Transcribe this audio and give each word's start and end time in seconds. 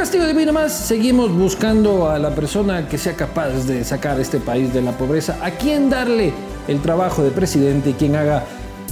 castigo 0.00 0.26
divino 0.26 0.50
más, 0.54 0.72
seguimos 0.72 1.30
buscando 1.30 2.08
a 2.08 2.18
la 2.18 2.30
persona 2.30 2.88
que 2.88 2.96
sea 2.96 3.12
capaz 3.16 3.66
de 3.66 3.84
sacar 3.84 4.18
este 4.18 4.40
país 4.40 4.72
de 4.72 4.80
la 4.80 4.92
pobreza, 4.92 5.36
a 5.42 5.50
quien 5.50 5.90
darle 5.90 6.32
el 6.68 6.80
trabajo 6.80 7.22
de 7.22 7.30
presidente 7.30 7.90
y 7.90 7.92
quien 7.92 8.16
haga 8.16 8.44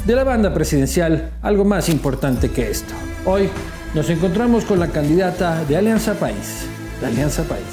de 0.05 0.15
la 0.15 0.23
banda 0.23 0.53
presidencial 0.53 1.31
algo 1.41 1.65
más 1.65 1.89
importante 1.89 2.51
que 2.51 2.71
esto. 2.71 2.93
Hoy 3.25 3.49
nos 3.95 4.11
encontramos 4.11 4.67
con 4.67 4.81
la 4.81 4.89
candidata 4.89 5.65
de 5.65 5.79
Alianza 5.79 6.13
País, 6.13 6.67
la 7.01 7.09
Alianza 7.09 7.43
País, 7.45 7.65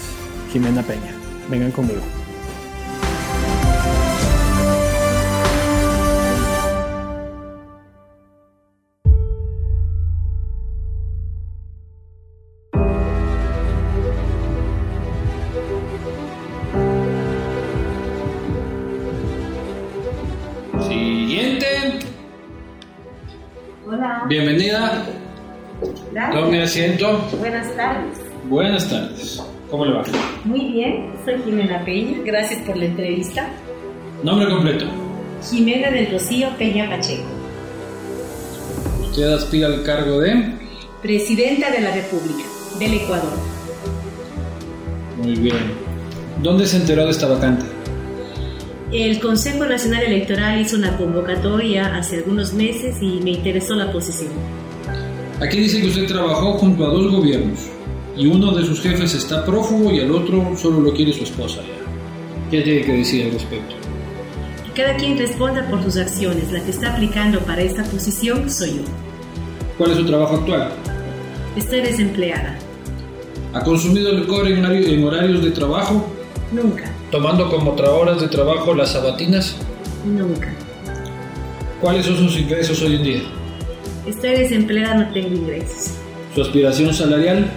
Jimena 0.53 0.81
Peña. 0.81 1.11
Vengan 1.49 1.71
conmigo. 1.71 2.24
Asiento. 26.65 27.27
Buenas 27.39 27.75
tardes. 27.75 28.17
Buenas 28.49 28.89
tardes. 28.89 29.41
¿Cómo 29.71 29.85
le 29.85 29.93
va? 29.93 30.03
Muy 30.43 30.71
bien, 30.71 31.13
soy 31.25 31.41
Jimena 31.43 31.83
Peña. 31.83 32.19
Gracias 32.23 32.61
por 32.61 32.77
la 32.77 32.85
entrevista. 32.85 33.49
Nombre 34.23 34.47
completo. 34.49 34.85
Jimena 35.49 35.91
del 35.91 36.11
Rocío 36.11 36.49
Peña 36.57 36.89
Pacheco, 36.89 37.23
Usted 39.01 39.31
aspira 39.31 39.67
al 39.67 39.83
cargo 39.83 40.19
de... 40.19 40.53
Presidenta 41.01 41.69
de 41.69 41.81
la 41.81 41.93
República 41.93 42.43
del 42.79 42.93
Ecuador. 42.95 43.33
Muy 45.17 45.35
bien. 45.35 45.57
¿Dónde 46.41 46.65
se 46.65 46.77
enteró 46.77 47.05
de 47.05 47.11
esta 47.11 47.27
vacante? 47.27 47.65
El 48.91 49.19
Consejo 49.19 49.65
Nacional 49.65 50.03
Electoral 50.03 50.61
hizo 50.61 50.77
una 50.77 50.97
convocatoria 50.97 51.95
hace 51.95 52.17
algunos 52.17 52.53
meses 52.53 52.97
y 53.01 53.19
me 53.21 53.31
interesó 53.31 53.75
la 53.75 53.91
posición. 53.91 54.31
Aquí 55.41 55.57
dice 55.57 55.81
que 55.81 55.87
usted 55.87 56.07
trabajó 56.07 56.53
junto 56.53 56.85
a 56.85 56.89
dos 56.89 57.11
gobiernos 57.11 57.59
y 58.17 58.27
uno 58.27 58.53
de 58.53 58.65
sus 58.65 58.81
jefes 58.81 59.13
está 59.13 59.43
prófugo 59.45 59.91
y 59.91 59.99
al 59.99 60.11
otro 60.11 60.53
solo 60.57 60.79
lo 60.79 60.93
quiere 60.93 61.11
su 61.13 61.23
esposa. 61.23 61.59
¿Qué 62.49 62.61
tiene 62.61 62.81
que 62.83 62.93
decir 62.93 63.25
al 63.25 63.31
respecto? 63.33 63.75
Cada 64.75 64.95
quien 64.95 65.17
responda 65.17 65.67
por 65.69 65.83
sus 65.83 65.97
acciones. 65.97 66.51
La 66.51 66.61
que 66.63 66.71
está 66.71 66.93
aplicando 66.93 67.39
para 67.39 67.61
esta 67.61 67.83
posición 67.83 68.49
soy 68.49 68.75
yo. 68.77 68.81
¿Cuál 69.77 69.91
es 69.91 69.97
su 69.97 70.05
trabajo 70.05 70.35
actual? 70.35 70.71
Estoy 71.55 71.81
desempleada. 71.81 72.57
¿Ha 73.53 73.61
consumido 73.63 74.11
licor 74.13 74.47
en, 74.47 74.63
horario- 74.65 74.87
en 74.87 75.03
horarios 75.05 75.43
de 75.43 75.51
trabajo? 75.51 76.05
Nunca, 76.51 76.91
¿Tomando 77.11 77.49
como 77.49 77.71
horas 77.71 78.21
de 78.21 78.27
trabajo 78.27 78.73
las 78.73 78.91
sabatinas? 78.91 79.55
nunca. 80.05 80.53
¿Cuáles 81.81 82.05
son 82.05 82.17
sus 82.17 82.37
ingresos 82.37 82.81
hoy 82.81 82.95
en 82.95 83.03
día? 83.03 83.21
Estoy 84.07 84.31
desempleada, 84.31 84.95
no 84.95 85.13
tengo 85.13 85.29
ingresos. 85.29 85.91
¿Su 86.35 86.41
aspiración 86.41 86.93
salarial? 86.93 87.49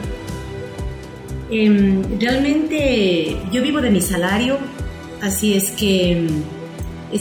Em, 1.50 2.02
realmente 2.18 3.36
yo 3.52 3.62
vivo 3.62 3.80
de 3.80 3.90
mi 3.90 4.00
salario, 4.00 4.58
así 5.22 5.54
es 5.54 5.70
que, 5.70 6.12
em, 6.12 6.28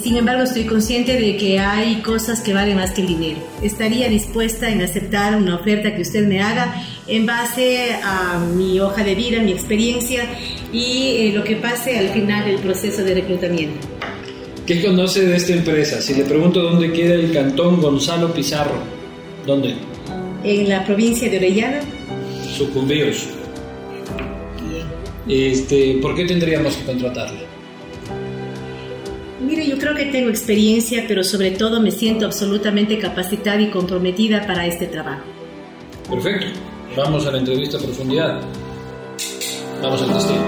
sin 0.01 0.17
embargo, 0.17 0.43
estoy 0.43 0.65
consciente 0.65 1.19
de 1.19 1.37
que 1.37 1.59
hay 1.59 2.01
cosas 2.01 2.41
que 2.41 2.53
valen 2.53 2.75
más 2.75 2.91
que 2.91 3.01
el 3.01 3.07
dinero. 3.07 3.39
Estaría 3.61 4.09
dispuesta 4.09 4.69
en 4.69 4.81
aceptar 4.81 5.35
una 5.35 5.55
oferta 5.55 5.95
que 5.95 6.01
usted 6.01 6.27
me 6.27 6.41
haga 6.41 6.83
en 7.07 7.25
base 7.25 7.93
a 8.03 8.39
mi 8.39 8.79
hoja 8.79 9.03
de 9.03 9.15
vida, 9.15 9.41
mi 9.41 9.51
experiencia 9.51 10.25
y 10.73 11.15
eh, 11.17 11.31
lo 11.33 11.43
que 11.43 11.55
pase 11.55 11.97
al 11.97 12.09
final 12.09 12.45
del 12.45 12.59
proceso 12.59 13.03
de 13.03 13.13
reclutamiento. 13.13 13.87
¿Qué 14.65 14.83
conoce 14.83 15.25
de 15.25 15.37
esta 15.37 15.53
empresa? 15.53 16.01
Si 16.01 16.13
le 16.13 16.25
pregunto 16.25 16.61
dónde 16.61 16.91
queda 16.91 17.15
el 17.15 17.31
cantón 17.31 17.81
Gonzalo 17.81 18.33
Pizarro, 18.33 18.96
¿dónde? 19.47 19.75
En 20.43 20.69
la 20.69 20.85
provincia 20.85 21.29
de 21.29 21.37
Orellana, 21.37 21.79
Sucumbíos. 22.55 23.29
Este, 25.27 25.99
¿Por 26.01 26.15
qué 26.15 26.25
tendríamos 26.25 26.75
que 26.77 26.85
contratarle? 26.85 27.47
mire, 29.41 29.65
yo 29.65 29.77
creo 29.77 29.95
que 29.95 30.05
tengo 30.05 30.29
experiencia, 30.29 31.05
pero 31.07 31.23
sobre 31.23 31.51
todo 31.51 31.79
me 31.79 31.91
siento 31.91 32.25
absolutamente 32.25 32.99
capacitada 32.99 33.61
y 33.61 33.69
comprometida 33.69 34.45
para 34.45 34.65
este 34.65 34.87
trabajo. 34.87 35.23
Perfecto. 36.09 36.47
Vamos 36.97 37.25
a 37.25 37.31
la 37.31 37.37
entrevista 37.37 37.77
a 37.77 37.81
profundidad. 37.81 38.41
Vamos 39.81 40.01
al 40.01 40.13
testigo. 40.13 40.41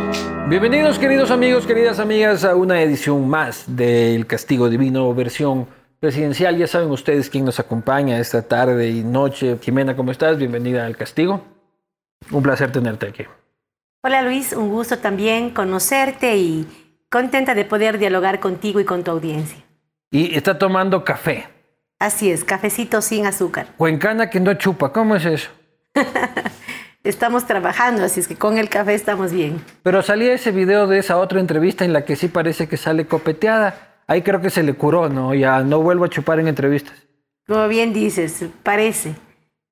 Bienvenidos 0.50 1.00
queridos 1.00 1.32
amigos, 1.32 1.66
queridas 1.66 2.00
amigas 2.00 2.44
a 2.44 2.56
una 2.56 2.82
edición 2.82 3.28
más 3.30 3.64
del 3.68 4.26
Castigo 4.26 4.70
Divino 4.70 5.14
versión 5.14 5.68
presidencial. 6.00 6.58
Ya 6.58 6.68
saben 6.68 6.90
ustedes 6.90 7.30
quién 7.30 7.46
nos 7.46 7.60
acompaña 7.60 8.20
esta 8.20 8.42
tarde 8.42 8.90
y 8.90 9.04
noche. 9.04 9.58
Jimena, 9.62 9.96
¿cómo 9.96 10.12
estás? 10.12 10.38
Bienvenida 10.38 10.86
al 10.86 10.98
Castigo. 10.98 11.44
Un 12.32 12.44
placer 12.44 12.72
tenerte 12.72 13.08
aquí. 13.08 13.26
Hola 14.02 14.22
Luis, 14.22 14.54
un 14.54 14.70
gusto 14.70 15.00
también 15.00 15.50
conocerte 15.50 16.38
y 16.38 16.66
contenta 17.10 17.54
de 17.54 17.66
poder 17.66 17.98
dialogar 17.98 18.40
contigo 18.40 18.80
y 18.80 18.86
con 18.86 19.04
tu 19.04 19.12
audiencia. 19.12 19.58
Y 20.12 20.36
está 20.36 20.58
tomando 20.58 21.04
café. 21.04 21.50
Así 22.00 22.32
es, 22.32 22.46
cafecito 22.46 23.02
sin 23.02 23.26
azúcar. 23.26 23.68
Cuencana 23.76 24.30
que 24.30 24.40
no 24.40 24.54
chupa, 24.54 24.94
¿cómo 24.94 25.18
es 25.18 25.26
eso? 25.26 25.50
Estamos 27.04 27.46
trabajando, 27.46 28.04
así 28.04 28.22
es 28.22 28.28
que 28.28 28.36
con 28.36 28.58
el 28.58 28.70
café 28.70 28.94
estamos 28.94 29.32
bien. 29.32 29.64
Pero 29.84 30.02
salía 30.02 30.34
ese 30.34 30.52
video 30.52 30.86
de 30.86 31.00
esa 31.00 31.18
otra 31.18 31.40
entrevista 31.40 31.86
en 31.86 31.94
la 31.94 32.04
que 32.04 32.18
sí 32.18 32.28
parece 32.28 32.68
que 32.68 32.76
sale 32.76 33.08
copeteada. 33.08 33.89
Ahí 34.10 34.24
creo 34.24 34.42
que 34.42 34.50
se 34.50 34.64
le 34.64 34.74
curó, 34.74 35.08
¿no? 35.08 35.34
Ya 35.36 35.62
no 35.62 35.82
vuelvo 35.82 36.06
a 36.06 36.10
chupar 36.10 36.40
en 36.40 36.48
entrevistas. 36.48 36.96
Como 37.48 37.68
bien 37.68 37.94
dices, 37.94 38.44
parece. 38.64 39.14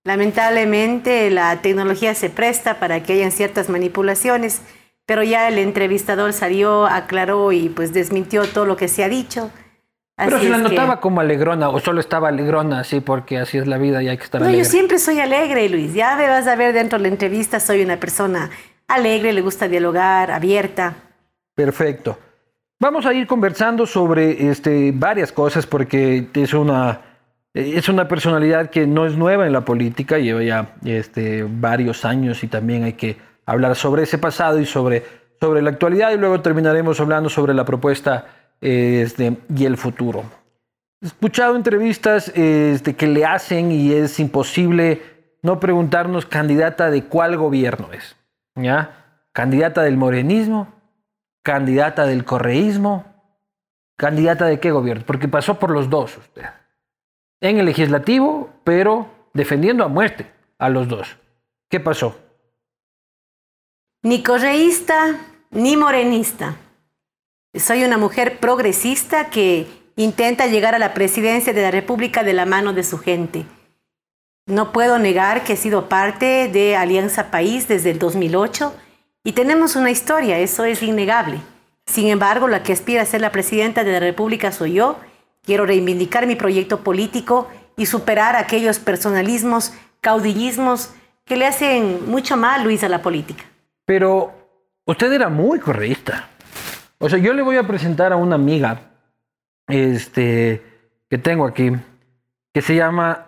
Lamentablemente 0.03 1.29
la 1.29 1.61
tecnología 1.61 2.13
se 2.15 2.29
presta 2.29 2.79
para 2.79 3.03
que 3.03 3.13
hayan 3.13 3.31
ciertas 3.31 3.69
manipulaciones, 3.69 4.61
pero 5.05 5.23
ya 5.23 5.47
el 5.47 5.57
entrevistador 5.57 6.33
salió, 6.33 6.85
aclaró 6.85 7.51
y 7.51 7.69
pues 7.69 7.93
desmintió 7.93 8.45
todo 8.45 8.65
lo 8.65 8.75
que 8.77 8.87
se 8.87 9.03
ha 9.03 9.09
dicho. 9.09 9.51
Pero 10.15 10.37
Así 10.37 10.45
se 10.45 10.51
la 10.51 10.57
es 10.57 10.63
que- 10.63 10.69
notaba 10.69 10.99
como 10.99 11.21
alegrona, 11.21 11.69
o 11.69 11.79
solo 11.79 11.99
estaba 11.99 12.29
alegrona, 12.29 12.79
así, 12.79 12.99
porque 12.99 13.37
así 13.37 13.57
es 13.59 13.67
la 13.67 13.77
vida 13.77 14.01
y 14.01 14.07
hay 14.09 14.17
que 14.17 14.23
estar 14.23 14.41
No, 14.41 14.47
alegre. 14.47 14.63
yo 14.65 14.69
siempre 14.69 14.97
soy 14.97 15.19
alegre, 15.19 15.69
Luis. 15.69 15.93
Ya 15.93 16.15
me 16.15 16.27
vas 16.27 16.47
a 16.47 16.55
ver 16.55 16.73
dentro 16.73 16.97
de 16.97 17.03
la 17.03 17.09
entrevista, 17.09 17.59
soy 17.59 17.83
una 17.83 17.99
persona 17.99 18.49
alegre, 18.87 19.31
le 19.33 19.41
gusta 19.41 19.67
dialogar, 19.67 20.31
abierta. 20.31 20.95
Perfecto. 21.55 22.17
Vamos 22.79 23.07
a 23.07 23.13
ir 23.13 23.25
conversando 23.25 23.87
sobre 23.87 24.49
este, 24.49 24.91
varias 24.93 25.31
cosas 25.31 25.65
porque 25.65 26.27
es 26.31 26.53
una, 26.53 27.01
es 27.55 27.89
una 27.89 28.07
personalidad 28.07 28.69
que 28.69 28.85
no 28.85 29.07
es 29.07 29.17
nueva 29.17 29.47
en 29.47 29.53
la 29.53 29.61
política, 29.61 30.19
lleva 30.19 30.43
ya 30.43 30.75
este, 30.85 31.43
varios 31.43 32.05
años 32.05 32.43
y 32.43 32.47
también 32.47 32.83
hay 32.83 32.93
que 32.93 33.17
hablar 33.47 33.75
sobre 33.75 34.03
ese 34.03 34.19
pasado 34.19 34.59
y 34.59 34.65
sobre, 34.67 35.03
sobre 35.39 35.63
la 35.63 35.71
actualidad 35.71 36.11
y 36.11 36.17
luego 36.17 36.41
terminaremos 36.41 36.99
hablando 36.99 37.29
sobre 37.29 37.55
la 37.55 37.65
propuesta 37.65 38.27
este, 38.61 39.37
y 39.55 39.65
el 39.65 39.77
futuro. 39.77 40.23
He 41.01 41.07
escuchado 41.07 41.55
entrevistas 41.55 42.29
este, 42.35 42.95
que 42.95 43.07
le 43.07 43.25
hacen 43.25 43.71
y 43.71 43.93
es 43.93 44.19
imposible 44.19 45.01
no 45.41 45.59
preguntarnos 45.59 46.27
candidata 46.27 46.91
de 46.91 47.05
cuál 47.05 47.37
gobierno 47.37 47.89
es. 47.91 48.15
¿Ya? 48.55 49.23
Candidata 49.31 49.81
del 49.81 49.97
morenismo, 49.97 50.76
candidata 51.47 52.05
del 52.05 52.25
correísmo, 52.25 53.05
candidata 53.97 54.47
de 54.47 54.59
qué 54.59 54.71
gobierno, 54.71 55.05
porque 55.07 55.29
pasó 55.29 55.57
por 55.57 55.71
los 55.71 55.89
dos 55.89 56.17
usted. 56.17 56.43
En 57.39 57.57
el 57.57 57.65
legislativo, 57.65 58.49
pero 58.65 59.09
defendiendo 59.33 59.85
a 59.85 59.87
muerte 59.87 60.29
a 60.59 60.67
los 60.67 60.89
dos. 60.89 61.15
¿Qué 61.69 61.79
pasó? 61.79 62.19
Ni 64.03 64.23
correísta, 64.23 65.21
ni 65.49 65.77
morenista. 65.77 66.57
Soy 67.53 67.85
una 67.85 67.97
mujer 67.97 68.39
progresista 68.39 69.29
que 69.29 69.67
intenta 69.95 70.47
llegar 70.47 70.75
a 70.75 70.79
la 70.79 70.93
presidencia 70.93 71.53
de 71.53 71.61
la 71.61 71.71
República 71.71 72.23
de 72.23 72.33
la 72.33 72.45
mano 72.45 72.73
de 72.73 72.83
su 72.83 72.97
gente. 72.97 73.45
No 74.47 74.73
puedo 74.73 74.99
negar 74.99 75.45
que 75.45 75.53
he 75.53 75.57
sido 75.57 75.87
parte 75.87 76.49
de 76.49 76.75
Alianza 76.75 77.31
País 77.31 77.69
desde 77.69 77.91
el 77.91 77.99
2008 77.99 78.73
y 79.27 79.33
tenemos 79.33 79.75
una 79.75 79.91
historia, 79.91 80.39
eso 80.39 80.63
es 80.63 80.81
innegable. 80.81 81.41
Sin 81.85 82.07
embargo, 82.07 82.47
la 82.47 82.63
que 82.63 82.71
aspira 82.71 83.01
a 83.01 83.05
ser 83.05 83.19
la 83.19 83.33
presidenta 83.33 83.83
de 83.83 83.91
la 83.91 83.99
República 83.99 84.53
soy 84.53 84.75
yo. 84.75 84.97
Quiero 85.43 85.65
reivindicar 85.65 86.25
mi 86.25 86.37
proyecto 86.37 86.81
político 86.81 87.49
y 87.75 87.87
superar 87.87 88.37
aquellos 88.37 88.79
personalismos, 88.79 89.73
caudillismos 89.99 90.93
que 91.25 91.35
le 91.35 91.45
hacen 91.45 92.09
mucho 92.09 92.37
mal, 92.37 92.63
Luis, 92.63 92.85
a 92.85 92.87
la 92.87 93.01
política. 93.01 93.43
Pero 93.83 94.31
usted 94.85 95.11
era 95.11 95.27
muy 95.27 95.59
correísta. 95.59 96.29
O 96.97 97.09
sea, 97.09 97.19
yo 97.19 97.33
le 97.33 97.41
voy 97.41 97.57
a 97.57 97.67
presentar 97.67 98.13
a 98.13 98.15
una 98.15 98.35
amiga 98.35 98.79
este, 99.67 100.63
que 101.09 101.17
tengo 101.17 101.45
aquí, 101.45 101.73
que 102.53 102.61
se 102.61 102.77
llama 102.77 103.25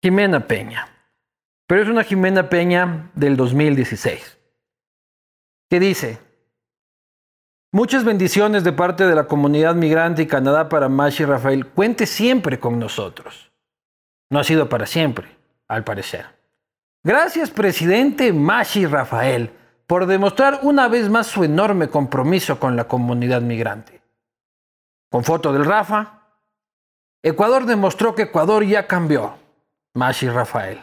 Jimena 0.00 0.46
Peña. 0.46 0.95
Pero 1.66 1.82
es 1.82 1.88
una 1.88 2.04
Jimena 2.04 2.48
Peña 2.48 3.10
del 3.14 3.36
2016, 3.36 4.38
que 5.68 5.80
dice, 5.80 6.18
muchas 7.72 8.04
bendiciones 8.04 8.62
de 8.64 8.72
parte 8.72 9.06
de 9.06 9.14
la 9.14 9.26
comunidad 9.26 9.74
migrante 9.74 10.22
y 10.22 10.26
Canadá 10.26 10.68
para 10.68 10.88
Mashi 10.88 11.24
Rafael, 11.24 11.66
cuente 11.66 12.06
siempre 12.06 12.60
con 12.60 12.78
nosotros. 12.78 13.50
No 14.30 14.38
ha 14.38 14.44
sido 14.44 14.68
para 14.68 14.86
siempre, 14.86 15.28
al 15.68 15.84
parecer. 15.84 16.26
Gracias, 17.02 17.50
presidente 17.50 18.32
Mashi 18.32 18.86
Rafael, 18.86 19.50
por 19.86 20.06
demostrar 20.06 20.60
una 20.62 20.88
vez 20.88 21.08
más 21.08 21.28
su 21.28 21.44
enorme 21.44 21.88
compromiso 21.88 22.58
con 22.58 22.76
la 22.76 22.84
comunidad 22.84 23.40
migrante. 23.40 24.02
Con 25.10 25.22
foto 25.22 25.52
del 25.52 25.64
Rafa, 25.64 26.22
Ecuador 27.22 27.64
demostró 27.66 28.14
que 28.14 28.22
Ecuador 28.22 28.64
ya 28.64 28.86
cambió. 28.86 29.36
Mashi 29.94 30.28
Rafael. 30.28 30.80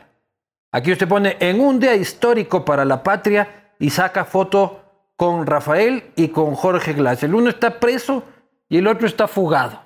Aquí 0.75 0.92
usted 0.92 1.08
pone 1.08 1.38
en 1.40 1.62
un 1.62 1.80
día 1.80 1.96
histórico 1.96 2.66
para 2.66 2.84
la 2.84 3.04
patria 3.04 3.72
y 3.78 3.92
saca 3.92 4.25
foto 4.25 4.81
con 5.16 5.46
Rafael 5.46 6.12
y 6.16 6.30
con 6.30 6.56
Jorge 6.56 6.94
Glass. 6.94 7.22
El 7.22 7.36
uno 7.36 7.52
está 7.52 7.80
preso 7.80 8.24
y 8.68 8.80
el 8.80 8.88
otro 8.88 9.06
está 9.06 9.28
fugado. 9.28 9.80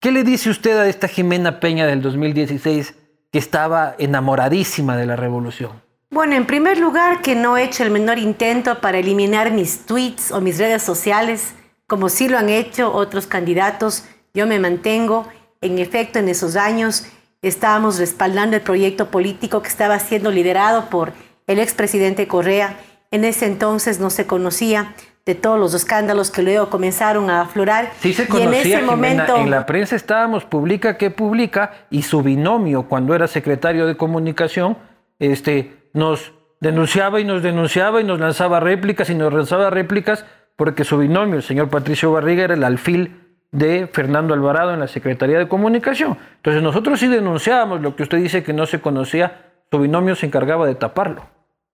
¿Qué 0.00 0.10
le 0.10 0.24
dice 0.24 0.50
usted 0.50 0.76
a 0.76 0.88
esta 0.88 1.06
Jimena 1.06 1.60
Peña 1.60 1.86
del 1.86 2.02
2016 2.02 2.96
que 3.30 3.38
estaba 3.38 3.94
enamoradísima 3.98 4.96
de 4.96 5.06
la 5.06 5.14
revolución? 5.14 5.80
Bueno, 6.10 6.34
en 6.34 6.46
primer 6.46 6.78
lugar, 6.78 7.22
que 7.22 7.36
no 7.36 7.56
he 7.56 7.62
hecho 7.62 7.84
el 7.84 7.92
menor 7.92 8.18
intento 8.18 8.80
para 8.80 8.98
eliminar 8.98 9.52
mis 9.52 9.86
tweets 9.86 10.32
o 10.32 10.40
mis 10.40 10.58
redes 10.58 10.82
sociales, 10.82 11.54
como 11.86 12.08
sí 12.08 12.28
lo 12.28 12.36
han 12.36 12.48
hecho 12.48 12.92
otros 12.92 13.28
candidatos. 13.28 14.04
Yo 14.34 14.48
me 14.48 14.58
mantengo. 14.58 15.28
En 15.60 15.78
efecto, 15.78 16.18
en 16.18 16.28
esos 16.28 16.56
años 16.56 17.06
estábamos 17.42 17.98
respaldando 17.98 18.56
el 18.56 18.62
proyecto 18.62 19.10
político 19.10 19.62
que 19.62 19.68
estaba 19.68 19.98
siendo 19.98 20.30
liderado 20.30 20.90
por 20.90 21.12
el 21.46 21.58
expresidente 21.58 22.26
Correa. 22.26 22.76
En 23.10 23.24
ese 23.24 23.46
entonces 23.46 24.00
no 24.00 24.10
se 24.10 24.26
conocía 24.26 24.94
de 25.24 25.34
todos 25.34 25.58
los 25.60 25.74
escándalos 25.74 26.30
que 26.30 26.42
luego 26.42 26.70
comenzaron 26.70 27.28
a 27.28 27.42
aflorar. 27.42 27.92
Sí 28.00 28.14
se 28.14 28.26
conocía, 28.26 28.50
y 28.50 28.72
en 28.72 28.78
ese 28.78 28.82
momento 28.82 29.36
en 29.36 29.50
la 29.50 29.66
prensa 29.66 29.94
estábamos 29.94 30.44
publica 30.44 30.96
que 30.96 31.10
publica 31.10 31.86
y 31.90 32.02
su 32.02 32.22
binomio 32.22 32.84
cuando 32.84 33.14
era 33.14 33.28
secretario 33.28 33.86
de 33.86 33.96
comunicación 33.96 34.78
este 35.18 35.76
nos 35.92 36.32
denunciaba 36.60 37.20
y 37.20 37.24
nos 37.24 37.42
denunciaba 37.42 38.00
y 38.00 38.04
nos 38.04 38.20
lanzaba 38.20 38.58
réplicas 38.60 39.10
y 39.10 39.14
nos 39.14 39.32
lanzaba 39.32 39.68
réplicas 39.68 40.24
porque 40.56 40.84
su 40.84 40.98
binomio, 40.98 41.36
el 41.36 41.42
señor 41.42 41.68
Patricio 41.68 42.10
Barriga, 42.10 42.44
era 42.44 42.54
el 42.54 42.64
alfil 42.64 43.27
de 43.50 43.86
Fernando 43.86 44.34
Alvarado 44.34 44.72
en 44.74 44.80
la 44.80 44.88
Secretaría 44.88 45.38
de 45.38 45.48
Comunicación. 45.48 46.18
Entonces 46.36 46.62
nosotros 46.62 47.00
sí 47.00 47.08
denunciábamos 47.08 47.80
lo 47.80 47.96
que 47.96 48.02
usted 48.02 48.18
dice 48.18 48.42
que 48.42 48.52
no 48.52 48.66
se 48.66 48.80
conocía, 48.80 49.52
su 49.70 49.78
binomio 49.78 50.14
se 50.16 50.26
encargaba 50.26 50.66
de 50.66 50.74
taparlo. 50.74 51.26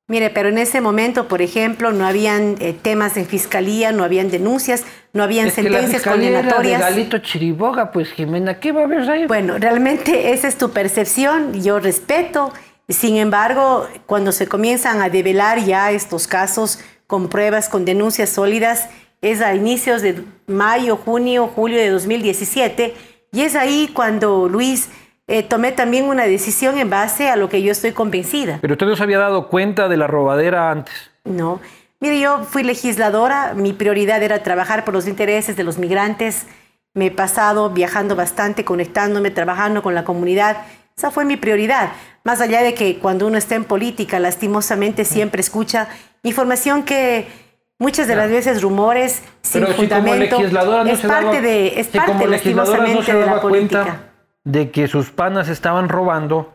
Mire, 0.07 0.29
pero 0.29 0.51
en 0.51 0.59
ese 0.59 0.83
momento, 0.83 1.29
por 1.29 1.41
ejemplo, 1.41 1.91
no 1.91 2.07
habían 2.07 2.57
eh, 2.61 2.75
temas 2.75 3.17
en 3.17 3.25
fiscalía, 3.25 3.91
no 3.91 4.05
habían 4.05 4.31
denuncias, 4.31 4.85
no 5.15 5.23
habían 5.23 5.47
Es 5.47 5.55
que 5.55 5.63
sentencias 5.63 5.93
la 5.93 5.97
fiscalía 5.97 6.29
era 6.29 6.39
condenatorias. 6.41 6.79
de 6.79 6.91
Galito 6.91 7.19
Chiriboga, 7.19 7.91
pues 7.91 8.13
Jimena, 8.13 8.61
¿qué 8.61 8.73
va 8.73 8.83
a 8.83 8.85
haber 8.85 9.09
ahí? 9.09 9.27
Bueno, 9.27 9.57
realmente 9.57 10.33
esa 10.33 10.47
es 10.47 10.59
tu 10.59 10.73
percepción, 10.73 11.55
yo 11.55 11.81
respeto. 11.81 12.53
Sin 12.87 13.17
embargo, 13.17 13.89
cuando 14.05 14.33
se 14.33 14.47
comienzan 14.47 15.01
a 15.01 15.09
develar 15.09 15.61
ya 15.61 15.91
estos 15.91 16.27
casos 16.27 16.81
con 17.07 17.31
pruebas, 17.31 17.71
con 17.71 17.87
denuncias 17.87 18.29
sólidas, 18.29 18.91
es 19.23 19.41
a 19.41 19.55
inicios 19.55 20.03
de 20.03 20.23
mayo, 20.47 20.97
junio, 20.97 21.51
julio 21.55 21.79
de 21.79 21.91
2017, 21.91 22.95
y 23.33 23.41
es 23.43 23.57
ahí 23.57 23.91
cuando 23.93 24.49
Luis 24.49 24.91
eh, 25.27 25.43
tomé 25.43 25.73
también 25.73 26.05
una 26.05 26.25
decisión 26.25 26.79
en 26.79 26.91
base 26.91 27.31
a 27.31 27.37
lo 27.37 27.49
que 27.49 27.63
yo 27.63 27.73
estoy 27.73 27.93
convencida. 27.93 28.59
Pero 28.61 28.75
usted 28.75 28.87
no 28.87 28.97
se 28.97 29.03
había 29.03 29.19
dado 29.19 29.49
cuenta 29.49 29.89
de 29.89 29.97
la 29.97 30.07
robadera 30.07 30.71
antes. 30.71 30.95
No. 31.25 31.61
Mire, 32.01 32.21
yo 32.21 32.45
fui 32.45 32.63
legisladora, 32.63 33.55
mi 33.55 33.73
prioridad 33.73 34.23
era 34.23 34.43
trabajar 34.43 34.85
por 34.85 34.93
los 34.93 35.09
intereses 35.09 35.57
de 35.57 35.65
los 35.65 35.79
migrantes. 35.79 36.47
Me 36.93 37.07
he 37.07 37.11
pasado 37.11 37.71
viajando 37.71 38.15
bastante, 38.15 38.65
conectándome, 38.65 39.31
trabajando 39.31 39.83
con 39.83 39.95
la 39.95 40.05
comunidad. 40.05 40.59
Esa 40.97 41.11
fue 41.11 41.25
mi 41.25 41.39
prioridad. 41.39 41.93
Más 42.23 42.41
allá 42.41 42.63
de 42.63 42.75
que 42.75 42.99
cuando 42.99 43.27
uno 43.27 43.39
está 43.39 43.55
en 43.55 43.65
política, 43.65 44.21
lastimosamente 44.21 45.05
siempre 45.05 45.41
escucha 45.41 45.89
información 46.23 46.83
que 46.83 47.27
muchas 47.79 48.07
de 48.09 48.17
las 48.17 48.31
veces 48.31 48.63
rumores 48.63 49.23
sin 49.43 49.63
Pero 49.63 49.67
si 49.67 49.89
como 49.89 49.99
fundamento. 49.99 50.39
legisladora 50.39 50.85
no 50.85 50.91
es 50.91 50.99
se 51.01 51.09
parte 51.09 51.27
daba, 51.27 51.41
de, 51.41 51.81
es 51.81 51.87
si 51.87 51.99
parte 51.99 52.13
como 52.13 52.27
legisladora 52.27 52.87
no 52.87 53.03
se 53.03 53.13
de 53.13 53.21
daba 53.21 53.41
política. 53.41 53.83
cuenta 53.83 54.11
de 54.45 54.71
que 54.71 54.89
sus 54.89 55.11
panas 55.11 55.49
estaban 55.49 55.89
robando, 55.89 56.53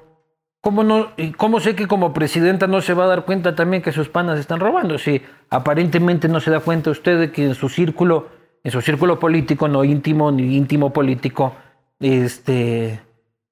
¿cómo, 0.61 0.83
no, 0.83 1.11
¿cómo 1.37 1.59
sé 1.59 1.75
que 1.75 1.87
como 1.87 2.13
presidenta 2.13 2.67
no 2.67 2.81
se 2.81 2.93
va 2.93 3.05
a 3.05 3.07
dar 3.07 3.25
cuenta 3.25 3.55
también 3.55 3.81
que 3.81 3.91
sus 3.91 4.09
panas 4.09 4.39
están 4.39 4.59
robando? 4.59 4.97
Si 4.97 5.21
aparentemente 5.49 6.27
no 6.27 6.39
se 6.39 6.51
da 6.51 6.59
cuenta 6.59 6.91
usted 6.91 7.19
de 7.19 7.31
que 7.31 7.45
en 7.45 7.55
su 7.55 7.69
círculo, 7.69 8.27
en 8.63 8.71
su 8.71 8.81
círculo 8.81 9.19
político, 9.19 9.67
no 9.67 9.83
íntimo 9.83 10.31
ni 10.31 10.55
íntimo 10.55 10.93
político, 10.93 11.55
este, 11.99 13.01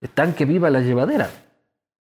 están 0.01 0.33
que 0.33 0.45
viva 0.45 0.69
la 0.69 0.81
llevadera. 0.81 1.29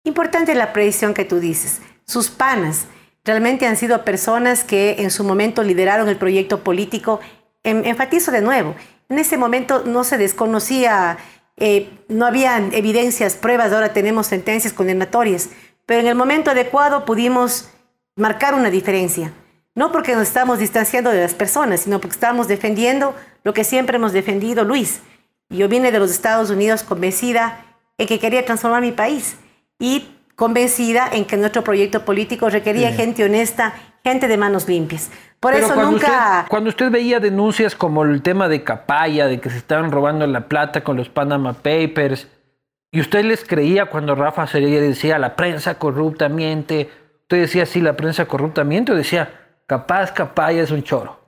Importante 0.04 0.56
la 0.56 0.74
predicción 0.74 1.14
que 1.14 1.26
tú 1.26 1.40
dices. 1.40 1.82
Sus 2.06 2.30
panas 2.30 2.88
realmente 3.26 3.68
han 3.68 3.78
sido 3.78 4.04
personas 4.04 4.64
que 4.64 4.98
en 5.00 5.12
su 5.12 5.24
momento 5.24 5.64
lideraron 5.64 6.08
el 6.10 6.18
proyecto 6.18 6.64
político. 6.64 7.20
En- 7.64 7.86
enfatizo 7.86 8.32
de 8.32 8.42
nuevo, 8.42 8.76
en 9.10 9.20
ese 9.20 9.38
momento 9.38 9.84
no 9.86 10.04
se 10.04 10.18
desconocía, 10.18 11.18
eh, 11.58 11.90
no 12.08 12.26
habían 12.26 12.74
evidencias, 12.74 13.36
pruebas, 13.36 13.74
ahora 13.74 13.92
tenemos 13.94 14.28
sentencias 14.28 14.74
condenatorias, 14.74 15.50
pero 15.86 16.00
en 16.02 16.08
el 16.08 16.16
momento 16.16 16.52
adecuado 16.52 17.06
pudimos 17.06 17.70
marcar 18.16 18.54
una 18.54 18.70
diferencia. 18.70 19.34
No 19.76 19.92
porque 19.92 20.16
nos 20.16 20.28
estamos 20.28 20.60
distanciando 20.60 21.10
de 21.10 21.22
las 21.22 21.34
personas, 21.34 21.82
sino 21.82 22.00
porque 22.00 22.16
estamos 22.16 22.48
defendiendo 22.48 23.16
lo 23.44 23.54
que 23.54 23.64
siempre 23.64 23.98
hemos 23.98 24.14
defendido, 24.14 24.64
Luis. 24.64 25.02
Yo 25.50 25.68
vine 25.68 25.92
de 25.92 26.00
los 26.00 26.12
Estados 26.12 26.50
Unidos 26.50 26.84
convencida 26.84 27.66
en 27.98 28.08
que 28.08 28.20
quería 28.20 28.46
transformar 28.46 28.82
mi 28.82 28.92
país 28.92 29.36
y 29.80 30.08
convencida 30.40 31.10
en 31.12 31.26
que 31.26 31.36
nuestro 31.36 31.66
proyecto 31.66 32.06
político 32.06 32.50
requería 32.50 32.94
gente 32.94 33.26
honesta, 33.26 33.74
gente 34.06 34.30
de 34.30 34.38
manos 34.38 34.70
limpias. 34.70 35.12
Por 35.42 35.52
Pero 35.52 35.66
eso 35.66 35.76
cuando 35.76 35.92
nunca... 35.92 36.38
Usted, 36.38 36.50
cuando 36.50 36.70
usted 36.70 36.90
veía 36.90 37.20
denuncias 37.20 37.76
como 37.76 38.06
el 38.06 38.22
tema 38.22 38.48
de 38.48 38.64
Capaya, 38.64 39.28
de 39.28 39.42
que 39.42 39.50
se 39.50 39.58
estaban 39.58 39.92
robando 39.92 40.26
la 40.26 40.48
plata 40.48 40.82
con 40.82 40.96
los 40.96 41.10
Panama 41.10 41.52
Papers, 41.52 42.30
y 42.90 43.02
usted 43.02 43.26
les 43.26 43.44
creía 43.44 43.88
cuando 43.88 44.16
Rafa 44.16 44.48
Cereya 44.48 44.80
decía 44.80 45.20
la 45.20 45.36
prensa 45.36 45.78
corrupta 45.78 46.30
miente, 46.30 46.90
usted 47.24 47.42
decía 47.42 47.66
sí, 47.66 47.82
la 47.82 47.98
prensa 47.98 48.26
corrupta 48.26 48.64
miente, 48.64 48.94
o 48.94 48.96
decía 48.96 49.30
capaz 49.68 50.14
Capaya 50.14 50.64
es 50.64 50.72
un 50.72 50.84
choro. 50.84 51.20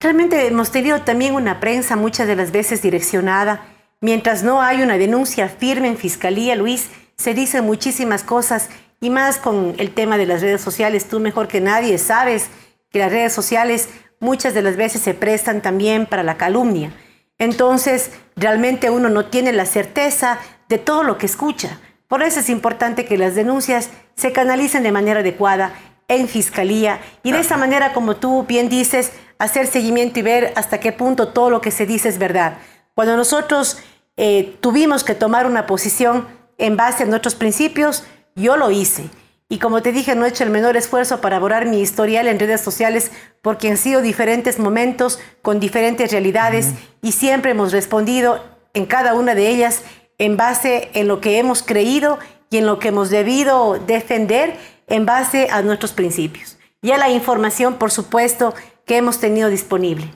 Realmente 0.00 0.46
hemos 0.46 0.70
tenido 0.70 1.00
también 1.00 1.34
una 1.34 1.58
prensa 1.58 1.96
muchas 1.96 2.28
de 2.28 2.36
las 2.36 2.52
veces 2.52 2.82
direccionada. 2.82 3.62
Mientras 4.00 4.44
no 4.44 4.62
hay 4.62 4.82
una 4.82 4.96
denuncia 4.96 5.48
firme 5.48 5.88
en 5.88 5.96
fiscalía, 5.96 6.54
Luis, 6.54 6.88
se 7.16 7.34
dicen 7.34 7.64
muchísimas 7.64 8.22
cosas 8.22 8.68
y 9.00 9.10
más 9.10 9.38
con 9.38 9.74
el 9.78 9.92
tema 9.92 10.18
de 10.18 10.26
las 10.26 10.42
redes 10.42 10.60
sociales. 10.60 11.08
Tú 11.08 11.20
mejor 11.20 11.48
que 11.48 11.60
nadie 11.60 11.98
sabes 11.98 12.48
que 12.90 12.98
las 12.98 13.10
redes 13.10 13.32
sociales 13.32 13.88
muchas 14.20 14.54
de 14.54 14.62
las 14.62 14.76
veces 14.76 15.02
se 15.02 15.14
prestan 15.14 15.60
también 15.60 16.06
para 16.06 16.22
la 16.22 16.36
calumnia. 16.36 16.92
Entonces, 17.38 18.10
realmente 18.34 18.90
uno 18.90 19.08
no 19.08 19.26
tiene 19.26 19.52
la 19.52 19.66
certeza 19.66 20.38
de 20.68 20.78
todo 20.78 21.02
lo 21.02 21.18
que 21.18 21.26
escucha. 21.26 21.78
Por 22.08 22.22
eso 22.22 22.40
es 22.40 22.48
importante 22.48 23.04
que 23.04 23.18
las 23.18 23.34
denuncias 23.34 23.90
se 24.14 24.32
canalicen 24.32 24.82
de 24.82 24.92
manera 24.92 25.20
adecuada 25.20 25.74
en 26.08 26.28
fiscalía 26.28 27.00
y 27.22 27.32
de 27.32 27.40
esa 27.40 27.56
manera, 27.56 27.92
como 27.92 28.16
tú 28.16 28.44
bien 28.44 28.68
dices, 28.68 29.12
hacer 29.38 29.66
seguimiento 29.66 30.20
y 30.20 30.22
ver 30.22 30.52
hasta 30.56 30.80
qué 30.80 30.92
punto 30.92 31.28
todo 31.28 31.50
lo 31.50 31.60
que 31.60 31.70
se 31.70 31.84
dice 31.84 32.08
es 32.08 32.18
verdad. 32.18 32.58
Cuando 32.94 33.16
nosotros 33.16 33.78
eh, 34.16 34.56
tuvimos 34.60 35.04
que 35.04 35.14
tomar 35.14 35.46
una 35.46 35.66
posición 35.66 36.26
en 36.58 36.76
base 36.76 37.04
a 37.04 37.06
nuestros 37.06 37.34
principios, 37.34 38.04
yo 38.34 38.56
lo 38.56 38.70
hice. 38.70 39.10
Y 39.48 39.58
como 39.58 39.80
te 39.80 39.92
dije, 39.92 40.14
no 40.16 40.24
he 40.24 40.28
hecho 40.28 40.42
el 40.42 40.50
menor 40.50 40.76
esfuerzo 40.76 41.20
para 41.20 41.38
borrar 41.38 41.66
mi 41.66 41.80
historial 41.80 42.26
en 42.26 42.38
redes 42.38 42.60
sociales 42.60 43.12
porque 43.42 43.68
han 43.70 43.76
sido 43.76 44.02
diferentes 44.02 44.58
momentos 44.58 45.20
con 45.40 45.60
diferentes 45.60 46.10
realidades 46.10 46.72
y 47.00 47.12
siempre 47.12 47.52
hemos 47.52 47.72
respondido 47.72 48.42
en 48.74 48.86
cada 48.86 49.14
una 49.14 49.36
de 49.36 49.48
ellas 49.48 49.84
en 50.18 50.36
base 50.36 50.90
en 50.94 51.06
lo 51.06 51.20
que 51.20 51.38
hemos 51.38 51.62
creído 51.62 52.18
y 52.50 52.58
en 52.58 52.66
lo 52.66 52.78
que 52.78 52.88
hemos 52.88 53.10
debido 53.10 53.78
defender 53.78 54.56
en 54.88 55.06
base 55.06 55.48
a 55.50 55.62
nuestros 55.62 55.92
principios. 55.92 56.58
Y 56.82 56.90
a 56.90 56.98
la 56.98 57.10
información, 57.10 57.74
por 57.74 57.90
supuesto, 57.90 58.54
que 58.84 58.96
hemos 58.96 59.20
tenido 59.20 59.48
disponible. 59.48 60.10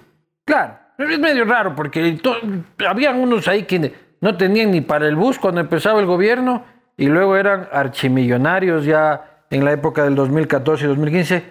Claro, 0.45 0.79
es 0.99 1.19
medio 1.19 1.45
raro 1.45 1.75
porque 1.75 2.19
habían 2.87 3.19
unos 3.21 3.47
ahí 3.49 3.65
que 3.65 3.95
no 4.21 4.37
tenían 4.37 4.71
ni 4.71 4.81
para 4.81 5.09
el 5.09 5.17
bus 5.17 5.39
cuando 5.39 5.61
empezaba 5.61 6.01
el 6.01 6.07
gobierno 6.07 6.65
y 6.97 7.07
luego 7.07 7.37
eran 7.37 7.69
archimillonarios 7.73 8.85
ya 8.85 9.45
en 9.51 9.65
la 9.65 9.73
época 9.73 10.05
del 10.05 10.15
2014 10.15 10.85
y 10.85 10.89
2015. 10.89 11.45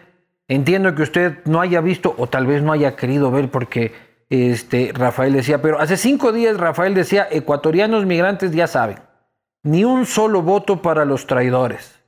Entiendo 0.48 0.96
que 0.96 1.04
usted 1.04 1.40
no 1.46 1.62
haya 1.62 1.82
visto 1.82 2.14
o 2.18 2.28
tal 2.28 2.48
vez 2.48 2.62
no 2.62 2.72
haya 2.72 2.96
querido 2.96 3.32
ver 3.32 3.50
porque 3.50 3.94
este, 4.30 4.92
Rafael 4.94 5.34
decía, 5.34 5.62
pero 5.62 5.80
hace 5.80 5.98
cinco 5.98 6.32
días 6.32 6.58
Rafael 6.58 6.94
decía, 6.94 7.28
ecuatorianos 7.30 8.06
migrantes 8.06 8.52
ya 8.52 8.68
saben. 8.68 9.00
Ni 9.64 9.84
un 9.84 10.06
solo 10.06 10.42
voto 10.42 10.82
para 10.82 11.06
los 11.06 11.28
traidores, 11.28 12.00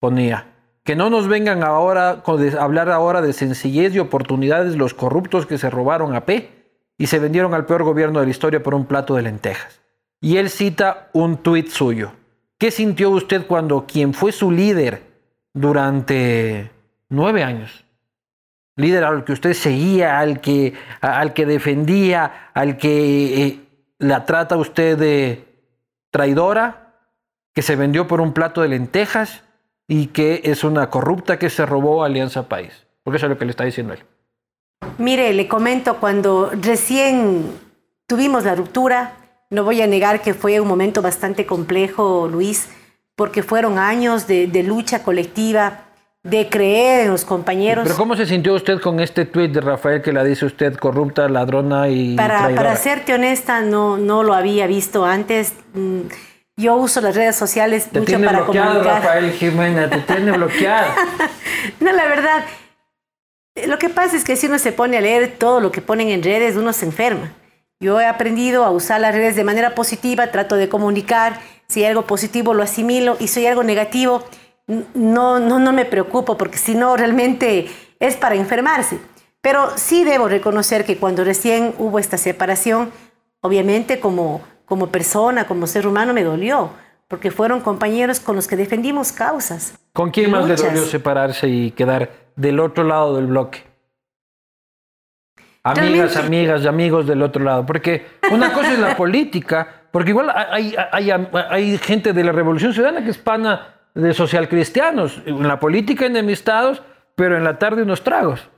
ponía. 0.00 0.46
Que 0.84 0.96
no 0.96 1.10
nos 1.10 1.28
vengan 1.28 1.62
ahora 1.62 2.22
a 2.24 2.62
hablar 2.62 2.90
ahora 2.90 3.20
de 3.20 3.34
sencillez 3.34 3.94
y 3.94 3.98
oportunidades 3.98 4.74
los 4.76 4.94
corruptos 4.94 5.44
que 5.44 5.58
se 5.58 5.68
robaron 5.68 6.14
a 6.14 6.24
P 6.24 6.50
y 6.96 7.06
se 7.06 7.18
vendieron 7.18 7.52
al 7.52 7.66
peor 7.66 7.84
gobierno 7.84 8.20
de 8.20 8.26
la 8.26 8.30
historia 8.30 8.62
por 8.62 8.74
un 8.74 8.86
plato 8.86 9.14
de 9.14 9.22
lentejas. 9.22 9.80
Y 10.20 10.36
él 10.36 10.50
cita 10.50 11.10
un 11.12 11.38
tuit 11.38 11.68
suyo. 11.68 12.12
¿Qué 12.58 12.70
sintió 12.70 13.10
usted 13.10 13.46
cuando 13.46 13.86
quien 13.86 14.14
fue 14.14 14.32
su 14.32 14.50
líder 14.50 15.02
durante 15.54 16.70
nueve 17.08 17.42
años, 17.42 17.84
líder 18.76 19.04
al 19.04 19.24
que 19.24 19.32
usted 19.32 19.54
seguía, 19.54 20.18
al 20.18 20.40
que, 20.40 20.74
al 21.00 21.34
que 21.34 21.46
defendía, 21.46 22.50
al 22.54 22.76
que 22.76 23.46
eh, 23.46 23.60
la 23.98 24.24
trata 24.24 24.56
usted 24.56 24.96
de 24.98 25.46
traidora, 26.10 26.94
que 27.54 27.62
se 27.62 27.76
vendió 27.76 28.06
por 28.06 28.20
un 28.20 28.32
plato 28.32 28.62
de 28.62 28.68
lentejas 28.68 29.42
y 29.88 30.08
que 30.08 30.42
es 30.44 30.64
una 30.64 30.90
corrupta 30.90 31.38
que 31.38 31.50
se 31.50 31.66
robó 31.66 32.04
Alianza 32.04 32.48
País? 32.48 32.86
Porque 33.02 33.16
eso 33.16 33.26
es 33.26 33.30
lo 33.30 33.38
que 33.38 33.44
le 33.44 33.50
está 33.50 33.64
diciendo 33.64 33.94
él. 33.94 34.04
Mire, 34.98 35.32
le 35.32 35.48
comento, 35.48 35.98
cuando 35.98 36.50
recién 36.50 37.52
tuvimos 38.06 38.44
la 38.44 38.54
ruptura, 38.54 39.16
no 39.50 39.64
voy 39.64 39.80
a 39.82 39.86
negar 39.86 40.20
que 40.20 40.34
fue 40.34 40.60
un 40.60 40.68
momento 40.68 41.02
bastante 41.02 41.46
complejo, 41.46 42.28
Luis, 42.30 42.68
porque 43.16 43.42
fueron 43.42 43.78
años 43.78 44.26
de, 44.26 44.46
lucha 44.62 45.02
colectiva, 45.02 45.84
de 46.22 46.48
creer 46.48 47.06
en 47.06 47.10
los 47.10 47.24
compañeros. 47.24 47.84
Pero 47.84 47.96
¿cómo 47.96 48.16
se 48.16 48.26
sintió 48.26 48.54
usted 48.54 48.80
con 48.80 49.00
este 49.00 49.24
tuit 49.24 49.52
de 49.52 49.60
Rafael 49.60 50.02
que 50.02 50.12
la 50.12 50.22
dice 50.22 50.46
usted 50.46 50.74
corrupta, 50.76 51.28
ladrona 51.28 51.88
y 51.88 52.16
para, 52.16 52.38
traidora? 52.40 52.56
Para 52.56 52.76
serte 52.76 53.14
honesta, 53.14 53.62
no, 53.62 53.96
no 53.96 54.22
lo 54.22 54.34
había 54.34 54.66
visto 54.66 55.04
antes. 55.04 55.54
Mm, 55.74 56.00
yo 56.56 56.74
uso 56.74 57.00
las 57.00 57.14
redes 57.14 57.36
sociales 57.36 57.88
te 57.88 58.00
mucho 58.00 58.10
tiene 58.10 58.26
para 58.26 58.42
bloqueado, 58.42 58.82
Rafael 58.82 59.32
Jiménez, 59.32 59.90
te 59.90 59.98
tiene 60.00 60.32
bloqueado. 60.32 60.92
no, 61.80 61.92
la 61.92 62.04
verdad, 62.04 62.44
lo 63.66 63.78
que 63.78 63.88
pasa 63.88 64.16
es 64.16 64.24
que 64.24 64.36
si 64.36 64.46
uno 64.46 64.58
se 64.58 64.72
pone 64.72 64.98
a 64.98 65.00
leer 65.00 65.36
todo 65.38 65.60
lo 65.60 65.72
que 65.72 65.80
ponen 65.80 66.08
en 66.08 66.22
redes, 66.22 66.56
uno 66.56 66.72
se 66.72 66.84
enferma. 66.84 67.32
Yo 67.80 68.00
he 68.00 68.06
aprendido 68.06 68.64
a 68.64 68.70
usar 68.70 69.00
las 69.00 69.14
redes 69.14 69.36
de 69.36 69.44
manera 69.44 69.76
positiva, 69.76 70.32
trato 70.32 70.56
de 70.56 70.68
comunicar, 70.68 71.38
si 71.68 71.80
hay 71.80 71.90
algo 71.90 72.06
positivo 72.06 72.52
lo 72.52 72.64
asimilo 72.64 73.16
y 73.20 73.28
si 73.28 73.40
hay 73.40 73.46
algo 73.46 73.62
negativo, 73.62 74.24
no, 74.94 75.38
no, 75.38 75.60
no 75.60 75.72
me 75.72 75.84
preocupo 75.84 76.36
porque 76.36 76.58
si 76.58 76.74
no 76.74 76.96
realmente 76.96 77.68
es 78.00 78.16
para 78.16 78.34
enfermarse. 78.34 78.98
Pero 79.40 79.70
sí 79.76 80.02
debo 80.02 80.28
reconocer 80.28 80.84
que 80.84 80.96
cuando 80.96 81.22
recién 81.22 81.72
hubo 81.78 82.00
esta 82.00 82.18
separación, 82.18 82.90
obviamente 83.42 84.00
como, 84.00 84.40
como 84.64 84.88
persona, 84.88 85.46
como 85.46 85.68
ser 85.68 85.86
humano 85.86 86.12
me 86.12 86.24
dolió, 86.24 86.70
porque 87.06 87.30
fueron 87.30 87.60
compañeros 87.60 88.18
con 88.18 88.34
los 88.34 88.48
que 88.48 88.56
defendimos 88.56 89.12
causas. 89.12 89.74
¿Con 89.92 90.10
quién 90.10 90.32
más 90.32 90.48
le 90.48 90.56
dolió 90.56 90.84
separarse 90.84 91.46
y 91.46 91.70
quedar 91.70 92.10
del 92.34 92.58
otro 92.58 92.82
lado 92.82 93.14
del 93.14 93.26
bloque? 93.26 93.67
Amigas, 95.70 96.16
amigas 96.16 96.62
y 96.62 96.68
amigos 96.68 97.06
del 97.06 97.22
otro 97.22 97.44
lado. 97.44 97.66
Porque 97.66 98.06
una 98.30 98.52
cosa 98.52 98.72
es 98.72 98.78
la 98.78 98.96
política, 98.96 99.66
porque 99.90 100.10
igual 100.10 100.30
hay, 100.30 100.74
hay, 100.92 101.10
hay, 101.10 101.78
gente 101.78 102.12
de 102.12 102.24
la 102.24 102.32
Revolución 102.32 102.72
Ciudadana 102.72 103.04
que 103.04 103.10
es 103.10 103.18
pana 103.18 103.74
de 103.94 104.14
socialcristianos. 104.14 105.22
En 105.26 105.46
la 105.46 105.58
política 105.58 106.06
enemistados, 106.06 106.82
pero 107.14 107.36
en 107.36 107.44
la 107.44 107.58
tarde 107.58 107.82
unos 107.82 108.02
tragos. 108.02 108.48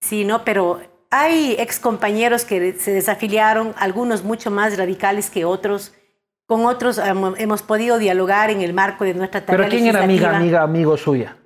Sí, 0.00 0.24
no, 0.24 0.44
pero 0.44 0.80
hay 1.10 1.56
ex 1.58 1.78
compañeros 1.78 2.44
que 2.44 2.72
se 2.74 2.92
desafiliaron, 2.92 3.74
algunos 3.78 4.24
mucho 4.24 4.50
más 4.50 4.76
radicales 4.76 5.30
que 5.30 5.44
otros. 5.44 5.94
Con 6.46 6.64
otros 6.64 7.00
hemos 7.38 7.62
podido 7.62 7.98
dialogar 7.98 8.50
en 8.50 8.60
el 8.60 8.72
marco 8.72 9.04
de 9.04 9.14
nuestra 9.14 9.44
tarea 9.44 9.66
¿Pero 9.66 9.70
quién 9.70 9.86
era 9.86 10.04
amiga, 10.04 10.36
amiga, 10.36 10.62
amigo 10.62 10.96
suya? 10.96 11.36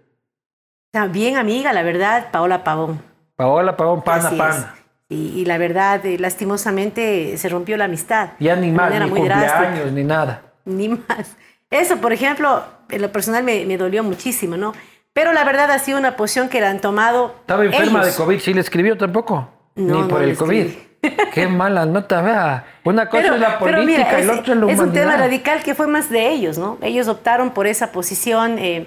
Bien 1.10 1.36
amiga, 1.36 1.72
la 1.72 1.82
verdad, 1.82 2.30
Paola 2.30 2.64
Pavón. 2.64 3.00
Paola 3.36 3.76
Pavón, 3.76 4.02
pana, 4.02 4.30
pana. 4.30 4.74
Y, 5.12 5.44
la 5.44 5.58
verdad, 5.58 6.06
eh, 6.06 6.18
lastimosamente, 6.20 7.36
se 7.36 7.48
rompió 7.48 7.76
la 7.76 7.86
amistad. 7.86 8.30
Ya 8.38 8.54
ni 8.54 8.70
más, 8.70 8.94
ni 8.94 9.10
cumpleaños, 9.10 9.90
ni 9.90 10.04
nada. 10.04 10.42
Ni 10.64 10.88
más. 10.88 11.36
Eso, 11.68 11.96
por 11.96 12.12
ejemplo, 12.12 12.62
en 12.88 13.02
lo 13.02 13.10
personal 13.10 13.42
me, 13.42 13.76
dolió 13.76 14.04
muchísimo, 14.04 14.56
¿no? 14.56 14.72
Pero 15.12 15.32
la 15.32 15.42
verdad 15.42 15.68
ha 15.72 15.80
sido 15.80 15.98
una 15.98 16.14
posición 16.14 16.48
que 16.48 16.60
la 16.60 16.70
han 16.70 16.80
tomado. 16.80 17.34
Estaba 17.40 17.64
enferma 17.64 18.04
de 18.04 18.14
COVID, 18.14 18.38
¿sí 18.38 18.54
le 18.54 18.60
escribió 18.60 18.96
tampoco? 18.96 19.50
No, 19.74 20.02
ni 20.02 20.08
por 20.08 20.22
el 20.22 20.36
COVID. 20.36 20.66
Qué 21.34 21.48
mala 21.48 21.86
nota, 21.86 22.22
vea. 22.22 22.64
Una 22.84 23.08
cosa 23.08 23.34
es 23.34 23.40
la 23.40 23.58
política 23.58 24.20
y 24.20 24.24
la 24.24 24.32
otra 24.34 24.42
es 24.42 24.48
la 24.48 24.54
humanidad. 24.54 24.74
Es 24.74 24.80
un 24.80 24.92
tema 24.92 25.16
radical 25.16 25.62
que 25.64 25.74
fue 25.74 25.88
más 25.88 26.08
de 26.08 26.28
ellos, 26.28 26.56
¿no? 26.56 26.78
Ellos 26.82 27.08
optaron 27.08 27.50
por 27.50 27.66
esa 27.66 27.90
posición. 27.90 28.60
Eh, 28.60 28.86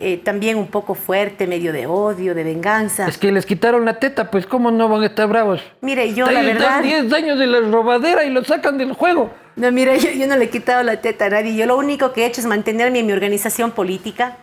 eh, 0.00 0.16
también 0.16 0.56
un 0.56 0.68
poco 0.68 0.94
fuerte, 0.94 1.48
medio 1.48 1.72
de 1.72 1.88
odio, 1.88 2.32
de 2.32 2.44
venganza. 2.44 3.08
Es 3.08 3.18
que 3.18 3.32
les 3.32 3.44
quitaron 3.44 3.84
la 3.84 3.98
teta, 3.98 4.30
pues 4.30 4.46
¿cómo 4.46 4.70
no 4.70 4.88
van 4.88 5.02
a 5.02 5.06
estar 5.06 5.26
bravos? 5.26 5.60
Mire, 5.80 6.14
yo 6.14 6.30
la 6.30 6.40
verdad... 6.42 6.80
10 6.80 7.12
años 7.12 7.36
de 7.36 7.48
la 7.48 7.60
robadera 7.60 8.24
y 8.24 8.30
lo 8.30 8.44
sacan 8.44 8.78
del 8.78 8.92
juego. 8.92 9.32
No, 9.56 9.72
mire, 9.72 9.98
yo, 10.16 10.26
no 10.28 10.36
le 10.36 10.44
he 10.44 10.50
quitado 10.50 10.84
la 10.84 11.00
teta 11.00 11.26
a 11.26 11.30
nadie. 11.30 11.56
Yo 11.56 11.66
lo 11.66 11.76
único 11.76 12.12
que 12.12 12.22
he 12.22 12.26
hecho 12.26 12.40
es 12.40 12.46
mantenerme 12.46 13.00
en 13.00 13.06
mi 13.06 13.12
organización 13.12 13.72
política. 13.72 14.36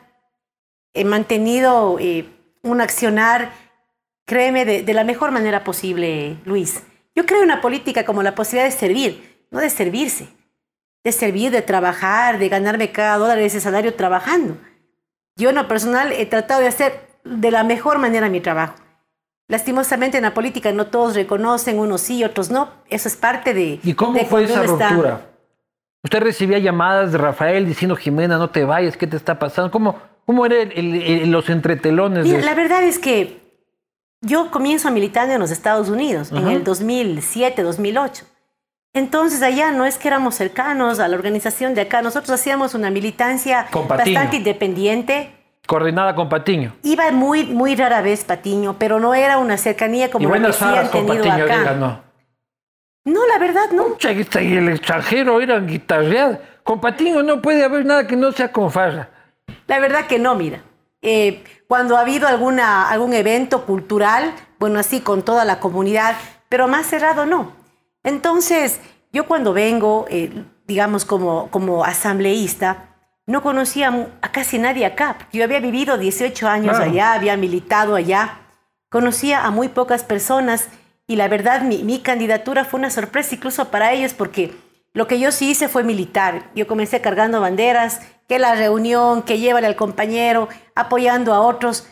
He 0.94 1.06
mantenido 1.06 2.00
eh, 2.02 2.26
un 2.62 2.82
accionar, 2.82 3.54
créeme, 4.26 4.66
de, 4.66 4.84
de 4.84 4.94
la 4.94 5.06
mejor 5.06 5.32
manera 5.32 5.64
posible, 5.64 6.36
Luis. 6.44 6.84
Yo 7.16 7.26
creo 7.26 7.40
en 7.40 7.46
una 7.46 7.62
política 7.62 8.04
como 8.04 8.24
la 8.24 8.36
posibilidad 8.36 8.70
de 8.70 8.78
servir, 8.78 9.48
no 9.52 9.60
de 9.62 9.70
servirse. 9.70 10.28
De 11.02 11.14
servir, 11.14 11.52
de 11.52 11.62
trabajar, 11.62 12.40
de 12.40 12.50
ganarme 12.50 12.92
cada 12.92 13.18
dólar 13.18 13.38
de 13.38 13.46
ese 13.46 13.62
salario 13.62 13.94
trabajando. 13.94 14.58
Yo 15.36 15.50
en 15.50 15.56
lo 15.56 15.68
personal 15.68 16.12
he 16.12 16.25
tratado 16.25 16.62
de 16.62 16.68
hacer 16.68 17.08
de 17.24 17.51
la 17.51 17.63
mejor 17.63 17.98
manera 17.98 18.30
mi 18.30 18.39
trabajo. 18.39 18.75
Lastimosamente 19.48 20.18
en 20.18 20.24
la 20.24 20.34
política 20.34 20.72
no 20.72 20.88
todos 20.88 21.15
reconocen, 21.15 21.77
unos 21.77 22.01
sí, 22.01 22.24
otros 22.24 22.50
no. 22.50 22.70
Eso 22.89 23.08
es 23.08 23.15
parte 23.15 23.54
de... 23.54 23.80
¿Y 23.84 23.94
cómo 23.94 24.20
fue 24.25 24.46
esa 24.46 24.63
ruptura? 24.63 25.22
¿Usted 26.04 26.20
recibía 26.22 26.60
llamadas 26.60 27.12
de 27.12 27.18
Rafael 27.18 27.65
diciendo, 27.65 27.96
Jimena, 27.96 28.38
no 28.38 28.50
te 28.50 28.63
vayas, 28.63 28.96
¿qué 28.96 29.08
te 29.08 29.18
está 29.18 29.38
pasando? 29.38 29.72
¿Cómo, 29.72 30.00
cómo 30.25 30.46
eran 30.46 30.70
los 31.32 31.50
entretelones? 31.50 32.27
la 32.44 32.54
verdad 32.54 32.84
es 32.84 33.00
que 33.00 33.42
yo 34.22 34.51
comienzo 34.51 34.88
a 34.88 34.92
militar 34.92 35.30
en 35.30 35.39
los 35.39 35.51
Estados 35.51 35.89
Unidos 35.89 36.32
en 36.32 36.48
el 36.48 36.63
2007, 36.63 37.62
2008. 37.62 38.25
Entonces 38.96 39.42
allá 39.42 39.72
no 39.72 39.86
es 39.86 39.98
que 39.98 40.08
éramos 40.08 40.36
cercanos 40.36 41.02
a 41.02 41.10
la 41.10 41.18
organización 41.18 41.75
de 41.75 41.82
acá, 41.82 42.02
nosotros 42.02 42.30
hacíamos 42.40 42.74
una 42.75 42.90
militancia 42.90 43.68
bastante 43.90 44.38
independiente. 44.38 45.32
Coordinada 45.68 46.16
con 46.16 46.30
Patiño. 46.30 46.74
Iba 46.82 47.12
muy, 47.12 47.44
muy 47.44 47.75
rara 47.75 48.02
vez 48.02 48.24
Patiño, 48.24 48.78
pero 48.80 49.02
no 49.02 49.14
era 49.14 49.38
una 49.38 49.58
cercanía 49.58 50.10
como 50.10 50.34
la 50.34 50.48
que 50.48 50.54
sí 50.54 50.64
han 50.64 50.90
tenido 50.90 51.25
Patiño, 51.25 51.44
acá. 51.44 51.74
no. 51.74 52.02
no, 53.04 53.28
la 53.28 53.38
verdad 53.38 53.70
no. 53.74 53.90
Mucha 53.90 54.14
y 54.14 54.56
el 54.56 54.70
extranjero 54.70 55.42
eran 55.42 55.68
guitarreadas. 55.68 56.40
Con 56.64 56.80
Patiño 56.80 57.22
no 57.22 57.42
puede 57.42 57.66
haber 57.66 57.86
nada 57.86 58.08
que 58.08 58.16
no 58.16 58.32
sea 58.32 58.54
con 58.54 58.72
farra. 58.72 59.10
La 59.68 59.80
verdad 59.80 60.08
que 60.08 60.20
no, 60.20 60.36
mira. 60.36 60.62
Eh, 61.02 61.44
cuando 61.68 61.98
ha 61.98 62.00
habido 62.00 62.30
alguna, 62.30 62.90
algún 62.90 63.14
evento 63.14 63.66
cultural, 63.66 64.32
bueno, 64.58 64.80
así 64.80 65.02
con 65.02 65.22
toda 65.22 65.44
la 65.44 65.60
comunidad, 65.60 66.16
pero 66.48 66.70
más 66.70 66.86
cerrado 66.86 67.25
no. 67.25 67.64
Entonces, 68.06 68.80
yo 69.12 69.28
cuando 69.28 69.52
vengo, 69.52 70.06
eh, 70.10 70.32
digamos, 70.68 71.04
como, 71.04 71.50
como 71.50 71.84
asambleísta, 71.84 72.96
no 73.26 73.42
conocía 73.42 74.10
a 74.22 74.32
casi 74.32 74.60
nadie 74.60 74.86
acá. 74.86 75.18
Yo 75.34 75.44
había 75.44 75.60
vivido 75.60 75.98
18 75.98 76.48
años 76.48 76.78
allá, 76.78 77.14
había 77.14 77.36
militado 77.36 77.96
allá, 77.96 78.42
conocía 78.90 79.44
a 79.44 79.52
muy 79.52 79.68
pocas 79.68 80.04
personas 80.04 80.70
y 81.08 81.16
la 81.16 81.28
verdad 81.28 81.64
mi, 81.64 81.84
mi, 81.84 82.00
candidatura 82.00 82.64
fue 82.64 82.80
una 82.80 82.92
sorpresa 82.92 83.36
incluso 83.36 83.70
para 83.70 83.92
ellos 83.94 84.14
porque 84.14 84.56
lo 84.94 85.08
que 85.08 85.20
yo 85.20 85.32
sí 85.32 85.50
hice 85.50 85.68
fue 85.68 85.84
militar. 85.84 86.52
Yo 86.56 86.68
comencé 86.68 87.02
cargando 87.02 87.42
banderas, 87.42 88.02
que 88.28 88.38
la 88.38 88.54
reunión, 88.54 89.24
que 89.24 89.40
llévale 89.40 89.68
al 89.68 89.76
compañero, 89.76 90.48
apoyando 90.76 91.34
a 91.34 91.42
otros 91.42 91.88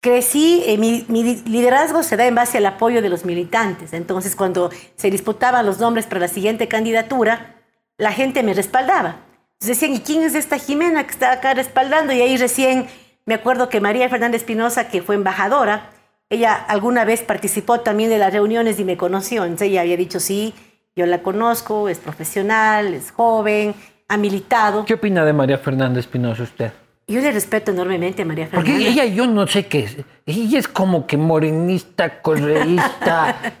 crecí, 0.00 0.62
eh, 0.66 0.78
mi, 0.78 1.04
liderazgo 1.46 2.02
se 2.02 2.16
da 2.16 2.26
en 2.26 2.34
base 2.34 2.58
al 2.58 2.66
apoyo 2.66 3.02
de 3.02 3.08
los 3.08 3.24
militantes. 3.24 3.92
Entonces, 3.92 4.36
cuando 4.36 4.70
se 4.94 5.10
disputaban 5.10 5.66
los 5.66 5.78
nombres 5.78 6.06
para 6.06 6.20
la 6.20 6.28
siguiente 6.28 6.68
candidatura, 6.68 7.56
la 7.98 8.12
gente 8.12 8.42
me 8.42 8.54
respaldaba. 8.54 9.16
Entonces 9.54 9.80
decían, 9.80 9.94
¿y 9.94 10.00
quién 10.00 10.22
es 10.22 10.34
esta 10.34 10.58
Jimena 10.58 11.04
que 11.04 11.12
está 11.12 11.32
acá 11.32 11.54
respaldando? 11.54 12.12
Y 12.12 12.20
ahí 12.20 12.36
recién 12.36 12.86
me 13.24 13.34
acuerdo 13.34 13.68
que 13.68 13.80
María 13.80 14.08
Fernández 14.08 14.42
Espinosa, 14.42 14.88
que 14.88 15.02
fue 15.02 15.14
embajadora, 15.14 15.90
ella 16.28 16.54
alguna 16.54 17.04
vez 17.04 17.22
participó 17.22 17.80
también 17.80 18.10
de 18.10 18.18
las 18.18 18.32
reuniones 18.32 18.78
y 18.78 18.84
me 18.84 18.96
conoció. 18.96 19.44
Entonces 19.44 19.68
ella 19.68 19.80
había 19.80 19.96
dicho, 19.96 20.20
sí, 20.20 20.54
yo 20.94 21.06
la 21.06 21.22
conozco, 21.22 21.88
es 21.88 21.98
profesional, 21.98 22.94
es 22.94 23.10
joven, 23.10 23.74
ha 24.08 24.16
militado. 24.16 24.84
¿Qué 24.84 24.94
opina 24.94 25.24
de 25.24 25.32
María 25.32 25.58
Fernández 25.58 26.04
Espinosa 26.04 26.42
usted? 26.42 26.72
Yo 27.08 27.20
le 27.20 27.30
respeto 27.30 27.70
enormemente 27.70 28.22
a 28.22 28.24
María 28.24 28.46
Fernanda. 28.46 28.72
Porque 28.72 28.88
ella, 28.88 29.04
yo 29.04 29.28
no 29.28 29.46
sé 29.46 29.66
qué 29.66 29.80
es. 29.80 29.96
Ella 30.26 30.58
es 30.58 30.66
como 30.66 31.06
que 31.06 31.16
morenista, 31.16 32.20
correísta, 32.20 33.36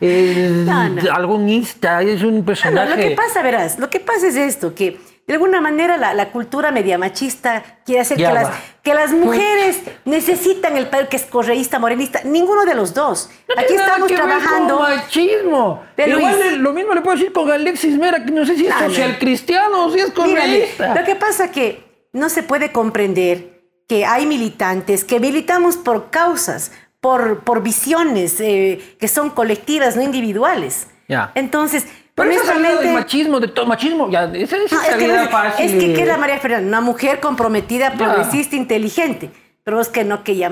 algún 1.12 1.48
es 1.48 2.22
un 2.24 2.44
personaje. 2.44 2.90
lo 2.90 2.96
que 2.96 3.14
pasa, 3.14 3.42
verás, 3.42 3.78
lo 3.78 3.88
que 3.88 4.00
pasa 4.00 4.26
es 4.26 4.36
esto, 4.36 4.74
que 4.74 4.98
de 5.28 5.34
alguna 5.34 5.60
manera 5.60 5.96
la, 5.96 6.12
la 6.12 6.30
cultura 6.30 6.72
media 6.72 6.98
machista 6.98 7.62
quiere 7.84 8.00
hacer 8.00 8.16
que 8.16 8.24
las, 8.24 8.48
que 8.82 8.94
las 8.94 9.12
mujeres 9.12 9.80
necesitan 10.04 10.76
el 10.76 10.88
padre 10.88 11.06
que 11.06 11.16
es 11.16 11.24
correísta, 11.24 11.78
morenista. 11.78 12.22
Ninguno 12.24 12.64
de 12.64 12.74
los 12.74 12.94
dos. 12.94 13.30
No 13.48 13.60
Aquí 13.60 13.74
estamos 13.74 14.08
que 14.08 14.14
ver 14.14 14.24
trabajando. 14.24 14.78
con 14.78 14.88
machismo. 14.90 15.82
Pero 15.94 16.18
Igual 16.18 16.58
lo 16.58 16.72
mismo 16.72 16.94
le 16.94 17.00
puedo 17.00 17.16
decir 17.16 17.32
con 17.32 17.48
Alexis 17.50 17.96
Mera, 17.96 18.24
que 18.24 18.32
no 18.32 18.44
sé 18.44 18.56
si 18.56 18.66
es 18.66 18.70
Dale. 18.70 18.88
social 18.88 19.18
cristiano 19.20 19.86
o 19.86 19.92
si 19.92 20.00
es 20.00 20.12
Mírale, 20.16 20.32
correísta. 20.34 20.94
lo 20.94 21.04
que 21.04 21.14
pasa 21.14 21.50
que 21.50 21.85
no 22.12 22.28
se 22.28 22.42
puede 22.42 22.72
comprender 22.72 23.62
que 23.88 24.04
hay 24.04 24.26
militantes 24.26 25.04
que 25.04 25.20
militamos 25.20 25.76
por 25.76 26.10
causas, 26.10 26.72
por, 27.00 27.40
por 27.40 27.62
visiones 27.62 28.40
eh, 28.40 28.96
que 28.98 29.06
son 29.08 29.30
colectivas, 29.30 29.96
no 29.96 30.02
individuales. 30.02 30.88
Ya. 31.08 31.30
Entonces, 31.36 31.86
Pero 32.16 32.30
esa 32.30 32.44
salida 32.46 32.80
del 32.80 32.92
machismo, 32.94 33.38
de 33.38 33.48
todo 33.48 33.66
machismo, 33.66 34.10
ya, 34.10 34.24
esa 34.24 34.56
es 34.56 34.72
No, 34.72 34.82
es 34.82 34.94
que, 34.96 35.06
no 35.08 35.22
es- 35.22 35.30
fácil. 35.30 35.66
es 35.66 35.72
que 35.84 35.92
¿qué 35.94 36.02
es 36.02 36.08
la 36.08 36.16
María 36.16 36.38
Fernanda, 36.38 36.66
una 36.66 36.80
mujer 36.80 37.20
comprometida, 37.20 37.90
Ya. 37.92 37.96
progresista, 37.96 38.56
inteligente. 38.56 39.30
Pero 39.62 39.80
es 39.80 39.88
que 39.88 40.04
no 40.04 40.22
que 40.24 40.36
ya 40.36 40.48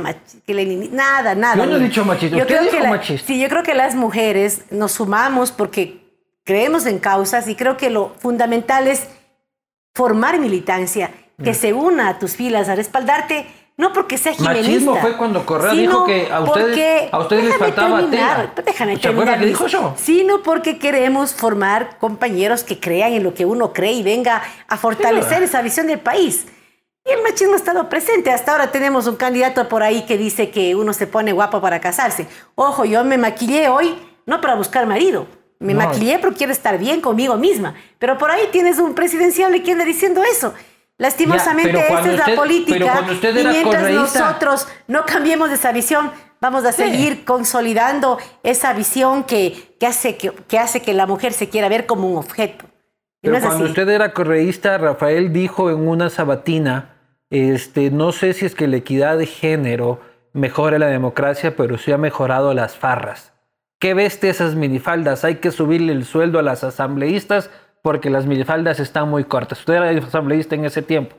que 0.47 0.55
Lenin- 0.55 0.91
nada, 0.91 1.35
nada. 1.37 1.57
Yo 1.57 1.67
no 1.67 1.77
he 1.77 1.81
dicho 1.81 2.05
machista, 2.05 2.37
Yo 2.37 2.43
usted 2.43 2.55
creo 2.57 2.63
dijo 2.65 2.77
que 2.77 2.83
la- 2.83 2.91
machista. 2.91 3.27
Sí, 3.27 3.41
yo 3.41 3.49
creo 3.49 3.63
que 3.63 3.75
las 3.75 3.95
mujeres 3.95 4.63
nos 4.71 4.93
sumamos 4.93 5.51
porque 5.53 6.05
creemos 6.45 6.85
en 6.87 6.99
causas 6.99 7.49
y 7.49 7.55
creo 7.55 7.77
que 7.77 7.91
lo 7.91 8.13
fundamental 8.19 8.87
es 8.89 9.07
formar 9.95 10.39
militancia, 10.39 11.11
que 11.43 11.55
se 11.55 11.73
una 11.73 12.09
a 12.09 12.19
tus 12.19 12.37
filas, 12.37 12.69
a 12.69 12.75
respaldarte, 12.75 13.47
no 13.77 13.93
porque 13.93 14.19
sea 14.19 14.35
jimenista. 14.35 14.63
Machismo 14.69 14.97
fue 14.97 15.17
cuando 15.17 15.45
Correa 15.45 15.73
dijo 15.73 16.05
que 16.05 16.31
a 16.31 16.41
ustedes- 16.41 17.09
a 17.13 17.19
ustedes 17.19 17.45
les 17.45 17.57
faltaba 17.57 17.99
terminar, 18.01 18.55
tela. 18.55 18.67
Déjame 18.67 18.93
¿Se 18.97 19.09
acuerda 19.09 19.33
terminar, 19.33 19.41
que 19.41 19.47
dijo 19.47 19.67
eso? 19.67 19.95
Sino 19.97 20.43
porque 20.43 20.79
queremos 20.79 21.35
formar 21.35 21.99
compañeros 21.99 22.63
que 22.63 22.79
crean 22.79 23.13
en 23.15 23.25
lo 23.25 23.35
que 23.35 23.45
uno 23.47 23.73
cree 23.73 23.93
y 23.93 24.03
venga 24.05 24.43
a 24.69 24.77
fortalecer 24.77 25.39
Sí. 25.39 25.45
esa 25.45 25.61
visión 25.63 25.89
del 25.89 25.99
país. 25.99 26.47
Y 27.05 27.11
el 27.11 27.23
machismo 27.23 27.55
ha 27.55 27.57
estado 27.57 27.89
presente. 27.91 28.31
Hasta 28.31 28.53
ahora 28.53 28.71
tenemos 28.71 29.07
un 29.09 29.17
candidato 29.17 29.69
por 29.69 29.83
ahí 29.83 30.03
que 30.07 30.17
dice 30.17 30.51
que 30.51 30.75
uno 30.77 30.93
se 30.93 31.07
pone 31.07 31.33
guapo 31.33 31.61
para 31.61 31.81
casarse. 31.81 32.29
Ojo, 32.55 32.85
yo 32.85 33.05
me 33.05 33.19
maquillé 33.19 33.69
hoy 33.69 33.95
no 34.25 34.41
para 34.41 34.55
buscar 34.55 34.87
marido. 34.87 35.27
Me 35.59 35.75
No. 35.75 35.81
maquillé 35.85 36.19
porque 36.21 36.39
quiero 36.39 36.53
estar 36.53 36.79
bien 36.79 37.01
conmigo 37.01 37.37
misma. 37.37 37.75
Pero 37.99 38.17
por 38.19 38.31
ahí 38.31 38.49
tienes 38.53 38.79
un 38.79 38.95
presidenciable 38.95 39.63
que 39.63 39.73
anda 39.73 39.85
diciendo 39.85 40.23
eso. 40.23 40.55
Lastimosamente, 40.99 41.79
esa 41.79 41.89
cuando 41.89 42.11
es 42.11 42.17
la 42.19 42.25
usted- 42.25 42.37
política. 42.37 42.93
cuando 42.93 43.13
usted 43.13 43.31
y 43.37 43.45
mientras 43.47 43.83
correísta- 43.83 44.21
nosotros 44.21 44.69
no 44.87 45.05
cambiemos 45.05 45.49
de 45.49 45.57
esa 45.57 45.73
visión, 45.73 46.13
vamos 46.41 46.65
a 46.65 46.73
Sí. 46.73 46.83
seguir 46.85 47.25
consolidando 47.25 48.19
esa 48.43 48.73
visión 48.75 49.25
que, 49.25 49.77
que 49.81 49.87
hace 49.87 50.17
que, 50.17 50.31
que 50.31 50.59
hace 50.59 50.83
que 50.83 50.93
la 50.95 51.07
mujer 51.07 51.33
se 51.33 51.49
quiera 51.49 51.69
ver 51.69 51.87
como 51.87 52.09
un 52.09 52.19
objeto. 52.19 52.67
Y 53.23 53.29
Pero 53.29 53.35
no 53.41 53.41
cuando 53.47 53.65
así. 53.65 53.71
usted 53.73 53.89
era 53.89 54.13
correísta, 54.13 54.79
Rafael 54.79 55.33
dijo 55.33 55.71
en 55.71 55.89
una 55.89 56.11
sabatina, 56.11 56.91
este, 57.31 57.91
no 57.91 58.13
sé 58.13 58.33
si 58.35 58.47
es 58.47 58.55
que 58.55 58.69
la 58.69 58.77
equidad 58.77 59.19
de 59.19 59.27
género 59.27 60.01
mejora 60.33 60.79
la 60.79 60.87
democracia, 60.87 61.57
pero 61.57 61.79
sí 61.79 61.91
ha 61.91 61.99
mejorado 61.99 62.55
las 62.55 62.77
farras. 62.77 63.33
¿Qué 63.81 63.95
veste 63.95 64.29
esas 64.29 64.55
minifaldas? 64.55 65.25
Hay 65.25 65.37
que 65.37 65.51
subirle 65.51 65.93
el 65.93 66.05
sueldo 66.05 66.39
a 66.39 66.43
las 66.43 66.63
asambleístas 66.65 67.51
porque 67.85 68.09
las 68.09 68.25
minifaldas 68.25 68.81
están 68.81 69.11
muy 69.11 69.25
cortas. 69.25 69.59
Usted 69.59 69.75
era 69.75 69.91
asambleísta 69.91 70.55
en 70.55 70.65
ese 70.65 70.81
tiempo. 70.81 71.17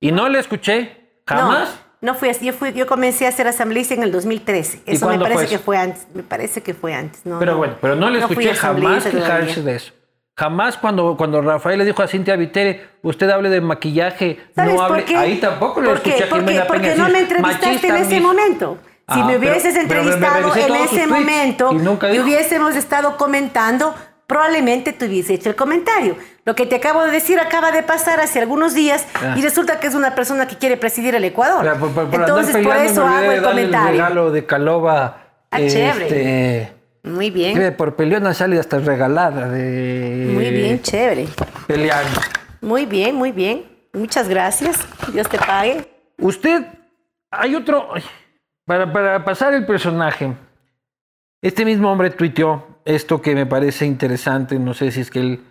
Y 0.00 0.10
no 0.10 0.28
le 0.28 0.40
escuché 0.40 1.20
jamás. 1.24 1.68
No, 2.02 2.12
no 2.12 2.18
fui 2.18 2.28
así. 2.28 2.44
Yo, 2.44 2.52
fui, 2.52 2.72
yo 2.72 2.88
comencé 2.88 3.28
a 3.28 3.30
ser 3.30 3.46
asambleísta 3.46 3.94
en 3.94 4.02
el 4.02 4.10
2013. 4.10 4.82
¿Y 4.84 4.94
Eso 4.96 5.08
me 5.08 5.16
parece 5.16 5.34
fue 5.34 5.46
que 5.46 5.54
eso? 5.54 5.64
fue 5.64 5.78
antes. 5.78 6.08
Me 6.14 6.24
parece 6.24 6.60
que 6.60 6.74
fue 6.74 6.92
antes. 6.92 7.24
No, 7.24 7.38
Pero 7.38 7.52
no. 7.52 7.58
bueno, 7.58 7.74
pero 7.80 7.94
no 7.94 8.10
le 8.10 8.18
escuché 8.18 8.52
jamás 8.52 9.04
quejarse 9.06 9.62
de 9.62 9.76
eso. 9.76 9.92
Jamás 10.36 10.76
cuando, 10.76 11.16
cuando 11.16 11.40
Rafael 11.40 11.78
le 11.78 11.84
dijo 11.84 12.02
a 12.02 12.08
Cintia 12.08 12.34
Vitere, 12.34 12.84
usted 13.02 13.30
hable 13.30 13.48
de 13.48 13.60
maquillaje, 13.60 14.40
¿Sabes 14.56 14.74
no 14.74 14.82
hable. 14.82 15.04
Ahí 15.16 15.38
tampoco 15.38 15.80
le 15.80 15.92
escuché 15.92 16.24
a 16.24 16.26
Jimena 16.26 16.66
Porque 16.66 16.96
no 16.96 17.08
me 17.10 17.20
entrevistaste 17.20 17.66
en 17.66 17.72
"Machista, 17.74 17.98
ese 18.00 18.14
mis-". 18.14 18.22
momento. 18.22 18.78
Si 19.14 19.20
Ah, 19.20 19.24
me 19.24 19.38
pero- 19.38 19.52
hubieses 19.52 19.74
pero 19.86 20.02
me 20.02 20.10
entrevistado 20.10 20.34
revisé 20.52 20.60
en 20.62 20.66
todos 20.68 20.88
sus 20.90 20.98
ese 20.98 21.06
momento 21.06 21.72
y 21.72 21.76
nunca 21.76 22.12
y 22.12 22.18
hubiésemos 22.20 22.74
estado 22.76 23.16
comentando, 23.16 23.94
probablemente 24.28 24.92
te 24.92 25.06
hubiese 25.06 25.34
hecho 25.34 25.48
el 25.48 25.56
comentario. 25.56 26.16
Lo 26.44 26.54
que 26.54 26.66
te 26.66 26.76
acabo 26.76 27.02
de 27.02 27.10
decir 27.10 27.40
acaba 27.40 27.72
de 27.72 27.82
pasar 27.82 28.20
hace 28.20 28.38
algunos 28.38 28.74
días 28.74 29.04
Ah. 29.14 29.34
y 29.36 29.42
resulta 29.42 29.80
que 29.80 29.88
es 29.88 29.94
una 29.94 30.14
persona 30.14 30.46
que 30.46 30.56
quiere 30.56 30.76
presidir 30.76 31.14
el 31.16 31.24
Ecuador. 31.24 31.64
Por- 31.78 31.90
por- 31.90 31.92
por 31.94 32.04
andar 32.04 32.20
Entonces, 32.28 32.56
por 32.64 32.76
eso 32.76 33.04
hago 33.06 33.32
el 33.32 33.42
comentario. 33.42 33.90
regalo 33.90 34.30
de 34.30 34.44
Calova. 34.46 35.24
Ah, 35.50 35.56
chévere. 35.58 36.04
este, 36.06 36.72
Muy 37.04 37.30
bien. 37.30 37.74
por 37.76 37.96
peleona 37.96 38.34
sale 38.34 38.58
hasta 38.60 38.78
regalada 38.78 39.48
de 39.48 40.30
Muy 40.34 40.50
bien, 40.50 40.82
chévere. 40.82 41.26
peleando. 41.66 42.20
Muy 42.60 42.84
bien, 42.84 43.14
muy 43.16 43.32
bien. 43.32 43.64
Muchas 43.94 44.28
gracias. 44.28 44.78
Dios 45.12 45.26
te 45.28 45.38
pague. 45.38 45.88
Usted, 46.18 46.66
hay 47.30 47.54
otro, 47.54 47.88
para, 48.66 48.92
para 48.92 49.24
pasar 49.24 49.54
el 49.54 49.64
personaje, 49.64 50.34
este 51.40 51.64
mismo 51.64 51.90
hombre 51.90 52.10
tuiteó 52.10 52.77
esto 52.88 53.20
que 53.20 53.34
me 53.34 53.44
parece 53.44 53.84
interesante, 53.84 54.58
no 54.58 54.72
sé 54.72 54.90
si 54.90 55.02
es 55.02 55.10
que 55.10 55.20
él, 55.20 55.44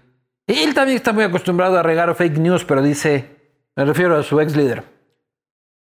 él 0.48 0.74
también 0.74 0.98
está 0.98 1.14
muy 1.14 1.24
acostumbrado 1.24 1.78
a 1.78 1.84
regar 1.84 2.14
fake 2.16 2.40
news, 2.40 2.66
pero 2.66 2.82
dice, 2.82 3.30
me 3.76 3.86
refiero 3.86 4.18
a 4.18 4.24
su 4.24 4.42
ex 4.42 4.56
líder, 4.56 4.84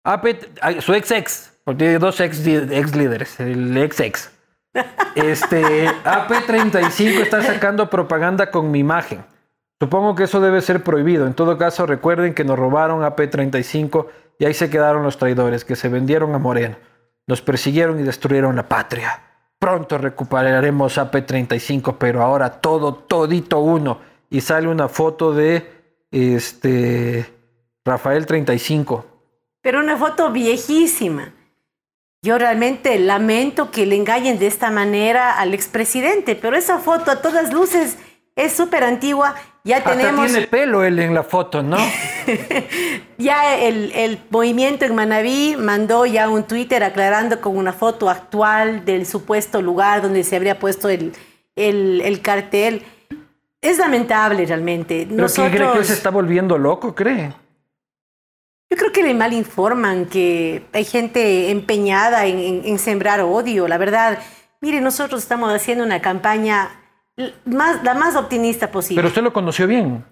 AP 0.03 0.27
a 0.63 0.81
su 0.81 0.95
ex 0.95 1.11
ex, 1.11 1.59
porque 1.63 1.79
tiene 1.85 1.99
dos 1.99 2.21
ex, 2.21 2.47
ex 2.47 2.97
líderes, 2.97 3.39
el 3.39 3.77
ex 3.77 4.01
ex. 4.01 4.33
Este, 5.15 5.87
AP35 5.87 7.21
está 7.21 7.43
sacando 7.43 7.91
propaganda 7.91 8.51
con 8.51 8.71
mi 8.71 8.79
imagen. 8.79 9.23
Supongo 9.79 10.15
que 10.15 10.25
eso 10.25 10.41
debe 10.41 10.63
ser 10.63 10.83
prohibido. 10.83 11.27
En 11.27 11.35
todo 11.35 11.59
caso, 11.59 11.85
recuerden 11.85 12.33
que 12.33 12.45
nos 12.45 12.59
robaron 12.59 13.03
AP35 13.03 14.07
y 14.39 14.47
ahí 14.47 14.55
se 14.55 14.71
quedaron 14.71 15.03
los 15.03 15.19
traidores 15.19 15.67
que 15.67 15.77
se 15.77 15.91
vendieron 15.91 16.35
a 16.35 16.39
Moreno. 16.39 16.77
Nos 17.27 17.43
persiguieron 17.43 18.01
y 18.01 18.05
destruyeron 18.05 18.57
la 18.57 18.67
patria. 18.67 19.32
Pronto 19.63 19.97
recuperaremos 19.97 20.99
AP35, 20.99 21.95
pero 21.97 22.21
ahora 22.21 22.51
todo, 22.61 22.97
todito 22.97 23.61
uno. 23.61 24.01
Y 24.29 24.41
sale 24.41 24.67
una 24.67 24.89
foto 24.89 25.33
de 25.33 26.05
este 26.11 27.33
Rafael 27.85 28.27
35. 28.27 29.07
Pero 29.61 29.79
una 29.79 29.97
foto 29.97 30.33
viejísima. 30.33 31.33
Yo 32.23 32.39
realmente 32.39 32.99
lamento 32.99 33.71
que 33.71 33.87
le 33.87 33.95
engañen 33.95 34.41
de 34.41 34.49
esta 34.49 34.73
manera 34.73 35.39
al 35.39 35.55
expresidente, 35.55 36.35
pero 36.35 36.57
esa 36.57 36.81
foto 36.81 37.13
a 37.13 37.23
todas 37.23 37.53
luces 37.53 37.99
es 38.35 38.53
súper 38.53 38.83
antigua. 38.83 39.37
Ya 39.65 39.77
Hasta 39.79 39.93
tenemos, 39.97 40.27
tiene 40.27 40.47
pelo 40.49 40.83
él 40.83 40.99
en 40.99 41.15
la 41.15 41.23
foto, 41.23 41.63
¿no? 41.63 41.77
ya 43.19 43.57
el, 43.57 43.93
el 43.95 44.19
movimiento 44.31 44.85
en 44.85 44.95
Manabí 44.95 45.55
mandó 45.57 46.05
ya 46.07 46.29
un 46.29 46.45
Twitter 46.45 46.83
aclarando 46.83 47.41
con 47.41 47.57
una 47.57 47.73
foto 47.73 48.11
actual 48.11 48.85
del 48.85 49.07
supuesto 49.07 49.63
lugar 49.63 50.03
donde 50.03 50.25
se 50.25 50.35
habría 50.37 50.59
puesto 50.59 50.89
el, 50.89 51.13
el, 51.55 52.01
el 52.05 52.21
cartel. 52.21 52.83
Es 53.61 53.79
lamentable 53.79 54.45
realmente. 54.45 55.07
¿Pero 55.09 55.27
qué 55.29 55.33
cree 55.35 55.51
que 55.51 55.57
él 55.57 55.63
Nosotros- 55.63 55.87
se 55.87 55.93
está 55.93 56.11
volviendo 56.11 56.59
loco, 56.59 56.95
cree? 56.95 57.33
Yo 58.69 58.77
creo 58.77 58.91
que 58.91 59.03
le 59.05 59.15
mal 59.15 59.33
informan, 59.33 60.07
que 60.07 60.65
hay 60.73 60.85
gente 60.85 61.51
empeñada 61.51 62.27
en, 62.27 62.39
en- 62.39 62.63
en 62.65 62.79
sembrar 62.81 63.21
odio. 63.21 63.69
La 63.69 63.79
verdad, 63.79 64.19
mire, 64.61 64.81
nosotros 64.81 65.23
estamos 65.23 65.53
haciendo 65.55 65.85
una 65.85 66.01
campaña 66.01 66.71
más, 67.45 67.83
la 67.85 67.95
más 67.95 68.17
optimista 68.17 68.71
posible. 68.71 68.97
Pero 68.99 69.09
usted 69.09 69.23
lo 69.23 69.33
conoció 69.33 69.67
bien. 69.67 70.05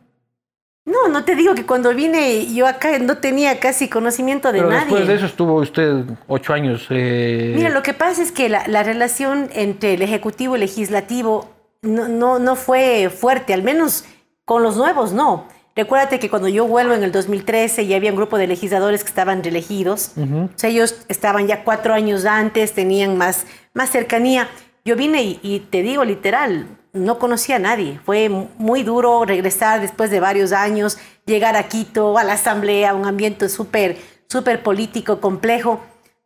no, 0.85 1.09
no 1.09 1.25
te 1.25 1.35
digo 1.37 1.55
que 1.55 1.65
cuando 1.67 1.95
vine 1.95 2.53
yo 2.53 2.67
acá 2.67 2.99
no 2.99 3.19
tenía 3.19 3.59
casi 3.61 3.89
conocimiento 3.89 4.53
de 4.53 4.59
Pero 4.59 4.71
nadie. 4.71 4.85
después 4.87 5.07
de 5.09 5.15
eso 5.15 5.27
estuvo 5.27 5.55
usted 5.61 6.05
ocho 6.27 6.53
años. 6.53 6.87
eh, 6.91 7.53
Mira, 7.57 7.71
lo 7.71 7.83
que 7.83 7.95
pasa 7.95 8.23
es 8.23 8.33
que 8.33 8.49
la, 8.49 8.67
la 8.67 8.83
relación 8.83 9.49
entre 9.53 9.95
el 9.95 10.03
Ejecutivo 10.03 10.55
y 10.55 10.57
el 10.57 10.61
Legislativo 10.67 11.51
no, 11.83 12.09
no, 12.09 12.39
no 12.39 12.57
fue 12.57 13.09
fuerte, 13.11 13.55
al 13.55 13.63
menos 13.63 14.05
con 14.45 14.63
los 14.63 14.77
nuevos 14.77 15.13
no. 15.13 15.47
Recuérdate 15.77 16.19
que 16.19 16.29
cuando 16.29 16.49
yo 16.49 16.67
vuelvo 16.67 16.93
en 16.93 17.05
el 17.05 17.13
2013 17.13 17.87
ya 17.87 17.97
había 17.97 18.11
un 18.11 18.17
grupo 18.17 18.37
de 18.37 18.47
legisladores 18.49 19.03
que 19.05 19.09
estaban 19.09 19.43
reelegidos. 19.43 20.13
O 20.19 20.49
sea, 20.57 20.69
ellos 20.69 21.05
estaban 21.09 21.47
ya 21.47 21.63
cuatro 21.63 21.95
años 21.95 22.25
antes, 22.27 22.73
tenían 22.73 23.17
más, 23.17 23.47
más 23.73 23.89
cercanía. 23.89 24.49
Yo 24.85 24.97
vine 24.97 25.23
y, 25.23 25.39
y 25.43 25.61
te 25.61 25.83
digo 25.83 26.05
literal, 26.05 26.67
no 26.93 27.19
conocía 27.19 27.57
a 27.57 27.59
nadie. 27.59 28.01
Fue 28.05 28.29
muy 28.29 28.83
duro 28.83 29.25
regresar 29.25 29.81
después 29.81 30.11
de 30.11 30.21
varios 30.21 30.53
años, 30.53 30.99
llegar 31.27 31.57
a 31.57 31.65
Quito, 31.65 32.19
a 32.19 32.25
la 32.25 32.35
asamblea, 32.35 32.95
un 32.95 33.07
ambiente 33.07 33.49
súper, 33.49 33.97
súper 34.29 34.63
político, 34.63 35.21
complejo. 35.21 35.81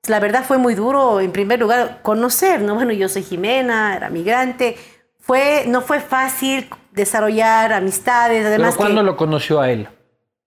La 0.07 0.20
verdad 0.20 0.44
fue 0.44 0.59
muy 0.59 0.74
duro, 0.74 1.20
en 1.20 1.33
primer 1.33 1.59
lugar, 1.59 2.00
conocer, 2.03 2.61
¿no? 2.61 2.74
Bueno, 2.74 2.92
yo 2.92 3.09
soy 3.09 3.22
Jimena, 3.22 3.96
era 3.96 4.11
migrante. 4.11 4.77
Fue, 5.18 5.64
no 5.66 5.81
fue 5.81 6.00
fácil 6.00 6.68
desarrollar 6.92 7.72
amistades, 7.72 8.38
Pero 8.38 8.48
además 8.48 8.77
¿cuándo 8.77 9.00
que... 9.00 9.07
lo 9.07 9.16
conoció 9.16 9.61
a 9.61 9.70
él? 9.70 9.88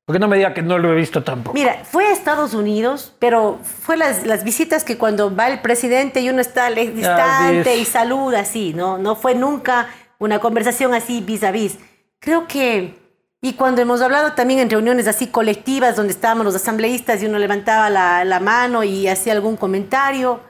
Porque 0.07 0.19
no 0.19 0.29
me 0.29 0.37
diga 0.37 0.53
que 0.53 0.61
no 0.61 0.77
lo 0.77 0.93
he 0.93 0.95
visto 0.95 1.21
tampoco. 1.21 1.53
Mira, 1.53 1.81
fue 1.83 2.05
a 2.05 2.13
Estados 2.13 2.53
Unidos, 2.53 3.13
pero 3.19 3.59
fue 3.61 3.97
las, 3.97 4.25
las 4.25 4.45
visitas 4.45 4.85
que 4.85 4.97
cuando 4.97 5.35
va 5.35 5.49
el 5.49 5.59
presidente 5.59 6.21
y 6.21 6.29
uno 6.29 6.39
está 6.39 6.69
distante 6.69 7.75
y 7.75 7.83
saluda 7.83 8.39
así, 8.39 8.73
¿no? 8.73 8.97
No 8.97 9.17
fue 9.17 9.35
nunca 9.35 9.89
una 10.19 10.39
conversación 10.39 10.93
así 10.93 11.21
vis 11.21 11.43
a 11.43 11.51
vis. 11.51 11.77
Creo 12.19 12.47
que 12.47 13.05
Y 13.39 13.53
cuando 13.53 13.81
hemos 13.81 14.01
hablado 14.01 14.33
también 14.33 14.59
en 14.59 14.69
reuniones 14.69 15.07
así 15.07 15.27
colectivas 15.27 15.95
donde 15.95 16.11
estábamos 16.11 16.43
los 16.45 16.55
asambleístas 16.55 17.21
y 17.21 17.27
uno 17.27 17.37
levantaba 17.37 17.87
la, 17.89 18.25
la 18.25 18.39
mano 18.39 18.83
y 18.83 19.07
hacía 19.07 19.33
algún 19.33 19.57
comentario. 19.57 20.41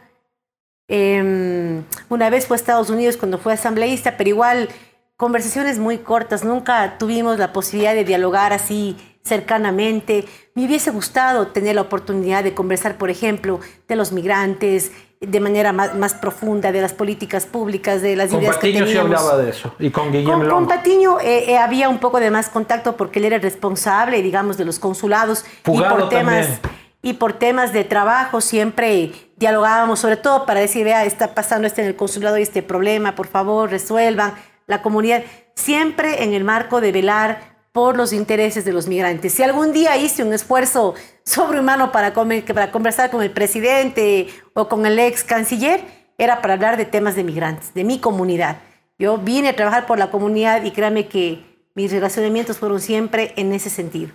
Em, 0.87 1.83
una 2.07 2.29
vez 2.29 2.47
fue 2.47 2.55
a 2.55 2.59
Estados 2.59 2.89
Unidos 2.89 3.17
cuando 3.17 3.37
fue 3.37 3.53
asambleísta, 3.53 4.15
pero 4.15 4.29
igual 4.29 4.69
conversaciones 5.17 5.79
muy 5.79 5.97
cortas, 5.97 6.45
nunca 6.45 6.97
tuvimos 6.97 7.37
la 7.39 7.51
posibilidad 7.51 7.93
de 7.93 8.05
dialogar 8.05 8.53
así 8.53 8.95
cercanamente. 9.23 10.25
Me 10.55 10.65
hubiese 10.65 10.91
gustado 10.91 11.47
tener 11.47 11.75
la 11.75 11.81
oportunidad 11.81 12.43
de 12.43 12.53
conversar, 12.53 12.97
por 12.97 13.09
ejemplo, 13.09 13.59
de 13.87 13.95
los 13.97 14.13
migrantes, 14.13 14.91
de 15.19 15.39
manera 15.39 15.73
más, 15.73 15.95
más 15.95 16.13
profunda, 16.13 16.71
de 16.71 16.81
las 16.81 16.93
políticas 16.93 17.45
públicas, 17.45 18.01
de 18.01 18.15
las 18.15 18.29
con 18.29 18.39
ideas 18.39 18.55
Patiño 18.57 18.85
que 18.85 18.91
teníamos. 18.93 19.19
hablaba 19.21 19.37
de 19.43 19.49
eso. 19.49 19.73
Y 19.79 19.89
con 19.89 20.11
Guillermo 20.11 20.43
Con, 20.43 20.49
con 20.49 20.67
Patiño 20.67 21.19
eh, 21.19 21.51
eh, 21.51 21.57
había 21.57 21.89
un 21.89 21.97
poco 21.97 22.19
de 22.19 22.29
más 22.29 22.49
contacto 22.49 22.95
porque 22.95 23.19
él 23.19 23.25
era 23.25 23.39
responsable, 23.39 24.21
digamos, 24.21 24.57
de 24.57 24.65
los 24.65 24.77
consulados 24.79 25.43
Fugado 25.63 25.95
y 25.95 25.99
por 26.01 26.09
temas 26.09 26.47
también. 26.47 26.59
y 27.01 27.13
por 27.13 27.33
temas 27.33 27.73
de 27.73 27.83
trabajo 27.83 28.41
siempre 28.41 29.11
dialogábamos, 29.37 29.99
sobre 29.99 30.17
todo 30.17 30.45
para 30.45 30.59
decir, 30.59 30.83
vea, 30.83 31.05
está 31.05 31.33
pasando 31.33 31.67
este 31.67 31.81
en 31.81 31.87
el 31.87 31.95
consulado 31.95 32.37
y 32.37 32.43
este 32.43 32.61
problema, 32.61 33.15
por 33.15 33.27
favor, 33.27 33.69
resuelvan 33.69 34.33
la 34.67 34.81
comunidad, 34.81 35.23
siempre 35.55 36.23
en 36.23 36.33
el 36.33 36.43
marco 36.43 36.81
de 36.81 36.91
velar 36.91 37.46
por 37.77 37.95
los 37.95 38.11
intereses 38.11 38.65
de 38.65 38.73
los 38.73 38.87
migrantes. 38.87 39.33
Si 39.33 39.43
algún 39.43 39.71
día 39.71 39.95
hice 39.97 40.23
un 40.23 40.33
esfuerzo 40.33 40.95
sobrehumano 41.23 41.91
para, 41.91 42.11
come- 42.11 42.41
para 42.41 42.71
conversar 42.71 43.11
con 43.11 43.21
el 43.21 43.29
presidente 43.29 44.29
o 44.55 44.67
con 44.67 44.87
el 44.87 44.97
ex 44.97 45.23
canciller, 45.23 45.81
era 46.17 46.41
para 46.41 46.55
hablar 46.55 46.75
de 46.77 46.85
temas 46.85 47.15
de 47.15 47.23
migrantes, 47.23 47.75
de 47.75 47.83
mi 47.83 47.99
comunidad. 47.99 48.57
Yo 48.97 49.19
vine 49.19 49.49
a 49.49 49.55
trabajar 49.55 49.85
por 49.85 49.99
la 49.99 50.09
comunidad 50.09 50.63
y 50.63 50.71
créame 50.71 51.07
que 51.07 51.45
mis 51.75 51.91
relacionamientos 51.91 52.57
fueron 52.57 52.79
siempre 52.79 53.33
en 53.35 53.53
ese 53.53 53.69
sentido. 53.69 54.11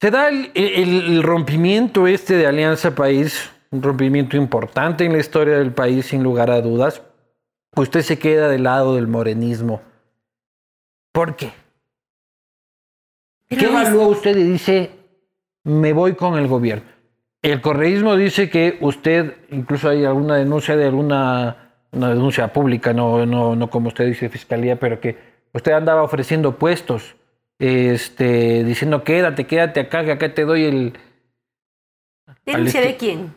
Se 0.00 0.10
da 0.10 0.28
el, 0.28 0.50
el- 0.56 1.04
el 1.14 1.22
rompimiento 1.22 2.08
este 2.08 2.34
de 2.36 2.48
Alianza 2.48 2.92
País, 2.96 3.50
un 3.70 3.82
rompimiento 3.82 4.36
importante 4.36 5.04
en 5.04 5.12
la 5.12 5.18
historia 5.18 5.58
del 5.58 5.72
país, 5.72 6.06
sin 6.06 6.24
lugar 6.24 6.50
a 6.50 6.60
dudas. 6.60 7.02
Usted 7.76 8.00
se 8.02 8.18
queda 8.18 8.48
del 8.48 8.64
lado 8.64 8.96
del 8.96 9.06
morenismo. 9.06 9.80
¿Por 11.12 11.36
qué? 11.36 11.52
¿Qué 13.56 13.66
evalúa 13.66 14.06
usted 14.08 14.36
y 14.36 14.42
dice, 14.42 14.90
me 15.64 15.92
voy 15.92 16.14
con 16.14 16.38
el 16.38 16.46
gobierno? 16.48 16.84
El 17.42 17.60
correísmo 17.60 18.16
dice 18.16 18.48
que 18.48 18.78
usted, 18.80 19.34
incluso 19.50 19.88
hay 19.90 20.04
alguna 20.04 20.36
denuncia 20.36 20.76
de 20.76 20.86
alguna 20.86 21.56
una 21.92 22.08
denuncia 22.08 22.52
pública, 22.52 22.92
no, 22.92 23.24
no, 23.24 23.54
no 23.54 23.70
como 23.70 23.86
usted 23.88 24.06
dice, 24.06 24.28
fiscalía, 24.28 24.80
pero 24.80 24.98
que 24.98 25.16
usted 25.52 25.70
andaba 25.72 26.02
ofreciendo 26.02 26.56
puestos, 26.58 27.14
este, 27.60 28.64
diciendo 28.64 29.04
quédate, 29.04 29.44
quédate 29.46 29.78
acá, 29.80 30.04
que 30.04 30.10
acá 30.10 30.34
te 30.34 30.44
doy 30.44 30.64
el... 30.64 30.98
¿Denuncia 32.44 32.80
de 32.80 32.88
esti- 32.90 32.98
quién? 32.98 33.34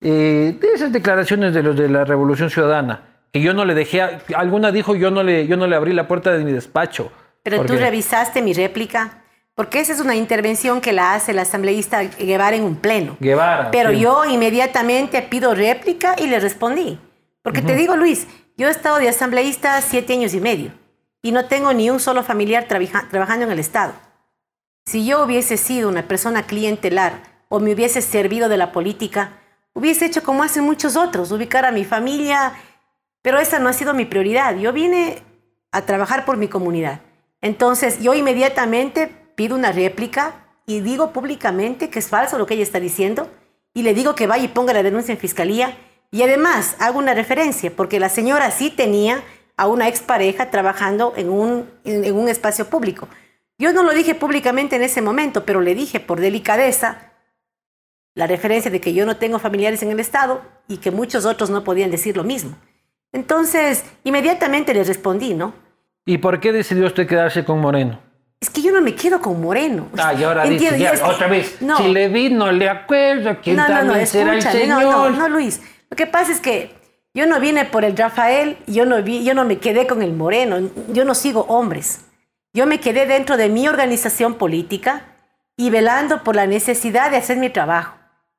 eh, 0.00 0.56
de 0.58 0.68
esas 0.72 0.92
declaraciones 0.92 1.52
de 1.52 1.62
los 1.62 1.76
de 1.76 1.88
la 1.88 2.04
Revolución 2.04 2.48
Ciudadana, 2.50 3.02
que 3.32 3.40
yo 3.42 3.52
no 3.52 3.64
le 3.64 3.74
dejé, 3.74 4.00
a- 4.00 4.22
alguna 4.36 4.72
dijo 4.72 4.94
yo 4.94 5.10
no 5.10 5.22
le, 5.22 5.46
yo 5.46 5.56
no 5.58 5.66
le 5.66 5.76
abrí 5.76 5.92
la 5.92 6.08
puerta 6.08 6.32
de 6.32 6.44
mi 6.44 6.52
despacho. 6.52 7.12
Pero 7.42 7.64
tú 7.66 7.74
revisaste 7.76 8.40
mi 8.40 8.52
réplica, 8.54 9.22
porque 9.58 9.80
esa 9.80 9.92
es 9.92 9.98
una 9.98 10.14
intervención 10.14 10.80
que 10.80 10.92
la 10.92 11.14
hace 11.14 11.32
el 11.32 11.38
asambleísta 11.40 12.04
Guevara 12.04 12.54
en 12.54 12.62
un 12.62 12.76
pleno. 12.76 13.16
Guevara. 13.18 13.72
Pero 13.72 13.90
sí. 13.90 13.98
yo 13.98 14.24
inmediatamente 14.24 15.20
pido 15.20 15.52
réplica 15.52 16.14
y 16.16 16.28
le 16.28 16.38
respondí. 16.38 17.00
Porque 17.42 17.60
te 17.60 17.74
digo, 17.74 17.96
Luis, 17.96 18.28
yo 18.56 18.68
he 18.68 18.70
estado 18.70 18.98
de 18.98 19.08
asambleísta 19.08 19.80
siete 19.80 20.12
años 20.12 20.32
y 20.34 20.40
medio 20.40 20.70
y 21.22 21.32
no 21.32 21.46
tengo 21.46 21.72
ni 21.72 21.90
un 21.90 21.98
solo 21.98 22.22
familiar 22.22 22.66
trabaja- 22.68 23.08
trabajando 23.10 23.46
en 23.46 23.50
el 23.50 23.58
Estado. 23.58 23.94
Si 24.86 25.04
yo 25.04 25.24
hubiese 25.24 25.56
sido 25.56 25.88
una 25.88 26.06
persona 26.06 26.44
clientelar 26.44 27.14
o 27.48 27.58
me 27.58 27.72
hubiese 27.72 28.00
servido 28.00 28.48
de 28.48 28.58
la 28.58 28.70
política, 28.70 29.32
hubiese 29.72 30.06
hecho 30.06 30.22
como 30.22 30.44
hacen 30.44 30.62
muchos 30.62 30.94
otros, 30.94 31.32
ubicar 31.32 31.64
a 31.64 31.72
mi 31.72 31.84
familia, 31.84 32.52
pero 33.22 33.40
esa 33.40 33.58
no 33.58 33.68
ha 33.68 33.72
sido 33.72 33.92
mi 33.92 34.04
prioridad. 34.04 34.54
Yo 34.54 34.72
vine 34.72 35.20
a 35.72 35.82
trabajar 35.82 36.24
por 36.24 36.36
mi 36.36 36.46
comunidad. 36.46 37.00
Entonces, 37.40 38.00
yo 38.00 38.14
inmediatamente 38.14 39.17
pido 39.38 39.54
una 39.54 39.70
réplica 39.70 40.34
y 40.66 40.80
digo 40.80 41.12
públicamente 41.12 41.90
que 41.90 42.00
es 42.00 42.08
falso 42.08 42.38
lo 42.38 42.46
que 42.46 42.54
ella 42.54 42.64
está 42.64 42.80
diciendo 42.80 43.30
y 43.72 43.84
le 43.84 43.94
digo 43.94 44.16
que 44.16 44.26
vaya 44.26 44.42
y 44.42 44.48
ponga 44.48 44.72
la 44.72 44.82
denuncia 44.82 45.12
en 45.12 45.20
fiscalía 45.20 45.76
y 46.10 46.22
además 46.22 46.74
hago 46.80 46.98
una 46.98 47.14
referencia 47.14 47.70
porque 47.70 48.00
la 48.00 48.08
señora 48.08 48.50
sí 48.50 48.68
tenía 48.68 49.22
a 49.56 49.68
una 49.68 49.86
expareja 49.86 50.50
trabajando 50.50 51.14
en 51.16 51.28
un, 51.28 51.70
en, 51.84 52.04
en 52.04 52.16
un 52.16 52.28
espacio 52.28 52.68
público. 52.68 53.08
Yo 53.58 53.72
no 53.72 53.84
lo 53.84 53.92
dije 53.92 54.16
públicamente 54.16 54.74
en 54.74 54.82
ese 54.82 55.02
momento, 55.02 55.44
pero 55.44 55.60
le 55.60 55.76
dije 55.76 56.00
por 56.00 56.18
delicadeza 56.18 57.12
la 58.16 58.26
referencia 58.26 58.72
de 58.72 58.80
que 58.80 58.92
yo 58.92 59.06
no 59.06 59.18
tengo 59.18 59.38
familiares 59.38 59.84
en 59.84 59.92
el 59.92 60.00
Estado 60.00 60.42
y 60.66 60.78
que 60.78 60.90
muchos 60.90 61.24
otros 61.26 61.48
no 61.48 61.62
podían 61.62 61.92
decir 61.92 62.16
lo 62.16 62.24
mismo. 62.24 62.56
Entonces, 63.12 63.84
inmediatamente 64.02 64.74
le 64.74 64.82
respondí, 64.82 65.34
¿no? 65.34 65.54
¿Y 66.04 66.18
por 66.18 66.40
qué 66.40 66.50
decidió 66.50 66.86
usted 66.86 67.06
quedarse 67.06 67.44
con 67.44 67.60
Moreno? 67.60 68.07
Es 68.40 68.50
que 68.50 68.62
yo 68.62 68.70
no 68.72 68.80
me 68.80 68.94
quedo 68.94 69.20
con 69.20 69.40
Moreno. 69.40 69.88
Ah, 69.98 70.14
y 70.14 70.22
ahora 70.22 70.44
dice, 70.44 70.78
ya, 70.78 70.90
es 70.90 71.00
que- 71.00 71.06
otra 71.06 71.26
vez, 71.26 71.60
No, 71.60 71.76
si 71.76 71.88
le 71.92 72.08
vi, 72.08 72.30
no 72.30 72.52
le 72.52 72.68
acuerdo, 72.68 73.36
quién 73.42 73.56
no, 73.56 73.68
no, 73.68 73.82
no, 73.82 74.06
será 74.06 74.32
el 74.32 74.38
escúchame, 74.38 74.66
no, 74.68 74.78
señor. 74.78 75.10
no, 75.10 75.10
no, 75.10 75.28
Luis. 75.28 75.60
Lo 75.90 75.96
que 75.96 76.06
pasa 76.06 76.30
es 76.30 76.40
que 76.40 76.70
yo 77.14 77.26
no 77.26 77.40
vine 77.40 77.64
por 77.64 77.84
el 77.84 77.96
Rafael, 77.96 78.58
yo 78.68 78.84
no, 78.84 79.02
vi, 79.02 79.24
yo 79.24 79.34
no 79.34 79.44
me 79.44 79.58
quedé 79.58 79.86
con 79.88 80.02
el 80.02 80.12
Moreno, 80.12 80.70
yo 80.92 81.04
no 81.04 81.14
sigo 81.14 81.46
hombres. 81.48 82.04
Yo 82.54 82.66
me 82.66 82.78
quedé 82.80 83.06
dentro 83.06 83.36
de 83.36 83.48
mi 83.48 83.66
organización 83.66 84.34
política 84.34 85.02
y 85.56 85.70
velando 85.70 86.22
por 86.22 86.36
la 86.36 86.46
necesidad 86.46 87.10
de 87.10 87.16
hacer 87.16 87.38
mi 87.38 87.50
trabajo. 87.50 87.96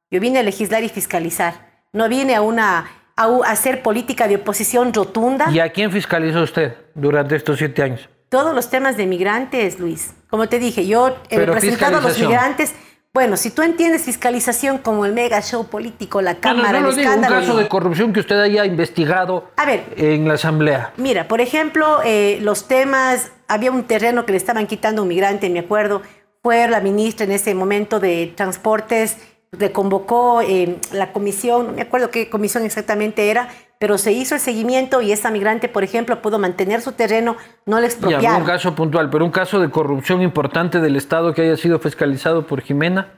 Yo 0.10 0.20
vine 0.22 0.40
a 0.40 0.44
legislar 0.44 0.84
y 0.84 0.90
fiscalizar. 0.90 1.68
No 1.92 2.08
vine 2.08 2.36
a, 2.36 2.42
una, 2.42 2.90
a 3.18 3.26
hacer 3.48 3.82
política 3.84 4.28
de 4.30 4.38
oposición 4.38 4.94
rotunda. 4.94 5.50
¿Y 5.52 5.60
a 5.60 5.72
quién 5.72 5.92
fiscalizó 5.92 6.42
usted 6.42 6.74
durante 6.96 7.36
estos 7.36 7.58
siete 7.58 7.84
años? 7.84 8.10
Todos 8.30 8.54
los 8.54 8.70
temas 8.70 8.96
de 8.98 9.06
migrantes, 9.08 9.80
Luis. 9.80 10.14
Como 10.30 10.48
te 10.48 10.60
dije, 10.60 10.86
yo 10.86 11.10
he 11.30 11.38
Pero 11.38 11.54
representado 11.54 11.98
a 11.98 12.02
los 12.02 12.20
migrantes. 12.20 12.74
Bueno, 13.12 13.38
si 13.38 13.50
tú 13.50 13.64
entiendes 13.64 14.04
fiscalización 14.04 14.78
como 14.78 15.04
el 15.04 15.14
mega 15.14 15.42
show 15.42 15.66
político, 15.68 16.22
la 16.22 16.34
No, 16.34 16.38
no, 16.38 16.42
cámara, 16.42 16.80
no 16.80 16.86
lo 16.86 16.90
el 16.90 16.94
un 16.94 17.00
escándalo. 17.00 17.36
caso 17.38 17.54
no. 17.54 17.60
de 17.60 17.68
corrupción 17.68 18.14
que 18.14 18.20
usted 18.20 18.40
haya 18.40 18.66
investigado 18.66 19.50
A 19.58 19.66
ver. 19.66 19.84
en 19.98 20.28
la 20.28 20.36
asamblea. 20.36 20.94
Mira, 20.98 21.28
por 21.28 21.42
ejemplo, 21.42 22.02
eh, 22.06 22.38
los 22.44 22.68
temas, 22.68 23.32
había 23.48 23.72
un 23.72 23.86
terreno 23.86 24.28
que 24.28 24.34
le 24.34 24.38
estaban 24.38 24.68
quitando 24.68 25.02
a 25.02 25.04
un 25.04 25.08
migrante, 25.10 25.50
me 25.50 25.60
acuerdo, 25.60 26.04
fue 26.44 26.68
la 26.68 26.82
ministra 26.82 27.26
en 27.26 27.32
ese 27.32 27.56
momento 27.56 28.00
de 28.00 28.32
Transportes, 28.38 29.18
le 29.58 29.72
convocó 29.72 30.42
eh, 30.44 30.78
la 30.92 31.12
comisión, 31.12 31.66
no 31.66 31.74
me 31.74 31.82
acuerdo 31.82 32.12
qué 32.12 32.30
comisión 32.30 32.64
exactamente 32.64 33.32
era, 33.32 33.50
pero 33.80 33.98
se 33.98 34.12
hizo 34.12 34.36
el 34.36 34.42
seguimiento 34.42 35.02
y 35.02 35.14
esa 35.14 35.32
migrante, 35.32 35.70
por 35.70 35.86
ejemplo, 35.86 36.22
pudo 36.22 36.38
mantener 36.38 36.82
su 36.82 36.92
terreno, 36.92 37.38
no 37.66 37.80
le 37.80 37.88
expropiaron. 37.88 38.42
un 38.42 38.48
caso 38.48 38.76
puntual, 38.76 39.10
pero 39.10 39.24
un 39.24 39.32
caso 39.32 39.60
de 39.60 39.70
corrupción 39.70 40.22
importante 40.22 40.82
del 40.82 40.98
Estado 40.98 41.34
que 41.34 41.44
haya 41.44 41.56
sido 41.56 41.80
fiscalizado 41.80 42.46
por 42.46 42.62
Jimena. 42.62 43.14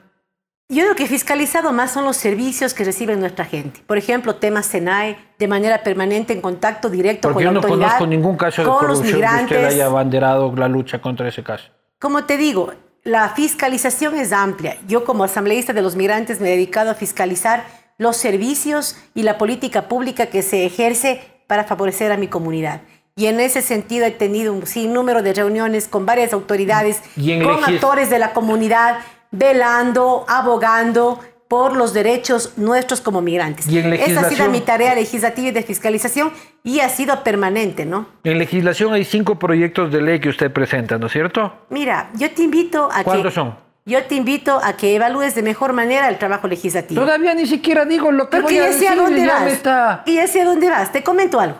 Yo 0.68 0.84
creo 0.84 0.94
que 0.94 1.06
fiscalizado 1.06 1.72
más 1.72 1.90
son 1.90 2.04
los 2.04 2.16
servicios 2.16 2.72
que 2.72 2.84
recibe 2.84 3.14
nuestra 3.16 3.44
gente. 3.44 3.82
Por 3.86 3.98
ejemplo, 3.98 4.36
temas 4.36 4.66
SENAE, 4.66 5.18
de 5.38 5.48
manera 5.48 5.82
permanente 5.82 6.32
en 6.32 6.40
contacto 6.40 6.88
directo 6.88 7.28
Porque 7.28 7.34
con 7.34 7.42
yo 7.42 7.48
la 7.48 7.52
no 7.52 7.58
autoridad, 7.58 7.86
conozco 7.88 8.06
ningún 8.06 8.36
caso 8.36 8.62
de 8.62 8.68
corrupción 8.68 9.20
que 9.20 9.42
usted 9.42 9.64
haya 9.64 9.86
abanderado 9.86 10.54
la 10.56 10.68
lucha 10.68 11.02
contra 11.02 11.28
ese 11.28 11.42
caso. 11.42 11.64
Como 11.98 12.24
te 12.24 12.36
digo, 12.36 12.72
la 13.02 13.28
fiscalización 13.30 14.14
es 14.14 14.32
amplia. 14.32 14.78
Yo 14.86 15.04
como 15.04 15.24
asambleísta 15.24 15.72
de 15.72 15.82
los 15.82 15.96
migrantes 15.96 16.40
me 16.40 16.48
he 16.48 16.52
dedicado 16.52 16.90
a 16.90 16.94
fiscalizar 16.94 17.64
los 18.02 18.16
servicios 18.16 18.96
y 19.14 19.22
la 19.22 19.38
política 19.38 19.88
pública 19.88 20.26
que 20.26 20.42
se 20.42 20.66
ejerce 20.66 21.22
para 21.46 21.64
favorecer 21.64 22.12
a 22.12 22.16
mi 22.16 22.28
comunidad. 22.28 22.82
Y 23.14 23.26
en 23.26 23.40
ese 23.40 23.60
sentido 23.62 24.06
he 24.06 24.10
tenido 24.10 24.52
un 24.52 24.66
sinnúmero 24.66 25.22
de 25.22 25.34
reuniones 25.34 25.86
con 25.86 26.06
varias 26.06 26.32
autoridades, 26.32 27.02
Y 27.16 27.38
con 27.42 27.56
legis- 27.60 27.74
actores 27.76 28.08
de 28.10 28.18
la 28.18 28.32
comunidad, 28.32 28.98
velando, 29.30 30.24
abogando 30.28 31.20
por 31.48 31.76
los 31.76 31.92
derechos 31.92 32.54
nuestros 32.56 33.02
como 33.02 33.20
migrantes. 33.20 33.68
Y 33.68 33.78
en 33.78 33.92
Esa 33.92 34.20
ha 34.20 34.30
sido 34.30 34.48
mi 34.48 34.62
tarea 34.62 34.94
legislativa 34.94 35.48
y 35.48 35.50
de 35.50 35.62
fiscalización 35.62 36.32
y 36.64 36.80
ha 36.80 36.88
sido 36.88 37.22
permanente, 37.22 37.84
¿no? 37.84 38.06
En 38.24 38.38
legislación 38.38 38.94
hay 38.94 39.04
cinco 39.04 39.38
proyectos 39.38 39.92
de 39.92 40.00
ley 40.00 40.18
que 40.20 40.30
usted 40.30 40.50
presenta, 40.50 40.96
¿no 40.96 41.06
es 41.08 41.12
cierto? 41.12 41.52
Mira, 41.68 42.08
yo 42.14 42.30
te 42.30 42.42
invito 42.42 42.88
a 42.90 42.98
que... 42.98 43.04
¿Cuántos 43.04 43.34
son? 43.34 43.54
Yo 43.84 44.04
te 44.04 44.14
invito 44.14 44.60
a 44.62 44.74
que 44.74 44.94
evalúes 44.94 45.34
de 45.34 45.42
mejor 45.42 45.72
manera 45.72 46.08
el 46.08 46.18
trabajo 46.18 46.46
legislativo. 46.46 47.00
Todavía 47.00 47.34
ni 47.34 47.46
siquiera 47.46 47.84
digo 47.84 48.12
lo 48.12 48.30
que 48.30 48.38
Porque 48.40 48.60
voy 48.60 48.68
a 48.68 48.70
ya 48.70 48.78
sé 48.78 48.86
a 48.86 48.90
decir, 48.92 49.02
dónde 49.04 49.26
ya 49.26 49.34
vas. 49.40 49.52
está... 49.52 50.02
Y 50.06 50.14
ya 50.14 50.26
sé 50.28 50.40
a 50.42 50.44
dónde 50.44 50.68
vas. 50.70 50.92
Te 50.92 51.02
comento 51.02 51.40
algo. 51.40 51.58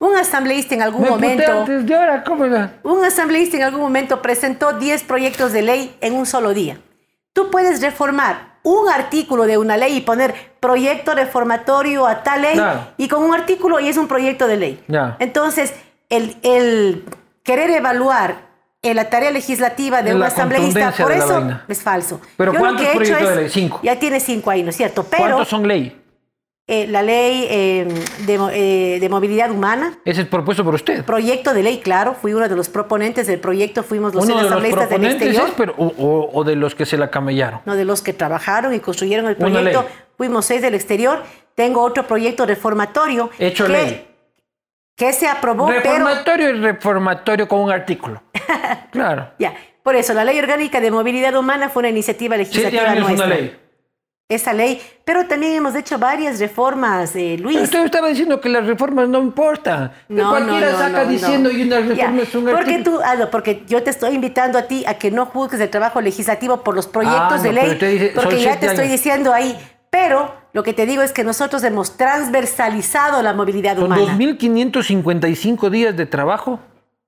Un 0.00 0.16
asambleísta 0.16 0.74
en 0.74 0.82
algún 0.82 1.02
Me 1.02 1.10
momento, 1.10 1.60
antes 1.60 1.86
de 1.86 1.94
ahora, 1.94 2.24
¿cómo 2.24 2.44
era? 2.46 2.72
un 2.82 3.04
asambleísta 3.04 3.58
en 3.58 3.64
algún 3.64 3.82
momento 3.82 4.22
presentó 4.22 4.72
10 4.72 5.02
proyectos 5.04 5.52
de 5.52 5.62
ley 5.62 5.94
en 6.00 6.14
un 6.14 6.24
solo 6.26 6.54
día. 6.54 6.78
Tú 7.34 7.50
puedes 7.50 7.80
reformar 7.82 8.56
un 8.62 8.88
artículo 8.88 9.44
de 9.44 9.56
una 9.58 9.76
ley 9.76 9.96
y 9.96 10.00
poner 10.00 10.34
proyecto 10.58 11.14
reformatorio 11.14 12.06
a 12.06 12.22
tal 12.22 12.42
ley 12.42 12.60
y 12.96 13.08
con 13.08 13.22
un 13.22 13.34
artículo 13.34 13.78
y 13.78 13.88
es 13.88 13.96
un 13.96 14.08
proyecto 14.08 14.48
de 14.48 14.56
ley. 14.56 14.84
Entonces, 15.18 15.74
el, 16.08 16.36
el 16.42 17.04
querer 17.44 17.70
evaluar 17.70 18.49
en 18.82 18.96
la 18.96 19.10
tarea 19.10 19.30
legislativa 19.30 20.02
de 20.02 20.10
En 20.10 20.16
un 20.16 20.22
asambleísta, 20.22 20.92
por 20.96 21.12
eso 21.12 21.60
es 21.68 21.82
falso. 21.82 22.20
Pero 22.36 22.52
Yo 22.52 22.58
lo 22.58 22.64
¿cuántos 22.64 22.82
que 22.82 22.86
he 22.88 22.90
hecho 22.92 22.98
proyectos 22.98 23.28
de 23.28 23.36
ley? 23.42 23.50
Cinco. 23.50 23.80
Ya 23.82 23.98
tiene 23.98 24.20
cinco 24.20 24.50
ahí, 24.50 24.62
¿no 24.62 24.70
es 24.70 24.76
cierto? 24.76 25.04
Pero 25.10 25.22
¿Cuántos 25.22 25.48
son 25.48 25.68
ley? 25.68 25.96
eh, 26.66 26.86
la 26.86 27.02
ley 27.02 27.46
eh, 27.50 27.88
de, 28.26 28.34
eh, 28.52 29.00
de 29.00 29.08
movilidad 29.08 29.50
humana, 29.50 29.98
Ese 30.04 30.22
es 30.22 30.26
propuesto 30.28 30.62
por 30.64 30.74
usted. 30.74 31.04
proyecto 31.04 31.52
de 31.52 31.62
ley, 31.64 31.78
claro, 31.80 32.14
fui 32.14 32.32
uno 32.32 32.48
de 32.48 32.54
los 32.56 32.68
proponentes 32.68 33.26
del 33.26 33.40
proyecto, 33.40 33.82
fuimos 33.82 34.14
los 34.14 34.24
Uno 34.24 34.36
de 34.36 34.42
los 34.42 34.50
asambleístas 34.52 34.88
del 34.88 34.88
proponentes 35.00 35.28
exterior. 35.28 35.48
es, 35.48 35.54
pero, 35.56 35.74
o, 35.76 35.86
o- 35.98 36.30
o 36.32 36.44
de 36.44 36.54
los 36.56 36.74
que 36.76 36.86
se 36.86 36.96
la 36.96 37.10
camellaron. 37.10 37.60
no 37.66 37.74
de 37.74 37.84
los 37.84 38.02
que 38.02 38.12
trabajaron 38.12 38.72
y 38.72 38.78
construyeron 38.80 39.26
el 39.26 39.36
proyecto. 39.36 39.84
Fuimos 40.16 40.46
seis 40.46 40.62
del 40.62 40.74
exterior. 40.74 41.22
Tengo 41.56 41.82
otro 41.82 42.06
proyecto 42.06 42.46
reformatorio 42.46 43.30
Hecho 43.38 43.66
que, 43.66 43.72
ley. 43.72 44.06
que 44.96 45.12
se 45.12 45.26
aprobó, 45.26 45.66
pero 45.66 45.80
Reformatorio 45.80 46.50
y 46.50 46.60
reformatorio 46.60 47.48
con 47.48 47.60
un 47.60 47.70
artículo. 47.72 48.22
Claro. 48.90 49.30
ya. 49.38 49.54
Por 49.82 49.96
eso, 49.96 50.12
la 50.14 50.24
ley 50.24 50.38
orgánica 50.38 50.80
de 50.80 50.90
movilidad 50.90 51.34
humana 51.34 51.68
fue 51.70 51.80
una 51.80 51.88
iniciativa 51.88 52.36
legislativa 52.36 52.90
años 52.90 53.08
nuestra. 53.08 53.26
una 53.26 53.34
ley. 53.34 53.56
Esa 54.28 54.52
ley, 54.52 54.80
pero 55.04 55.26
también 55.26 55.54
hemos 55.54 55.74
hecho 55.74 55.98
varias 55.98 56.38
reformas, 56.38 57.16
eh, 57.16 57.36
Luis. 57.36 57.56
Pero 57.56 57.64
usted 57.64 57.84
estaba 57.86 58.06
diciendo 58.06 58.40
que 58.40 58.48
las 58.48 58.64
reformas 58.64 59.08
no 59.08 59.18
importan. 59.20 59.90
No, 60.08 60.30
cualquiera 60.30 60.66
no, 60.66 60.72
no, 60.72 60.78
saca 60.78 61.02
no, 61.02 61.10
diciendo 61.10 61.50
no. 61.50 61.58
y 61.58 61.62
una 61.64 61.80
reforma 61.80 62.22
es 62.22 62.34
un 62.36 62.44
porque 62.44 62.78
tú, 62.78 63.00
ah, 63.04 63.16
porque 63.32 63.64
yo 63.66 63.82
te 63.82 63.90
estoy 63.90 64.14
invitando 64.14 64.56
a 64.56 64.62
ti 64.68 64.84
a 64.86 64.94
que 64.94 65.10
no 65.10 65.26
juzgues 65.26 65.60
el 65.60 65.68
trabajo 65.68 66.00
legislativo 66.00 66.62
por 66.62 66.76
los 66.76 66.86
proyectos 66.86 67.40
Ah, 67.40 67.42
de 67.42 67.52
ley, 67.52 67.74
dice, 67.74 68.12
porque 68.14 68.40
ya 68.40 68.60
te 68.60 68.66
estoy 68.66 68.86
diciendo 68.86 69.32
ahí. 69.32 69.58
Pero 69.90 70.32
lo 70.52 70.62
que 70.62 70.74
te 70.74 70.86
digo 70.86 71.02
es 71.02 71.12
que 71.12 71.24
nosotros 71.24 71.64
hemos 71.64 71.96
transversalizado 71.96 73.22
la 73.22 73.32
movilidad 73.32 73.74
Con 73.76 73.86
humana. 73.86 74.16
2.555 74.16 75.70
días 75.70 75.96
de 75.96 76.06
trabajo, 76.06 76.60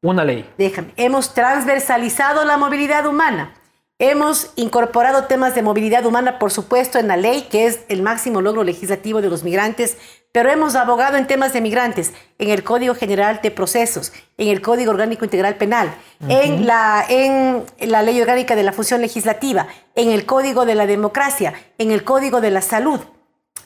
una 0.02 0.24
ley. 0.24 0.48
Déjame, 0.58 0.92
hemos 0.96 1.32
transversalizado 1.34 2.44
la 2.44 2.56
movilidad 2.56 3.06
humana. 3.06 3.54
Hemos 3.98 4.50
incorporado 4.56 5.24
temas 5.24 5.54
de 5.54 5.62
movilidad 5.62 6.04
humana, 6.06 6.40
por 6.40 6.50
supuesto, 6.50 6.98
en 6.98 7.06
la 7.06 7.16
ley, 7.16 7.42
que 7.50 7.66
es 7.66 7.80
el 7.88 8.02
máximo 8.02 8.40
logro 8.40 8.64
legislativo 8.64 9.20
de 9.22 9.28
los 9.28 9.44
migrantes, 9.44 9.96
pero 10.32 10.50
hemos 10.50 10.74
abogado 10.74 11.18
en 11.18 11.28
temas 11.28 11.52
de 11.52 11.60
migrantes, 11.60 12.12
en 12.38 12.50
el 12.50 12.64
Código 12.64 12.96
General 12.96 13.38
de 13.42 13.52
Procesos, 13.52 14.12
en 14.38 14.48
el 14.48 14.60
Código 14.60 14.90
Orgánico 14.90 15.24
Integral 15.24 15.54
Penal, 15.54 15.94
en, 16.26 16.66
la, 16.66 17.04
en 17.08 17.62
la 17.80 18.02
Ley 18.02 18.20
Orgánica 18.20 18.56
de 18.56 18.64
la 18.64 18.72
Función 18.72 19.00
Legislativa, 19.02 19.68
en 19.94 20.10
el 20.10 20.26
Código 20.26 20.64
de 20.64 20.74
la 20.74 20.86
Democracia, 20.86 21.54
en 21.78 21.92
el 21.92 22.02
Código 22.02 22.40
de 22.40 22.50
la 22.50 22.62
Salud, 22.62 22.98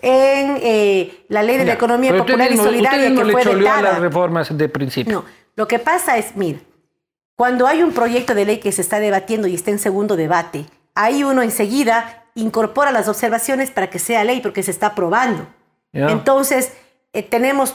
en 0.03 0.59
eh, 0.61 1.25
la 1.29 1.43
Ley 1.45 1.57
de 1.57 1.65
la 1.65 1.73
Economía 1.75 2.15
Popular 2.15 2.51
mismo- 2.51 2.65
y 2.65 2.67
Solidaria, 2.67 3.09
que 3.09 3.33
fue 3.33 3.45
vetada. 3.55 3.81
las 3.83 4.01
reformas 4.01 4.59
de 4.59 4.69
principio. 4.69 5.13
No, 5.21 5.25
lo 5.57 5.67
que 5.67 5.79
pasa 5.79 6.19
es, 6.19 6.37
mira, 6.37 6.61
cuando 7.35 7.67
hay 7.67 7.83
un 7.83 7.93
proyecto 7.93 8.35
de 8.35 8.45
ley 8.45 8.59
que 8.59 8.73
se 8.73 8.83
está 8.83 9.01
debatiendo 9.01 9.49
y 9.49 9.55
está 9.55 9.71
en 9.71 9.79
segundo 9.79 10.17
debate, 10.17 10.67
ahí 10.95 11.25
uno 11.25 11.43
enseguida 11.43 12.25
incorpora 12.35 12.93
las 12.93 13.09
observaciones 13.09 13.71
para 13.71 13.91
que 13.91 13.99
sea 13.99 14.25
ley 14.25 14.41
porque 14.41 14.63
se 14.63 14.71
está 14.71 14.89
aprobando. 14.89 15.47
Entonces, 15.93 16.73
eh, 17.15 17.23
tenemos 17.23 17.75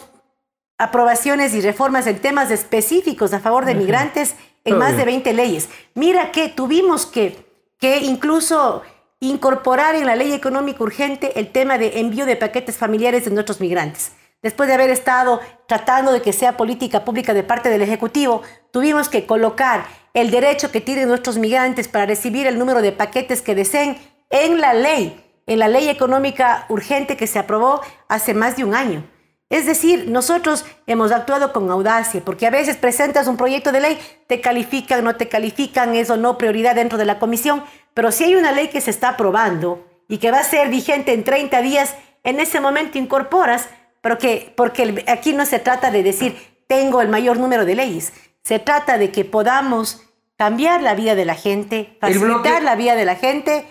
aprobaciones 0.78 1.56
y 1.56 1.62
reformas 1.62 2.06
en 2.06 2.20
temas 2.20 2.52
específicos 2.52 3.34
a 3.34 3.40
favor 3.40 3.66
de 3.66 3.74
migrantes 3.74 4.36
en 4.64 4.78
más 4.78 4.96
de 4.96 5.06
20 5.06 5.34
leyes. 5.34 5.70
Mira 5.96 6.32
que 6.32 6.50
tuvimos 6.50 7.08
que, 7.08 7.46
que 7.80 7.98
incluso 7.98 8.84
incorporar 9.20 9.96
en 9.96 10.06
la 10.06 10.16
ley 10.16 10.34
económica 10.34 10.84
urgente 10.84 11.40
el 11.40 11.52
tema 11.52 11.78
de 11.78 12.00
envío 12.00 12.28
de 12.28 12.36
paquetes 12.36 12.78
familiares 12.78 13.26
de 13.26 13.32
nuestros 13.32 13.60
migrantes. 13.60 14.12
Después 14.42 14.68
de 14.68 14.74
haber 14.74 14.90
estado 14.90 15.40
tratando 15.68 16.12
de 16.12 16.22
que 16.22 16.34
sea 16.34 16.58
política 16.58 17.06
pública 17.06 17.34
de 17.34 17.44
parte 17.44 17.70
del 17.70 17.84
Ejecutivo, 17.84 18.42
tuvimos 18.72 19.08
que 19.08 19.26
colocar 19.26 19.86
el 20.14 20.32
derecho 20.32 20.72
que 20.72 20.82
tienen 20.82 21.08
nuestros 21.08 21.38
migrantes 21.38 21.88
para 21.88 22.08
recibir 22.08 22.48
el 22.48 22.58
número 22.58 22.82
de 22.82 22.92
paquetes 22.92 23.42
que 23.42 23.56
deseen 23.56 23.98
en 24.30 24.60
la 24.60 24.74
ley, 24.74 25.24
en 25.46 25.60
la 25.60 25.68
ley 25.68 25.90
económica 25.90 26.66
urgente 26.70 27.18
que 27.18 27.28
se 27.28 27.40
aprobó 27.40 27.82
hace 28.08 28.34
más 28.34 28.58
de 28.58 28.64
un 28.64 28.74
año. 28.74 29.04
Es 29.52 29.66
decir, 29.66 30.08
nosotros 30.08 30.66
hemos 30.88 31.12
actuado 31.12 31.52
con 31.52 31.70
audacia, 31.70 32.22
porque 32.24 32.48
a 32.48 32.52
veces 32.52 32.78
presentas 32.78 33.28
un 33.28 33.36
proyecto 33.36 33.74
de 33.74 33.82
ley, 33.82 34.00
te 34.28 34.40
califican, 34.40 35.04
no 35.04 35.18
te 35.18 35.28
califican, 35.28 35.94
es 35.94 36.10
o 36.10 36.16
no 36.16 36.38
prioridad 36.38 36.76
dentro 36.76 36.98
de 36.98 37.06
la 37.06 37.20
comisión, 37.20 37.62
pero 37.94 38.14
si 38.14 38.24
hay 38.24 38.36
una 38.36 38.54
ley 38.54 38.70
que 38.70 38.80
se 38.80 38.92
está 38.92 39.10
aprobando 39.10 39.86
y 40.08 40.20
que 40.20 40.32
va 40.32 40.40
a 40.40 40.44
ser 40.44 40.70
vigente 40.70 41.14
en 41.14 41.26
30 41.26 41.62
días, 41.62 41.96
en 42.24 42.40
ese 42.40 42.62
momento 42.62 42.98
incorporas, 42.98 43.68
porque 44.02 44.84
el- 44.84 45.04
aquí 45.08 45.34
no 45.34 45.46
se 45.46 45.60
trata 45.60 45.92
de 45.92 46.04
decir, 46.04 46.36
tengo 46.68 47.02
el 47.02 47.08
mayor 47.10 47.38
número 47.38 47.66
de 47.66 47.76
leyes, 47.76 48.14
se 48.44 48.60
trata 48.60 48.98
de 48.98 49.12
que 49.12 49.26
podamos 49.26 50.02
cambiar 50.38 50.82
la 50.82 50.96
vida 50.96 51.14
de 51.16 51.26
la 51.26 51.36
gente, 51.36 51.98
facilitar 52.02 52.64
la 52.64 52.76
vida 52.76 52.96
de 52.96 53.06
la 53.06 53.16
gente 53.16 53.66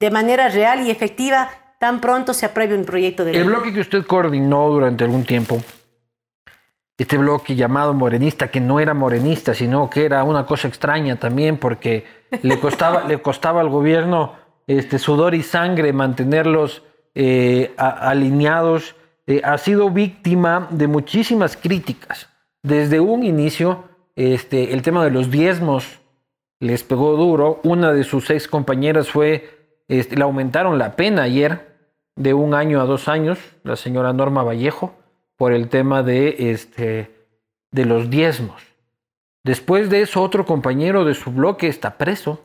de 0.00 0.10
manera 0.10 0.48
real 0.48 0.86
y 0.86 0.90
efectiva 0.90 1.50
tan 1.78 2.00
pronto 2.00 2.32
se 2.32 2.46
apruebe 2.46 2.74
un 2.76 2.84
proyecto 2.86 3.24
de 3.24 3.32
ley. 3.32 3.40
El 3.42 3.46
bloque 3.48 3.72
que 3.74 3.80
usted 3.80 4.06
coordinó 4.06 4.68
durante 4.70 5.04
algún 5.04 5.24
tiempo, 5.24 5.60
este 6.96 7.18
bloque 7.18 7.56
llamado 7.56 7.92
morenista, 7.92 8.48
que 8.50 8.60
no 8.60 8.78
era 8.80 8.94
morenista, 8.94 9.52
sino 9.52 9.90
que 9.90 10.04
era 10.04 10.22
una 10.24 10.46
cosa 10.46 10.68
extraña 10.68 11.16
también, 11.18 11.58
porque 11.58 12.04
le 12.42 12.60
costaba, 12.60 13.04
le 13.04 13.20
costaba 13.20 13.60
al 13.60 13.68
gobierno 13.68 14.36
este, 14.66 14.98
sudor 14.98 15.34
y 15.34 15.42
sangre 15.42 15.92
mantenerlos 15.92 16.82
eh, 17.14 17.74
a- 17.76 18.08
alineados, 18.10 18.94
eh, 19.26 19.40
ha 19.44 19.56
sido 19.58 19.90
víctima 19.90 20.68
de 20.70 20.86
muchísimas 20.86 21.56
críticas. 21.56 22.28
Desde 22.62 23.00
un 23.00 23.24
inicio, 23.24 23.84
este, 24.16 24.72
el 24.72 24.82
tema 24.82 25.04
de 25.04 25.10
los 25.10 25.30
diezmos 25.30 26.00
les 26.60 26.82
pegó 26.82 27.16
duro. 27.16 27.60
Una 27.64 27.92
de 27.92 28.04
sus 28.04 28.26
seis 28.26 28.48
compañeras 28.48 29.08
fue, 29.08 29.50
este, 29.88 30.16
le 30.16 30.22
aumentaron 30.22 30.78
la 30.78 30.96
pena 30.96 31.22
ayer 31.22 31.74
de 32.16 32.34
un 32.34 32.54
año 32.54 32.80
a 32.80 32.84
dos 32.84 33.08
años, 33.08 33.38
la 33.64 33.76
señora 33.76 34.12
Norma 34.12 34.42
Vallejo, 34.42 34.94
por 35.36 35.52
el 35.52 35.68
tema 35.68 36.02
de, 36.02 36.50
este, 36.50 37.10
de 37.70 37.84
los 37.84 38.08
diezmos. 38.08 38.62
Después 39.42 39.90
de 39.90 40.02
eso, 40.02 40.22
otro 40.22 40.46
compañero 40.46 41.04
de 41.04 41.14
su 41.14 41.32
bloque 41.32 41.66
está 41.66 41.98
preso, 41.98 42.44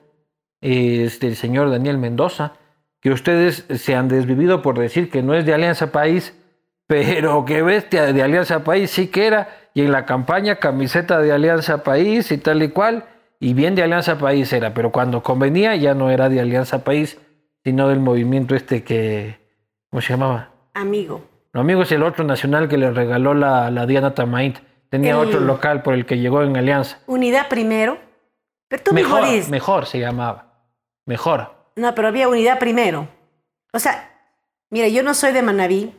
este, 0.61 1.27
el 1.27 1.35
señor 1.35 1.69
Daniel 1.69 1.97
Mendoza, 1.97 2.53
que 2.99 3.11
ustedes 3.11 3.65
se 3.75 3.95
han 3.95 4.09
desvivido 4.09 4.61
por 4.61 4.77
decir 4.77 5.09
que 5.09 5.21
no 5.21 5.33
es 5.33 5.45
de 5.45 5.53
Alianza 5.53 5.91
País, 5.91 6.35
pero 6.89 7.45
que 7.45 7.61
bestia 7.61 8.11
de 8.11 8.23
Alianza 8.23 8.63
País 8.63 8.89
sí 8.89 9.09
que 9.09 9.27
era, 9.27 9.47
y 9.75 9.81
en 9.83 9.91
la 9.91 10.07
campaña 10.07 10.55
camiseta 10.55 11.19
de 11.19 11.31
Alianza 11.31 11.83
País 11.83 12.31
y 12.31 12.39
tal 12.39 12.63
y 12.63 12.69
cual, 12.69 13.05
y 13.39 13.53
bien 13.53 13.75
de 13.75 13.83
Alianza 13.83 14.17
País 14.17 14.51
era, 14.51 14.73
pero 14.73 14.91
cuando 14.91 15.21
convenía 15.21 15.75
ya 15.75 15.93
no 15.93 16.09
era 16.09 16.29
de 16.29 16.39
Alianza 16.39 16.83
País, 16.83 17.19
sino 17.63 17.89
del 17.89 17.99
movimiento 17.99 18.55
este 18.55 18.83
que, 18.83 19.37
¿cómo 19.91 20.01
se 20.01 20.13
llamaba? 20.13 20.49
Amigo. 20.73 21.21
No, 21.53 21.61
amigo 21.61 21.83
es 21.83 21.91
el 21.91 22.01
otro 22.01 22.23
nacional 22.23 22.67
que 22.67 22.77
le 22.79 22.89
regaló 22.89 23.35
la, 23.35 23.69
la 23.69 23.85
Diana 23.85 24.15
Tamaint. 24.15 24.57
Tenía 24.89 25.11
El- 25.11 25.17
otro 25.17 25.39
local 25.41 25.83
por 25.83 25.93
el 25.93 26.07
que 26.07 26.17
llegó 26.17 26.41
en 26.41 26.57
Alianza. 26.57 26.97
Unidad 27.05 27.49
primero. 27.49 27.99
Pero 28.67 28.81
tú 28.81 28.93
Mejor, 28.93 29.21
mejor 29.51 29.85
se 29.85 29.99
llamaba. 29.99 30.63
Mejor. 31.05 31.53
No, 31.75 31.93
pero 31.93 32.07
había 32.07 32.27
unidad 32.27 32.57
primero. 32.57 33.07
O 33.73 33.77
sea, 33.77 34.09
mira, 34.71 34.87
yo 34.87 35.03
no 35.03 35.13
soy 35.13 35.33
de 35.33 35.43
Manabí, 35.43 35.93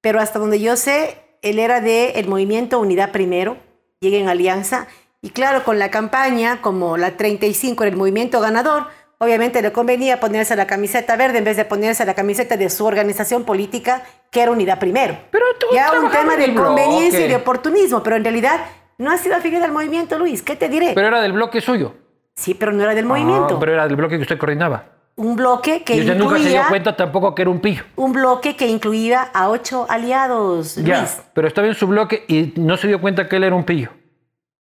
pero 0.00 0.20
hasta 0.20 0.38
donde 0.38 0.60
yo 0.60 0.76
sé, 0.76 1.18
él 1.42 1.58
era 1.58 1.80
del 1.80 2.12
el 2.14 2.28
movimiento 2.28 2.78
Unidad 2.78 3.12
Primero, 3.12 3.56
llegué 4.00 4.20
en 4.20 4.28
alianza, 4.28 4.86
y 5.22 5.30
claro, 5.30 5.64
con 5.64 5.78
la 5.78 5.90
campaña, 5.90 6.62
como 6.62 6.96
la 6.96 7.16
35 7.16 7.84
era 7.84 7.90
el 7.90 7.96
movimiento 7.98 8.40
ganador, 8.40 8.86
obviamente 9.18 9.60
le 9.60 9.70
convenía 9.70 10.18
ponerse 10.18 10.56
la 10.56 10.66
camiseta 10.66 11.14
verde 11.16 11.38
en 11.38 11.44
vez 11.44 11.58
de 11.58 11.66
ponerse 11.66 12.06
la 12.06 12.14
camiseta 12.14 12.56
de 12.56 12.70
su 12.70 12.86
organización 12.86 13.44
política, 13.44 14.02
que 14.30 14.40
era 14.40 14.50
Unidad 14.50 14.78
Primero. 14.78 15.18
Pero 15.30 15.44
tú 15.58 15.66
ya 15.74 15.92
un 16.00 16.10
tema 16.10 16.36
de 16.36 16.54
conveniencia 16.54 17.26
y 17.26 17.28
de 17.28 17.36
oportunismo, 17.36 18.02
pero 18.02 18.16
en 18.16 18.24
realidad 18.24 18.60
no 18.96 19.10
ha 19.10 19.18
sido 19.18 19.36
afiliado 19.36 19.66
al 19.66 19.72
movimiento, 19.72 20.18
Luis. 20.18 20.42
¿Qué 20.42 20.56
te 20.56 20.70
diré? 20.70 20.92
Pero 20.94 21.08
era 21.08 21.20
del 21.20 21.32
bloque 21.32 21.60
suyo. 21.60 21.94
sí, 22.34 22.54
pero 22.54 22.72
no 22.72 22.82
era 22.82 22.94
del 22.94 23.04
movimiento. 23.04 23.56
Ah, 23.56 23.60
pero 23.60 23.72
era 23.74 23.86
del 23.86 23.96
bloque 23.96 24.16
que 24.16 24.22
usted 24.22 24.38
coordinaba. 24.38 24.99
Un 25.20 25.36
bloque 25.36 25.82
que 25.84 25.96
Y 25.96 26.00
usted 26.00 26.14
incluía... 26.14 26.30
nunca 26.30 26.42
se 26.42 26.48
dio 26.48 26.62
cuenta 26.70 26.96
tampoco 26.96 27.34
que 27.34 27.42
era 27.42 27.50
un 27.50 27.60
pillo. 27.60 27.84
un 27.96 28.12
bloque 28.14 28.56
que 28.56 28.66
incluía 28.66 29.20
a 29.34 29.50
ocho 29.50 29.84
aliados, 29.90 30.76
Ya, 30.76 31.00
Luis. 31.00 31.20
pero 31.34 31.46
estaba 31.46 31.66
en 31.68 31.74
su 31.74 31.86
bloque 31.86 32.24
y 32.26 32.54
no 32.56 32.78
se 32.78 32.88
dio 32.88 33.02
cuenta 33.02 33.28
que 33.28 33.36
él 33.36 33.44
era 33.44 33.54
un 33.54 33.64
pillo. 33.64 33.90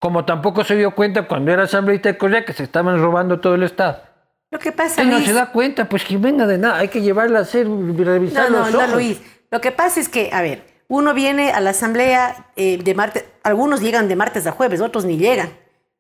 Como 0.01 0.25
tampoco 0.25 0.65
se 0.65 0.75
dio 0.75 0.93
cuenta 0.95 1.29
cuando 1.29 1.53
era 1.53 1.63
asambleísta 1.65 2.09
de 2.09 2.19
Correa 2.19 2.45
que 2.45 2.53
se 2.53 2.65
estaban 2.65 3.01
robando 3.01 3.39
todo 3.39 3.55
el 3.55 3.63
Estado. 3.63 4.03
Lo 4.51 4.59
que 4.59 4.73
pasa, 4.73 5.03
Él 5.03 5.11
no 5.11 5.17
Luis... 5.19 5.29
se 5.29 5.35
da 5.35 5.53
cuenta, 5.53 5.85
pues 5.89 6.03
que 6.05 6.17
venga 6.17 6.47
de 6.49 6.59
nada, 6.59 6.79
hay 6.79 6.89
que 6.89 7.01
llevarla 7.01 7.39
a 7.39 7.43
hacer, 7.43 7.69
revisar 7.69 8.51
No, 8.51 8.59
no, 8.59 8.65
los 8.65 8.73
no, 8.73 8.79
ojos. 8.81 8.93
Luis. 8.95 9.21
Lo 9.53 9.61
que 9.61 9.71
pasa 9.71 10.01
es 10.01 10.09
que, 10.09 10.31
a 10.33 10.43
ver, 10.43 10.65
uno 10.89 11.15
viene 11.15 11.53
a 11.53 11.61
la 11.61 11.71
asamblea 11.71 12.47
eh, 12.57 12.79
de 12.83 12.95
martes, 12.97 13.25
algunos 13.45 13.81
llegan 13.81 14.09
de 14.09 14.17
martes 14.17 14.49
a 14.49 14.51
jueves, 14.51 14.81
otros 14.81 15.05
ni 15.05 15.17
llegan. 15.17 15.51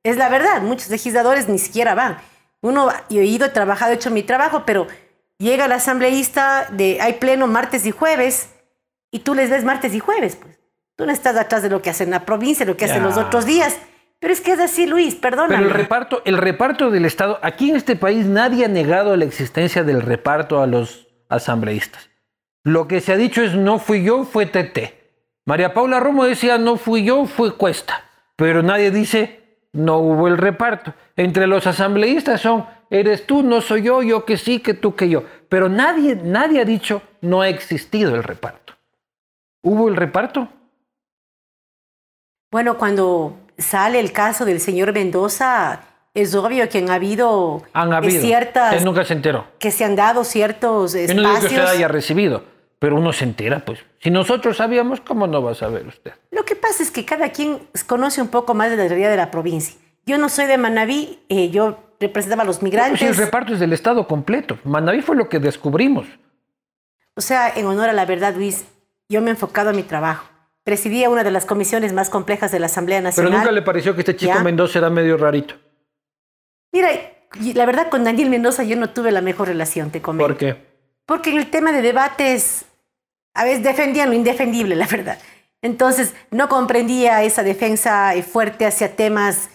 Es 0.03 0.17
la 0.17 0.29
verdad, 0.29 0.61
muchos 0.63 0.89
legisladores 0.91 1.49
ni 1.49 1.59
siquiera 1.59 1.95
van. 1.95 2.17
Uno, 2.63 2.89
yo 3.09 3.21
he 3.21 3.27
ido, 3.27 3.47
he 3.47 3.51
trabajado, 3.51 3.93
he 3.93 3.95
hecho 3.95 4.11
mi 4.11 4.23
trabajo, 4.23 4.65
pero 4.67 4.87
llega 5.39 5.65
el 5.65 5.73
asambleísta, 5.73 6.69
de, 6.71 7.01
hay 7.01 7.15
pleno 7.15 7.47
martes 7.47 7.87
y 7.87 7.91
jueves, 7.91 8.51
y 9.11 9.21
tú 9.21 9.35
les 9.35 9.51
ves 9.51 9.65
martes 9.65 9.95
y 9.95 10.01
jueves, 10.01 10.37
pues. 10.37 10.59
Tú 10.97 11.07
no 11.07 11.13
estás 11.13 11.35
atrás 11.37 11.63
de 11.63 11.71
lo 11.71 11.81
que 11.81 11.89
hacen 11.89 12.09
en 12.09 12.13
la 12.13 12.27
provincia, 12.27 12.67
lo 12.67 12.77
que 12.77 12.85
hacen 12.85 13.03
los 13.03 13.17
otros 13.17 13.47
días. 13.47 13.75
Pero 14.19 14.35
es 14.35 14.43
que 14.43 14.53
es 14.53 14.61
así, 14.61 14.87
Luis, 14.87 15.15
perdóname. 15.15 15.57
Pero 15.57 15.69
el 15.69 15.75
reparto, 15.75 16.23
el 16.27 16.37
reparto 16.37 16.91
del 16.91 17.07
Estado, 17.07 17.39
aquí 17.43 17.71
en 17.71 17.77
este 17.77 17.97
país 17.97 18.27
nadie 18.27 18.67
ha 18.67 18.69
negado 18.69 19.17
la 19.17 19.25
existencia 19.25 19.83
del 19.83 20.03
reparto 20.03 20.61
a 20.61 20.67
los 20.67 21.09
asambleístas. 21.31 22.11
Lo 22.65 22.87
que 22.87 23.01
se 23.01 23.15
ha 23.15 23.17
dicho 23.17 23.41
es 23.41 23.55
no 23.55 23.79
fui 23.79 24.05
yo, 24.05 24.25
fue 24.25 24.45
TT. 24.45 25.01
María 25.47 25.73
Paula 25.73 26.01
Romo 26.01 26.25
decía 26.25 26.59
no 26.59 26.77
fui 26.77 27.03
yo, 27.03 27.25
fue 27.25 27.57
Cuesta. 27.57 28.05
Pero 28.37 28.63
nadie 28.63 28.91
dice 28.91 29.40
no 29.73 29.99
hubo 29.99 30.29
el 30.29 30.37
reparto. 30.39 30.95
Entre 31.17 31.47
los 31.47 31.67
asambleístas 31.67 32.41
son 32.41 32.67
eres 32.91 33.27
tú, 33.27 33.43
no 33.43 33.61
soy 33.61 33.83
yo, 33.83 34.03
yo 34.03 34.25
que 34.25 34.37
sí, 34.37 34.61
que 34.61 34.75
tú 34.75 34.95
que 34.97 35.09
yo. 35.09 35.23
Pero 35.49 35.69
nadie, 35.69 36.17
nadie 36.17 36.61
ha 36.61 36.65
dicho 36.65 37.03
no 37.21 37.43
ha 37.43 37.49
existido 37.49 38.15
el 38.15 38.23
reparto. 38.23 38.75
¿Hubo 39.63 39.89
el 39.89 39.97
reparto? 39.97 40.49
Bueno, 42.51 42.79
cuando 42.79 43.37
sale 43.59 44.01
el 44.01 44.13
caso 44.13 44.45
del 44.45 44.61
señor 44.61 44.93
Mendoza, 44.93 45.83
es 46.15 46.35
obvio 46.35 46.69
que 46.69 46.79
han 46.79 46.91
habido, 46.91 47.63
Han 47.73 47.93
habido. 47.93 48.21
ciertas... 48.21 48.75
Él 48.75 48.85
nunca 48.85 49.05
se 49.05 49.13
enteró. 49.15 49.47
que 49.59 49.71
se 49.71 49.85
han 49.85 49.95
dado 49.95 50.25
ciertos 50.25 50.95
Yo 50.95 50.99
no 51.01 51.07
digo 51.07 51.23
que 51.23 51.29
usted 51.37 51.47
espacios. 51.53 51.71
haya 51.71 51.89
recibido, 51.89 52.43
pero 52.81 52.97
uno 52.97 53.13
se 53.13 53.23
entera, 53.25 53.65
pues. 53.65 53.79
Si 54.01 54.11
nosotros 54.11 54.57
sabíamos, 54.57 55.01
¿cómo 55.01 55.29
no 55.29 55.41
va 55.43 55.53
a 55.53 55.55
saber 55.55 55.87
usted? 55.87 56.13
Lo 56.33 56.45
que 56.45 56.57
pasa 56.57 56.83
es 56.83 56.91
que 56.91 57.05
cada 57.05 57.31
quien 57.31 57.61
conoce 57.87 58.21
un 58.21 58.29
poco 58.29 58.55
más 58.55 58.71
de 58.71 58.77
la 58.77 58.89
realidad 58.89 59.11
de 59.11 59.17
la 59.19 59.31
provincia. 59.31 59.77
Yo 60.07 60.19
no 60.19 60.29
soy 60.29 60.47
de 60.47 60.59
Manabí, 60.59 61.21
eh, 61.29 61.51
yo 61.51 61.79
representaba 62.01 62.43
a 62.43 62.47
los 62.47 62.57
Pues 62.57 62.65
migrantes. 62.65 63.03
el 63.03 63.15
reparto 63.17 63.53
es 63.53 63.61
del 63.61 63.73
Estado 63.75 64.09
completo. 64.09 64.59
Manaví 64.65 65.03
fue 65.03 65.15
lo 65.15 65.29
que 65.29 65.39
descubrimos. 65.39 66.07
O 67.15 67.21
sea, 67.21 67.51
en 67.55 67.67
honor 67.67 67.91
a 67.91 67.93
la 67.93 68.07
verdad, 68.07 68.35
Luis, 68.35 68.65
yo 69.11 69.21
me 69.21 69.29
he 69.29 69.31
enfocado 69.33 69.71
a 69.71 69.73
mi 69.75 69.83
trabajo. 69.83 70.27
Presidía 70.65 71.11
una 71.11 71.23
de 71.23 71.31
las 71.31 71.45
comisiones 71.45 71.93
más 71.93 72.09
complejas 72.09 72.51
de 72.51 72.61
la 72.61 72.67
Asamblea 72.67 72.99
Pero 72.99 73.09
Nacional. 73.09 73.33
nunca 73.33 73.53
le 73.53 73.63
pareció 73.63 73.95
que 73.95 74.01
este 74.01 74.17
chico 74.17 74.33
Ya. 74.35 74.43
Mendoza 74.43 74.79
era 74.79 74.89
medio 74.91 75.17
rarito. 75.19 75.55
Mira, 76.73 76.89
la 77.55 77.67
verdad 77.67 77.89
con 77.91 78.05
Daniel 78.05 78.31
Mendoza 78.31 78.63
yo 78.63 78.77
no 78.77 78.89
tuve 78.91 79.11
la 79.13 79.21
mejor 79.21 79.49
relación, 79.49 79.91
te 79.91 80.01
comento. 80.01 80.27
¿Por 80.29 80.37
qué? 80.39 80.57
Porque 81.07 81.31
en 81.31 81.39
el 81.39 81.51
tema 81.51 81.73
de 81.73 81.83
debates, 81.83 82.65
a 83.35 83.45
veces 83.45 83.63
defendían 83.63 84.11
lo 84.11 84.15
indefendible, 84.15 84.77
la 84.77 84.87
verdad. 84.87 85.19
Entonces, 85.63 86.15
no 86.31 86.49
comprendía 86.49 87.23
esa 87.23 87.43
defensa 87.43 88.15
eh, 88.15 88.23
fuerte 88.23 88.67
hacia 88.67 88.97
temas 88.97 89.51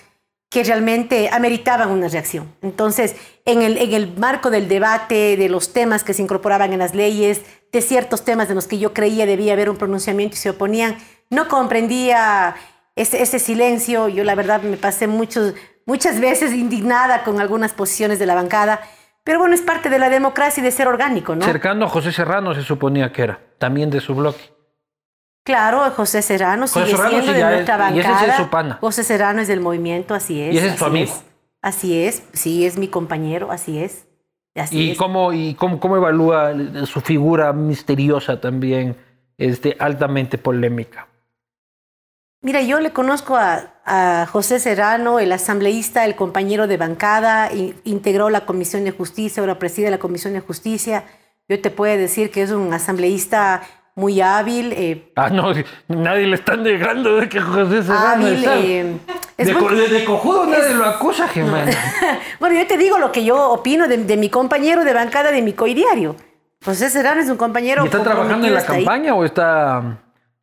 que 0.50 0.64
realmente 0.64 1.30
ameritaban 1.32 1.90
una 1.90 2.08
reacción. 2.08 2.54
Entonces, 2.62 3.16
en 3.44 3.62
el, 3.62 3.78
en 3.78 3.94
el 3.94 4.16
marco 4.16 4.50
del 4.50 4.68
debate, 4.68 5.36
de 5.36 5.50
los 5.50 5.74
temas 5.74 6.04
que 6.04 6.14
se 6.14 6.22
incorporaban 6.22 6.72
en 6.72 6.80
las 6.80 6.96
leyes, 6.96 7.42
de 7.72 7.82
ciertos 7.82 8.24
temas 8.24 8.48
de 8.48 8.56
los 8.56 8.68
que 8.68 8.78
yo 8.78 8.94
creía 8.94 9.26
debía 9.26 9.54
haber 9.54 9.70
un 9.70 9.78
pronunciamiento 9.78 10.36
y 10.36 10.38
se 10.38 10.52
oponían, 10.52 10.98
no 11.30 11.48
comprendía 11.48 12.56
ese, 12.96 13.40
silencio. 13.40 14.08
Yo, 14.08 14.24
la 14.24 14.36
verdad, 14.36 14.62
me 14.62 14.78
pasé 14.78 15.08
muchos, 15.08 15.54
muchas 15.86 16.20
veces 16.20 16.54
indignada 16.54 17.24
con 17.24 17.42
algunas 17.42 17.74
posiciones 17.74 18.20
de 18.20 18.26
la 18.26 18.36
bancada. 18.36 18.82
Pero 19.26 19.40
bueno, 19.40 19.56
es 19.56 19.62
parte 19.62 19.90
de 19.90 20.00
la 20.00 20.10
democracia 20.10 20.62
y 20.62 20.64
de 20.64 20.72
ser 20.72 20.88
orgánico, 20.88 21.36
¿no? 21.36 21.44
Cercano 21.44 21.86
a 21.86 21.90
José 21.90 22.14
Serrano 22.14 22.54
se 22.56 22.62
suponía 22.62 23.12
que 23.12 23.24
era, 23.24 23.40
también 23.58 23.90
de 23.90 24.00
su 24.00 24.16
bloque. 24.16 24.54
Claro, 25.44 25.80
José 25.92 26.22
Serrano 26.22 26.64
José 26.68 26.86
sigue 26.86 26.92
Serrano 26.96 27.10
siendo 27.10 27.34
de 27.34 27.42
nuestra 27.44 27.90
es- 27.90 27.96
y 27.96 28.00
ese 28.00 28.10
es 28.12 28.16
bancada. 28.16 28.38
su 28.38 28.50
pana. 28.50 28.78
José 28.82 29.04
Serrano 29.04 29.42
es 29.42 29.48
del 29.48 29.60
movimiento, 29.62 30.14
así 30.14 30.42
es. 30.42 30.54
Y 30.54 30.58
ese 30.60 30.68
es 30.70 30.76
su 30.78 30.86
amigo. 30.86 31.12
Así 31.62 32.04
es, 32.04 32.24
sí, 32.34 32.66
es 32.66 32.78
mi 32.78 32.88
compañero, 32.88 33.52
así 33.52 33.80
es. 33.84 34.08
Así 34.56 34.78
¿Y 34.80 34.92
es. 34.92 34.98
cómo, 34.98 35.34
y 35.34 35.56
cómo, 35.56 35.80
cómo 35.80 35.98
evalúa 35.98 36.54
su 36.86 37.02
figura 37.02 37.52
misteriosa 37.52 38.40
también, 38.40 38.96
este, 39.38 39.76
altamente 39.80 40.38
polémica? 40.38 41.08
Mira, 42.42 42.62
yo 42.62 42.80
le 42.80 42.92
conozco 42.94 43.36
a, 43.36 43.74
a 43.86 44.28
José 44.32 44.60
Serrano, 44.60 45.20
el 45.20 45.32
asambleísta, 45.32 46.06
el 46.06 46.16
compañero 46.16 46.68
de 46.68 46.78
bancada, 46.78 47.50
integró 47.84 48.30
la 48.30 48.46
Comisión 48.46 48.84
de 48.84 48.92
Justicia, 48.92 49.42
ahora 49.42 49.60
preside 49.60 49.92
la 49.92 50.00
Comisión 50.00 50.34
de 50.34 50.40
Justicia. 50.40 51.04
Yo 51.48 51.62
te 51.62 51.70
puedo 51.70 51.96
decir 51.98 52.32
que 52.32 52.42
es 52.42 52.50
un 52.52 52.74
asambleísta 52.74 53.62
muy 53.96 54.20
hábil, 54.22 54.74
eh, 54.74 55.12
Ah, 55.16 55.30
no, 55.30 55.54
nadie 55.88 56.26
le 56.28 56.36
está 56.36 56.58
negando 56.58 57.16
de 57.18 57.30
que 57.30 57.40
José 57.40 57.84
Serrano 57.84 58.26
hábil. 58.26 58.44
eh, 58.46 58.98
es 59.38 59.48
de, 59.48 59.54
muy- 59.54 59.76
de- 59.76 59.88
de 59.88 60.04
cojudo 60.04 60.46
nadie 60.48 60.74
lo 60.74 60.86
acusa, 60.86 61.28
Jimena. 61.34 61.72
bueno, 62.40 62.60
yo 62.60 62.66
te 62.68 62.78
digo 62.78 62.98
lo 62.98 63.12
que 63.12 63.24
yo 63.24 63.52
opino 63.52 63.88
de, 63.88 63.98
de 63.98 64.18
mi 64.18 64.30
compañero 64.30 64.84
de 64.84 64.94
bancada 64.94 65.32
de 65.32 65.42
mi 65.42 65.54
coidiario. 65.54 66.16
José 66.66 66.90
Serrano 66.90 67.22
es 67.22 67.30
un 67.30 67.38
compañero. 67.38 67.84
¿Y 67.84 67.86
está 67.86 68.02
trabajando 68.04 68.48
en 68.48 68.54
la 68.56 68.60
ahí. 68.62 68.66
campaña 68.66 69.14
o 69.14 69.24
está 69.24 69.80
um, 69.84 69.96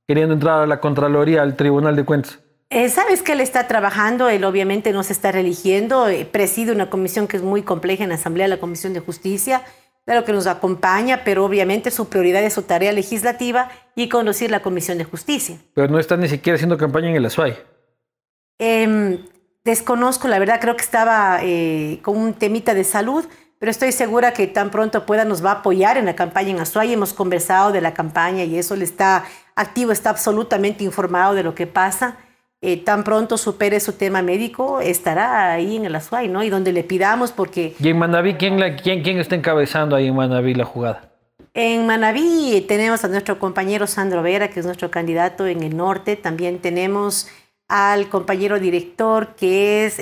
queriendo 0.07 0.33
entrar 0.35 0.61
a 0.63 0.67
la 0.67 0.79
Contraloría, 0.81 1.43
al 1.43 1.57
Tribunal 1.57 1.97
de 1.97 2.05
Cuentas? 2.05 2.39
Eh, 2.73 2.89
Sabes 2.89 3.23
que 3.23 3.33
él 3.33 3.41
está 3.41 3.69
trabajando, 3.69 4.31
él 4.31 4.45
obviamente 4.45 4.93
no 4.93 5.03
se 5.03 5.13
está 5.13 5.31
religiendo, 5.31 6.09
eh, 6.09 6.25
preside 6.25 6.73
una 6.73 6.89
comisión 6.89 7.29
que 7.29 7.37
es 7.37 7.43
muy 7.43 7.61
compleja 7.61 8.03
en 8.03 8.09
la 8.09 8.15
Asamblea, 8.15 8.49
la 8.49 8.61
Comisión 8.61 8.95
de 8.95 9.01
Justicia, 9.01 9.63
claro 10.07 10.25
que 10.25 10.33
nos 10.33 10.47
acompaña, 10.47 11.23
pero 11.23 11.45
obviamente 11.45 11.91
su 11.91 12.09
prioridad 12.09 12.43
es 12.43 12.55
su 12.55 12.63
tarea 12.63 12.93
legislativa 12.93 13.71
y 13.95 14.09
conducir 14.09 14.51
la 14.51 14.63
Comisión 14.63 14.97
de 14.97 15.05
Justicia. 15.05 15.59
Pero 15.75 15.89
no 15.89 15.99
está 15.99 16.17
ni 16.17 16.29
siquiera 16.29 16.55
haciendo 16.55 16.79
campaña 16.79 17.11
en 17.11 17.17
el 17.17 17.27
Azuay. 17.27 17.59
Em, 18.59 19.19
desconozco, 19.65 20.27
la 20.27 20.39
verdad, 20.39 20.59
creo 20.59 20.75
que 20.75 20.83
estaba 20.83 21.41
eh, 21.43 21.99
con 22.01 22.17
un 22.17 22.33
temita 22.33 22.73
de 22.73 22.85
salud, 22.85 23.27
pero 23.59 23.71
estoy 23.71 23.93
segura 23.93 24.33
que 24.33 24.47
tan 24.47 24.71
pronto 24.71 25.05
pueda 25.05 25.27
nos 25.27 25.45
va 25.45 25.51
a 25.51 25.55
apoyar 25.57 25.99
en 25.99 26.07
la 26.07 26.17
campaña 26.17 26.53
en 26.53 26.61
Azuay. 26.61 26.95
Hemos 26.95 27.13
conversado 27.13 27.71
de 27.71 27.83
la 27.83 27.93
campaña 27.93 28.45
y 28.45 28.57
eso 28.57 28.77
le 28.77 28.85
está 28.85 29.25
activo, 29.57 29.93
está 29.93 30.09
absolutamente 30.09 30.85
informado 30.85 31.35
de 31.35 31.43
lo 31.43 31.55
que 31.55 31.67
pasa. 31.67 32.17
Eh, 32.65 32.77
tan 32.77 33.03
pronto 33.03 33.37
supere 33.37 33.81
su 33.81 33.95
tema 33.95 34.23
médico, 34.23 34.81
estará 34.81 35.53
ahí 35.53 35.77
en 35.77 35.85
el 35.85 35.97
Azuay, 35.97 36.29
¿no? 36.29 36.45
Y 36.45 36.49
donde 36.49 36.73
le 36.73 36.85
pidamos, 36.85 37.33
porque 37.33 37.75
¿Y 37.81 37.89
en 37.89 37.99
Manaví 37.99 38.35
quién, 38.35 38.61
la- 38.61 38.77
quién, 38.77 39.03
quién 39.03 39.19
está 39.19 39.35
encabezando 39.35 39.97
ahí 39.97 40.07
en 40.07 40.15
Manaví 40.15 40.55
la 40.55 40.65
jugada? 40.65 41.09
en 41.55 41.87
Manabí 41.87 42.65
tenemos 42.69 43.05
a 43.05 43.09
nuestro 43.09 43.39
compañero 43.39 43.87
Sandro 43.87 44.23
Vera, 44.23 44.49
que 44.49 44.61
es 44.61 44.65
nuestro 44.67 44.91
candidato 44.91 45.47
en 45.47 45.63
el 45.63 45.77
norte. 45.77 46.17
También 46.17 46.61
tenemos 46.61 47.29
al 47.69 48.09
compañero 48.09 48.59
director, 48.61 49.35
que 49.35 49.85
es 49.87 49.99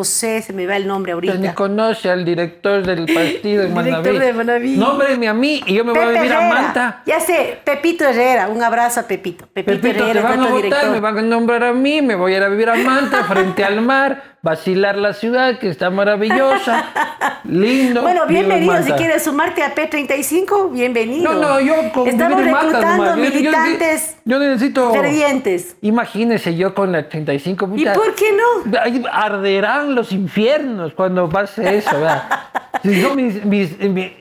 em, 0.00 0.04
José, 0.04 0.42
se 0.42 0.52
me 0.52 0.66
va 0.66 0.76
el 0.76 0.86
nombre 0.86 1.12
ahorita. 1.12 1.34
Ni 1.34 1.48
conoce 1.50 2.10
al 2.10 2.24
director 2.24 2.82
del 2.84 3.06
partido 3.12 3.62
en 3.64 3.74
Director 3.84 4.12
Manaví. 4.12 4.18
de 4.18 4.32
Manaví. 4.32 4.76
Nómbreme 4.76 5.28
a 5.28 5.34
mí 5.34 5.62
y 5.66 5.74
yo 5.74 5.84
me 5.84 5.92
voy 5.92 6.02
a 6.02 6.06
Pepe 6.06 6.18
vivir 6.20 6.32
a 6.32 6.36
Herrera. 6.46 6.62
Manta. 6.62 7.02
Ya 7.06 7.20
sé, 7.20 7.58
Pepito 7.64 8.04
Herrera. 8.04 8.48
Un 8.48 8.62
abrazo 8.62 9.00
a 9.00 9.02
Pepito. 9.04 9.46
Pepito, 9.52 9.80
Pepito, 9.80 10.04
Herrera 10.04 10.20
te 10.20 10.36
van 10.36 10.40
a 10.40 10.48
votar, 10.48 10.62
director. 10.62 10.90
me 10.90 11.00
van 11.00 11.18
a 11.18 11.22
nombrar 11.22 11.64
a 11.64 11.72
mí, 11.72 12.02
me 12.02 12.14
voy 12.14 12.34
a 12.34 12.36
ir 12.38 12.42
a 12.42 12.48
vivir 12.48 12.70
a 12.70 12.74
Manta, 12.76 13.24
frente 13.28 13.64
al 13.64 13.80
mar, 13.82 14.29
vacilar 14.42 14.96
la 14.96 15.12
ciudad 15.12 15.58
que 15.58 15.68
está 15.68 15.90
maravillosa, 15.90 17.40
lindo. 17.44 18.02
Bueno, 18.02 18.26
bienvenido. 18.26 18.82
Si 18.82 18.92
quieres 18.92 19.22
sumarte 19.24 19.62
a 19.62 19.74
P35, 19.74 20.72
bienvenido. 20.72 21.32
No, 21.32 21.40
no, 21.40 21.60
yo 21.60 21.74
con 21.92 22.08
Estamos 22.08 22.42
reclutando 22.42 22.80
nomás. 23.04 23.16
Yo- 23.16 23.24
yo- 23.24 23.30
militantes 23.30 24.16
Yo, 24.24 24.38
necesito. 24.38 24.92
fervientes. 24.92 25.76
Imagínese 25.82 26.56
yo 26.56 26.74
con 26.74 26.92
la 26.92 27.08
35 27.08 27.70
¿Y 27.74 27.78
puta, 27.80 27.92
por 27.94 28.14
qué 28.14 28.32
no? 28.32 28.72
Arderán 29.12 29.94
los 29.94 30.12
infiernos 30.12 30.94
cuando 30.94 31.28
pase 31.28 31.76
eso, 31.78 31.92
¿verdad? 31.96 32.22
Si 32.82 32.98
yo, 32.98 33.14
mis- 33.14 33.44
mis- 33.44 33.78
mi- 33.78 34.16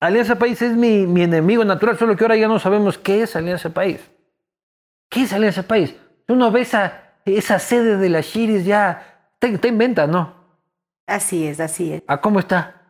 Alianza 0.00 0.34
País 0.38 0.60
es 0.60 0.72
mi, 0.76 1.06
mi 1.06 1.22
enemigo 1.22 1.64
natural, 1.64 1.96
solo 1.96 2.14
que 2.14 2.24
ahora 2.24 2.36
ya 2.36 2.46
no 2.46 2.58
sabemos 2.58 2.98
qué 2.98 3.22
es 3.22 3.34
Alianza 3.34 3.70
País. 3.70 4.00
¿Qué 5.08 5.22
es 5.22 5.32
Alianza 5.32 5.62
País? 5.62 5.94
Uno 6.28 6.50
ve 6.50 6.60
esa, 6.60 7.14
esa 7.24 7.58
sede 7.58 7.96
de 7.96 8.10
las 8.10 8.26
Chiris 8.30 8.66
ya, 8.66 9.15
te, 9.38 9.56
te 9.58 9.68
inventa, 9.68 10.06
¿no? 10.06 10.34
Así 11.06 11.46
es, 11.46 11.60
así 11.60 11.92
es. 11.92 12.02
¿A 12.06 12.20
cómo 12.20 12.40
está? 12.40 12.82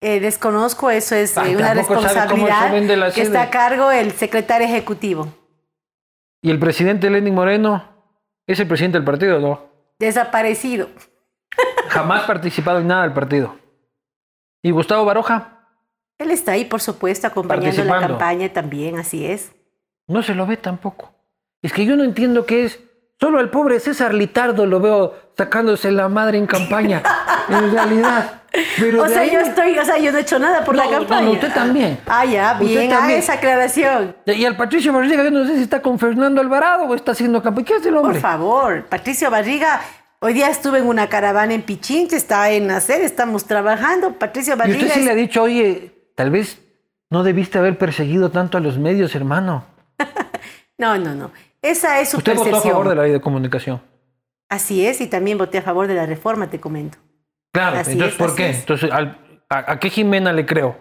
Eh, 0.00 0.20
desconozco, 0.20 0.90
eso 0.90 1.14
es 1.14 1.36
eh, 1.36 1.40
Ay, 1.42 1.56
una 1.56 1.74
responsabilidad 1.74 2.70
que 2.70 3.12
sede. 3.12 3.22
está 3.22 3.42
a 3.42 3.50
cargo 3.50 3.90
el 3.90 4.12
secretario 4.12 4.66
ejecutivo. 4.66 5.28
¿Y 6.40 6.50
el 6.50 6.58
presidente 6.58 7.10
Lenin 7.10 7.34
Moreno 7.34 7.84
es 8.46 8.60
el 8.60 8.68
presidente 8.68 8.98
del 8.98 9.04
partido, 9.04 9.40
no? 9.40 9.66
Desaparecido. 9.98 10.88
Jamás 11.88 12.22
participado 12.24 12.78
en 12.78 12.86
nada 12.86 13.02
del 13.02 13.12
partido. 13.12 13.56
¿Y 14.62 14.70
Gustavo 14.70 15.04
Baroja? 15.04 15.66
Él 16.18 16.30
está 16.30 16.52
ahí, 16.52 16.64
por 16.64 16.80
supuesto, 16.80 17.26
acompañando 17.26 17.84
la 17.84 18.00
campaña 18.00 18.52
también, 18.52 18.98
así 18.98 19.26
es. 19.26 19.52
No 20.06 20.22
se 20.22 20.34
lo 20.34 20.46
ve 20.46 20.56
tampoco. 20.56 21.12
Es 21.62 21.72
que 21.72 21.84
yo 21.84 21.96
no 21.96 22.04
entiendo 22.04 22.46
qué 22.46 22.64
es. 22.64 22.80
Solo 23.20 23.38
al 23.40 23.50
pobre 23.50 23.80
César 23.80 24.14
Litardo 24.14 24.64
lo 24.66 24.78
veo 24.80 25.14
sacándose 25.36 25.90
la 25.90 26.08
madre 26.08 26.38
en 26.38 26.46
campaña. 26.46 27.02
en 27.48 27.72
realidad. 27.72 28.42
Pero 28.78 29.02
O 29.02 29.08
sea, 29.08 29.22
ahí- 29.22 29.30
yo 29.32 29.40
estoy, 29.40 29.76
o 29.78 29.84
sea, 29.84 29.98
yo 29.98 30.10
no 30.12 30.18
he 30.18 30.20
hecho 30.22 30.38
nada 30.38 30.64
por 30.64 30.74
No, 30.76 30.84
la 30.84 30.90
campaña. 30.90 31.22
no, 31.22 31.32
usted 31.32 31.52
también. 31.52 31.98
Ah, 32.06 32.24
ya, 32.24 32.54
bien, 32.54 32.92
ah, 32.92 33.12
esa 33.12 33.34
aclaración. 33.34 34.16
Y 34.26 34.44
al 34.44 34.56
Patricio 34.56 34.92
Barriga, 34.92 35.22
yo 35.24 35.30
no 35.30 35.44
sé 35.46 35.56
si 35.56 35.62
está 35.62 35.82
con 35.82 35.98
Fernando 35.98 36.40
Alvarado 36.40 36.84
o 36.84 36.94
está 36.94 37.12
haciendo 37.12 37.42
campaña. 37.42 37.66
¿Qué 37.66 37.74
hace 37.74 37.88
el 37.88 37.96
Por 37.96 38.04
hombre? 38.04 38.20
favor, 38.20 38.84
Patricio 38.86 39.30
Barriga, 39.30 39.80
hoy 40.20 40.32
día 40.32 40.48
estuve 40.48 40.78
en 40.78 40.86
una 40.86 41.08
caravana 41.08 41.52
en 41.54 41.62
Pichinche, 41.62 42.16
está 42.16 42.50
en 42.50 42.68
Nacer, 42.68 43.02
estamos 43.02 43.44
trabajando. 43.44 44.12
Patricio 44.14 44.54
Y 44.54 44.58
Barriga 44.58 44.78
usted 44.78 44.94
sí 44.94 45.00
es- 45.00 45.04
le 45.06 45.10
ha 45.12 45.14
dicho, 45.16 45.42
oye, 45.42 45.92
tal 46.14 46.30
vez 46.30 46.58
no 47.10 47.22
debiste 47.24 47.58
haber 47.58 47.76
perseguido 47.78 48.30
tanto 48.30 48.56
a 48.58 48.60
los 48.60 48.78
medios, 48.78 49.14
hermano. 49.14 49.64
No, 50.80 50.96
no, 50.96 51.12
no. 51.12 51.32
Esa 51.62 52.00
es 52.00 52.10
su 52.10 52.18
Usted 52.18 52.32
votó 52.32 52.42
a 52.42 52.44
percepción. 52.44 52.72
favor 52.72 52.88
de 52.88 52.94
la 52.94 53.02
ley 53.02 53.12
de 53.12 53.20
comunicación. 53.20 53.82
Así 54.48 54.86
es, 54.86 55.00
y 55.00 55.06
también 55.08 55.36
voté 55.38 55.58
a 55.58 55.62
favor 55.62 55.86
de 55.86 55.94
la 55.94 56.06
reforma, 56.06 56.48
te 56.48 56.58
comento. 56.60 56.98
Claro, 57.52 57.78
Así 57.78 57.92
entonces, 57.92 58.14
es, 58.14 58.18
¿por 58.18 58.34
qué? 58.34 58.50
es. 58.50 58.58
Entonces, 58.60 58.90
a, 58.92 59.16
a 59.50 59.78
qué 59.78 59.90
Jimena 59.90 60.32
le 60.32 60.46
creo? 60.46 60.76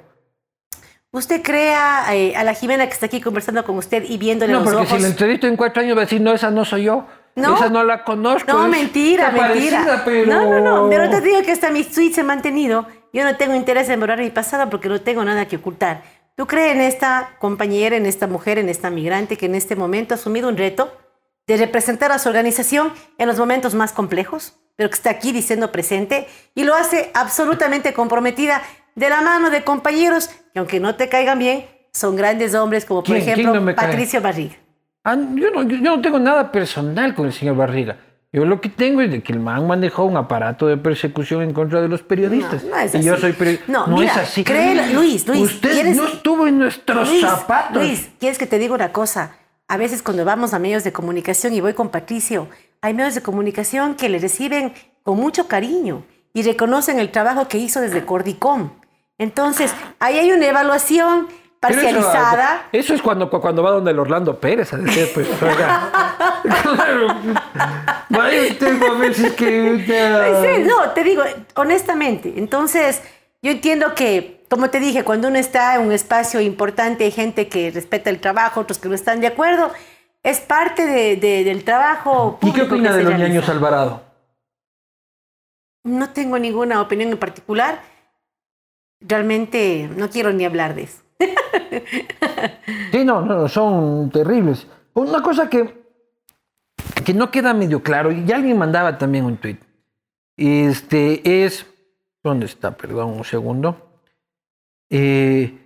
Usted 1.12 1.42
crea 1.42 2.14
eh, 2.14 2.36
a 2.36 2.44
la 2.44 2.54
Jimena 2.54 2.86
que 2.86 2.94
está 2.94 3.06
aquí 3.08 3.22
conversando 3.22 3.64
con 3.66 3.78
usted 3.78 4.04
y 4.08 4.18
viéndole 4.18 4.54
No, 4.54 4.60
los 4.60 4.66
porque 4.70 4.84
ojos. 4.84 4.98
si 4.98 5.02
la 5.04 5.08
entrevisto 5.08 5.48
en 5.48 5.56
cuatro 5.56 5.82
años 5.82 5.98
va 5.98 6.02
a 6.02 6.06
decir, 6.06 6.22
no, 6.22 6.34
esa 6.34 6.52
no 6.52 6.66
soy 6.66 6.84
yo. 6.84 7.06
No. 7.36 7.56
Esa 7.56 7.70
no 7.70 7.84
la 7.84 8.04
conozco. 8.04 8.52
No, 8.52 8.68
mentira, 8.68 9.30
mentira. 9.32 9.48
parecida, 9.48 10.02
pero... 10.04 10.32
No, 10.34 10.60
no, 10.60 10.84
no. 10.84 10.90
Pero 10.90 11.10
te 11.10 11.22
digo 11.22 11.42
que 11.44 11.52
hasta 11.52 11.70
mis 11.72 11.92
tweets 11.92 12.16
se 12.16 12.22
han 12.22 12.28
mantenido. 12.28 12.88
Yo 13.14 13.24
no 13.24 13.36
tengo 13.38 13.56
interés 13.56 13.88
en 13.90 14.00
borrar 14.00 14.20
mi 14.20 14.30
pasado 14.32 14.70
porque 14.70 14.90
no 14.90 15.00
tengo 15.02 15.24
nada 15.24 15.48
que 15.48 15.56
ocultar. 15.58 16.04
¿Tú 16.38 16.46
crees 16.46 16.76
en 16.76 16.82
esta 16.82 17.32
compañera, 17.40 17.96
en 17.96 18.06
esta 18.06 18.28
mujer, 18.28 18.60
en 18.60 18.70
esta 18.70 18.92
migrante 18.92 19.38
que 19.38 19.48
en 19.48 19.56
este 19.56 19.76
momento 19.76 20.14
ha 20.14 20.18
asumido 20.18 20.48
un 20.48 20.56
reto 20.56 20.96
de 21.48 21.58
representar 21.58 22.12
a 22.12 22.20
su 22.20 22.30
organización 22.30 22.94
en 23.18 23.28
los 23.28 23.40
momentos 23.40 23.74
más 23.74 23.92
complejos? 23.92 24.54
Pero 24.76 24.88
que 24.88 24.96
está 24.96 25.10
aquí 25.10 25.32
diciendo 25.32 25.72
presente 25.72 26.28
y 26.54 26.64
lo 26.64 26.76
hace 26.76 27.10
absolutamente 27.16 27.92
comprometida 27.92 28.62
de 28.94 29.10
la 29.10 29.22
mano 29.22 29.50
de 29.50 29.64
compañeros 29.64 30.30
que 30.54 30.60
aunque 30.60 30.80
no 30.80 30.94
te 30.94 31.10
caigan 31.10 31.40
bien, 31.40 31.66
son 31.92 32.16
grandes 32.16 32.54
hombres 32.54 32.86
como 32.86 33.02
por 33.02 33.16
¿Quién? 33.16 33.24
¿Quién 33.26 33.40
ejemplo 33.40 33.56
no 33.56 33.62
me 33.62 33.74
cae? 33.74 33.88
Patricio 33.88 34.22
Barriga. 34.22 34.58
Ah, 35.04 35.16
yo, 35.16 35.50
no, 35.50 35.64
yo, 35.64 35.78
yo 35.78 35.96
no 35.96 36.02
tengo 36.04 36.20
nada 36.20 36.52
personal 36.52 37.16
con 37.16 37.26
el 37.26 37.34
señor 37.34 37.56
Barriga. 37.56 37.98
Yo 38.34 38.46
lo 38.46 38.60
que 38.60 38.70
tengo 38.70 39.02
es 39.02 39.10
de 39.10 39.24
que 39.24 39.32
el 39.34 39.40
man 39.40 39.66
manejó 39.68 40.04
un 40.04 40.18
aparato 40.18 40.68
de 40.68 40.76
persecución 40.78 41.42
en 41.42 41.54
contra 41.54 41.82
de 41.82 41.88
los 41.88 42.04
periodistas. 42.04 42.64
No, 42.66 42.72
no 42.72 42.78
es 42.80 42.94
y 42.96 43.02
yo 43.02 43.14
así. 43.14 43.22
soy 43.22 43.34
periodista. 43.34 43.66
No, 43.72 43.88
No, 43.88 43.98
mira, 43.98 44.12
es 44.12 44.18
así. 44.18 44.44
créelo, 44.44 44.84
Luis, 44.94 45.26
Luis, 45.28 45.42
Usted 45.42 45.72
¿quieres- 45.72 45.96
no 45.98 46.06
estuvo 46.08 46.46
en 46.46 46.60
nuestros 46.60 47.08
Luis, 47.10 47.22
zapatos. 47.22 47.82
Luis, 47.82 48.10
¿quieres 48.20 48.38
que 48.38 48.46
te 48.46 48.60
diga 48.60 48.76
una 48.76 48.92
cosa? 48.92 49.38
A 49.70 49.78
veces 49.78 50.02
cuando 50.04 50.26
vamos 50.26 50.54
a 50.54 50.60
medios 50.60 50.84
de 50.84 50.92
comunicación 50.92 51.54
y 51.54 51.62
voy 51.62 51.74
con 51.74 51.90
Patricio, 51.90 52.48
hay 52.82 52.94
medios 52.94 53.16
de 53.16 53.22
comunicación 53.22 53.96
que 53.96 54.10
le 54.10 54.20
reciben 54.20 54.74
con 55.04 55.18
mucho 55.18 55.48
cariño 55.48 56.04
y 56.34 56.44
reconocen 56.44 57.00
el 57.00 57.12
trabajo 57.12 57.48
que 57.48 57.58
hizo 57.58 57.80
desde 57.82 58.06
Cordicom. 58.06 58.72
Entonces, 59.18 59.74
ahí 60.00 60.18
hay 60.20 60.32
una 60.32 60.46
evaluación 60.48 61.28
Eso- 61.62 61.82
parcializada. 61.82 62.68
Eso, 62.72 62.94
es 62.94 63.02
cuando, 63.02 63.30
cuando 63.30 63.64
va 63.64 63.72
donde 63.72 63.92
el 63.92 64.00
Orlando 64.00 64.40
Pérez 64.40 64.74
a 64.74 64.78
decir, 64.78 65.10
pues, 65.14 65.28
oiga. 65.42 65.92
claro. 66.64 67.08
Vaya 68.10 68.42
usted 68.52 68.82
a 68.82 68.94
ver 68.94 69.14
si 69.14 69.26
es 69.26 69.34
que. 69.34 69.84
ya- 69.88 70.60
no, 70.66 70.92
te 70.92 71.04
digo, 71.04 71.24
honestamente. 71.56 72.34
Entonces, 72.38 73.02
yo 73.42 73.52
entiendo 73.52 73.96
que, 73.96 74.44
como 74.50 74.70
te 74.70 74.80
dije, 74.80 75.04
cuando 75.04 75.28
uno 75.28 75.38
está 75.40 75.76
en 75.76 75.82
un 75.82 75.92
espacio 75.92 76.40
importante, 76.42 77.04
hay 77.06 77.12
gente 77.12 77.48
que 77.48 77.72
respeta 77.72 78.10
el 78.10 78.20
trabajo, 78.20 78.62
otros 78.62 78.78
que 78.80 78.88
no 78.90 78.96
están 78.96 79.20
de 79.20 79.28
acuerdo. 79.28 79.72
Es 80.24 80.40
parte 80.40 80.86
de- 80.86 81.16
de- 81.16 81.44
del 81.44 81.64
trabajo. 81.64 82.38
¿Y 82.42 82.52
qué 82.52 82.64
opina 82.64 82.92
de 82.96 83.04
los 83.04 83.14
ñaños 83.16 83.48
Alvarado? 83.50 84.04
No 85.84 86.10
tengo 86.10 86.38
ninguna 86.38 86.82
opinión 86.82 87.10
en 87.12 87.18
particular. 87.18 87.82
Realmente 89.00 89.90
no 89.96 90.10
quiero 90.10 90.34
ni 90.34 90.44
hablar 90.46 90.76
de 90.76 90.84
eso. 90.84 90.98
Sí, 92.92 93.04
no, 93.06 93.22
no, 93.22 93.48
son 93.48 94.10
terribles. 94.12 94.66
Una 94.94 95.22
cosa 95.22 95.50
que, 95.50 95.84
que 97.06 97.14
no 97.14 97.30
queda 97.32 97.54
medio 97.54 97.82
claro, 97.84 98.12
y 98.12 98.32
alguien 98.32 98.58
mandaba 98.58 98.98
también 98.98 99.26
un 99.26 99.38
tweet, 99.38 99.58
este, 100.36 101.44
es, 101.46 101.66
¿dónde 102.24 102.46
está? 102.46 102.76
Perdón, 102.78 103.10
un 103.18 103.24
segundo. 103.24 103.90
Eh, 104.90 105.58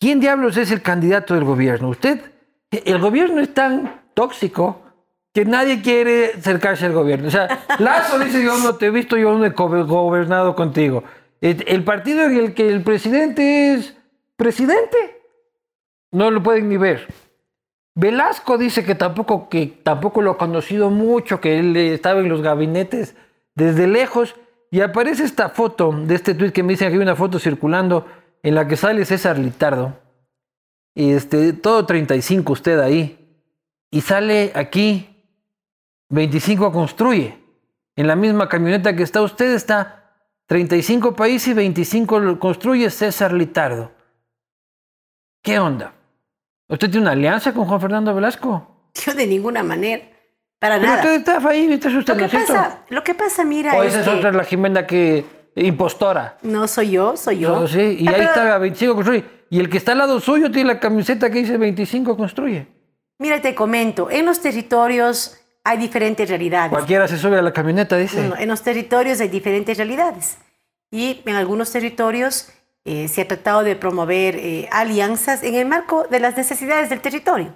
¿Quién 0.00 0.20
diablos 0.20 0.56
es 0.56 0.70
el 0.70 0.82
candidato 0.82 1.34
del 1.34 1.44
gobierno? 1.44 1.88
Usted, 1.90 2.20
el 2.70 2.98
gobierno 2.98 3.40
es 3.40 3.54
tan 3.54 4.00
tóxico 4.14 4.80
que 5.32 5.44
nadie 5.44 5.80
quiere 5.82 6.32
acercarse 6.36 6.86
al 6.86 6.92
gobierno. 6.92 7.28
O 7.28 7.30
sea, 7.30 7.64
Lazo 7.78 8.18
dice, 8.18 8.42
yo 8.44 8.56
no 8.58 8.74
te 8.76 8.86
he 8.86 8.90
visto, 8.90 9.16
yo 9.16 9.36
no 9.36 9.44
he 9.44 9.50
go- 9.50 9.84
gobernado 9.86 10.54
contigo. 10.54 11.04
El 11.40 11.84
partido 11.84 12.24
en 12.24 12.36
el 12.38 12.54
que 12.54 12.68
el 12.68 12.82
presidente 12.82 13.74
es 13.74 13.94
presidente, 14.36 15.13
no 16.14 16.30
lo 16.30 16.42
pueden 16.42 16.68
ni 16.68 16.76
ver. 16.76 17.08
Velasco 17.96 18.56
dice 18.56 18.84
que 18.84 18.94
tampoco, 18.94 19.48
que 19.48 19.66
tampoco 19.66 20.22
lo 20.22 20.32
ha 20.32 20.38
conocido 20.38 20.88
mucho, 20.90 21.40
que 21.40 21.58
él 21.58 21.76
estaba 21.76 22.20
en 22.20 22.28
los 22.28 22.40
gabinetes 22.40 23.16
desde 23.54 23.86
lejos. 23.86 24.36
Y 24.70 24.80
aparece 24.80 25.24
esta 25.24 25.50
foto 25.50 25.92
de 25.92 26.14
este 26.14 26.34
tuit 26.34 26.52
que 26.52 26.62
me 26.62 26.72
dicen 26.72 26.88
que 26.88 26.94
hay 26.94 27.02
una 27.02 27.16
foto 27.16 27.38
circulando 27.38 28.06
en 28.42 28.54
la 28.54 28.66
que 28.66 28.76
sale 28.76 29.04
César 29.04 29.38
Litardo. 29.38 29.96
Y 30.94 31.12
este, 31.12 31.52
todo 31.52 31.84
35 31.84 32.52
usted 32.52 32.78
ahí. 32.78 33.18
Y 33.90 34.00
sale 34.00 34.52
aquí 34.54 35.22
25 36.10 36.72
construye. 36.72 37.38
En 37.96 38.06
la 38.06 38.14
misma 38.14 38.48
camioneta 38.48 38.94
que 38.94 39.02
está 39.02 39.20
usted 39.22 39.54
está 39.54 40.12
35 40.46 41.14
países 41.14 41.48
y 41.48 41.54
25 41.54 42.20
lo 42.20 42.38
construye 42.38 42.90
César 42.90 43.32
Litardo. 43.32 43.90
¿Qué 45.42 45.58
onda? 45.58 45.94
¿Usted 46.68 46.90
tiene 46.90 47.02
una 47.02 47.12
alianza 47.12 47.52
con 47.52 47.66
Juan 47.66 47.80
Fernando 47.80 48.14
Velasco? 48.14 48.90
Yo 49.04 49.14
de 49.14 49.26
ninguna 49.26 49.62
manera. 49.62 50.02
Para 50.58 50.76
Pero 50.76 50.86
nada. 50.88 51.02
usted 51.02 51.14
está 51.16 51.48
ahí, 51.48 51.66
¿viste 51.66 51.88
usted, 51.88 52.14
Lo 52.14 52.20
¿no 52.22 52.30
que 52.30 52.36
es 52.36 52.42
pasa, 52.46 52.78
lo 52.88 53.04
que 53.04 53.14
pasa, 53.14 53.44
mira, 53.44 53.74
O 53.74 53.82
es 53.82 53.90
esa 53.94 54.00
es 54.00 54.08
que 54.08 54.14
otra, 54.14 54.32
la 54.32 54.44
Jimena 54.44 54.86
que 54.86 55.24
impostora. 55.56 56.38
no 56.42 56.66
soy 56.66 56.90
yo, 56.92 57.16
soy 57.16 57.40
yo. 57.40 57.60
No, 57.60 57.68
sí, 57.68 57.96
y 58.00 58.06
Ah, 58.08 58.12
ahí 58.12 58.16
pero 58.16 58.28
está 58.28 58.58
25 58.58 58.94
construye. 58.94 59.24
Y 59.50 59.60
el 59.60 59.68
que 59.68 59.76
está 59.76 59.92
al 59.92 59.98
lado 59.98 60.20
suyo 60.20 60.50
tiene 60.50 60.68
la 60.72 60.80
camiseta 60.80 61.30
que 61.30 61.40
dice 61.40 61.58
25 61.58 62.16
construye. 62.16 62.66
Mira, 63.18 63.40
te 63.42 63.54
comento, 63.54 64.10
en 64.10 64.24
los 64.24 64.40
territorios 64.40 65.38
hay 65.64 65.76
diferentes 65.78 66.28
realidades. 66.28 66.70
Cualquiera 66.70 67.06
se 67.08 67.18
sube 67.18 67.38
a 67.38 67.42
la 67.42 67.52
camioneta, 67.52 67.96
dice. 67.96 68.26
No, 68.28 68.36
En 68.36 68.48
los 68.48 68.62
territorios 68.62 69.20
hay 69.20 69.28
diferentes 69.28 69.76
realidades. 69.76 70.38
Y 70.90 71.20
en 71.26 71.34
algunos 71.36 71.70
territorios 71.72 72.48
eh, 72.84 73.08
se 73.08 73.22
ha 73.22 73.28
tratado 73.28 73.62
de 73.62 73.76
promover 73.76 74.36
eh, 74.36 74.68
alianzas 74.70 75.42
en 75.42 75.54
el 75.54 75.66
marco 75.66 76.06
de 76.10 76.20
las 76.20 76.36
necesidades 76.36 76.90
del 76.90 77.00
territorio. 77.00 77.54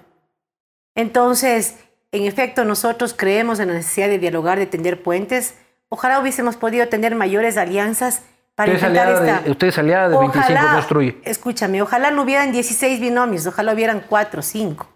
Entonces, 0.95 1.75
en 2.11 2.25
efecto, 2.25 2.65
nosotros 2.65 3.13
creemos 3.15 3.59
en 3.59 3.67
la 3.67 3.75
necesidad 3.75 4.07
de 4.07 4.17
dialogar, 4.17 4.57
de 4.57 4.65
tender 4.65 5.03
puentes. 5.03 5.55
Ojalá 5.89 6.19
hubiésemos 6.19 6.55
podido 6.57 6.87
tener 6.87 7.13
mayores 7.13 7.57
alianzas 7.57 8.23
para 8.55 8.73
Usted 8.73 8.77
es 8.77 8.83
enfrentar 8.83 9.07
aliada 9.07 9.35
esta... 9.35 9.45
de, 9.45 9.51
usted 9.51 9.67
es 9.67 9.77
aliada 9.77 10.09
de 10.09 10.17
25 10.17 10.45
Ojalá, 10.45 10.73
construye. 10.73 11.17
escúchame, 11.23 11.81
ojalá 11.81 12.11
no 12.11 12.23
hubieran 12.23 12.51
16 12.51 12.99
binomios, 12.99 13.45
ojalá 13.45 13.73
hubieran 13.73 14.03
4 14.09 14.39
o 14.39 14.43
5. 14.43 14.87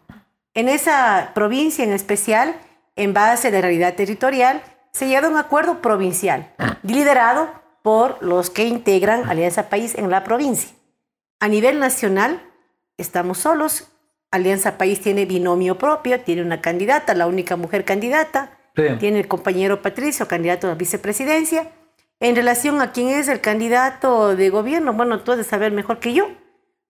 En 0.56 0.68
esa 0.68 1.32
provincia 1.34 1.84
en 1.84 1.94
especial, 1.94 2.56
en 2.96 3.14
base 3.14 3.52
de 3.52 3.58
la 3.58 3.62
realidad 3.62 3.94
territorial, 3.94 4.62
se 4.92 5.08
llegó 5.08 5.28
a 5.28 5.30
un 5.30 5.38
acuerdo 5.38 5.82
provincial, 5.82 6.52
liderado 6.82 7.63
por 7.84 8.18
los 8.24 8.50
que 8.50 8.66
integran 8.66 9.30
Alianza 9.30 9.70
País 9.70 9.94
en 9.96 10.10
la 10.10 10.24
provincia. 10.24 10.72
A 11.40 11.48
nivel 11.48 11.80
nacional, 11.80 12.42
estamos 12.98 13.38
solos. 13.38 13.90
Alianza 14.32 14.78
País 14.80 15.02
tiene 15.02 15.26
binomio 15.26 15.78
propio, 15.78 16.20
tiene 16.22 16.42
una 16.42 16.60
candidata, 16.62 17.14
la 17.14 17.28
única 17.28 17.56
mujer 17.58 17.86
candidata. 17.86 18.58
Sí. 18.76 18.84
Tiene 19.00 19.20
el 19.20 19.28
compañero 19.28 19.82
Patricio, 19.84 20.28
candidato 20.28 20.66
a 20.66 20.72
la 20.72 20.76
vicepresidencia. 20.76 21.68
En 22.20 22.36
relación 22.36 22.82
a 22.82 22.92
quién 22.94 23.10
es 23.10 23.28
el 23.28 23.42
candidato 23.42 24.36
de 24.36 24.50
gobierno, 24.50 24.94
bueno, 24.94 25.20
tú 25.20 25.34
has 25.34 25.38
de 25.38 25.44
saber 25.44 25.72
mejor 25.72 26.00
que 26.00 26.14
yo. 26.14 26.30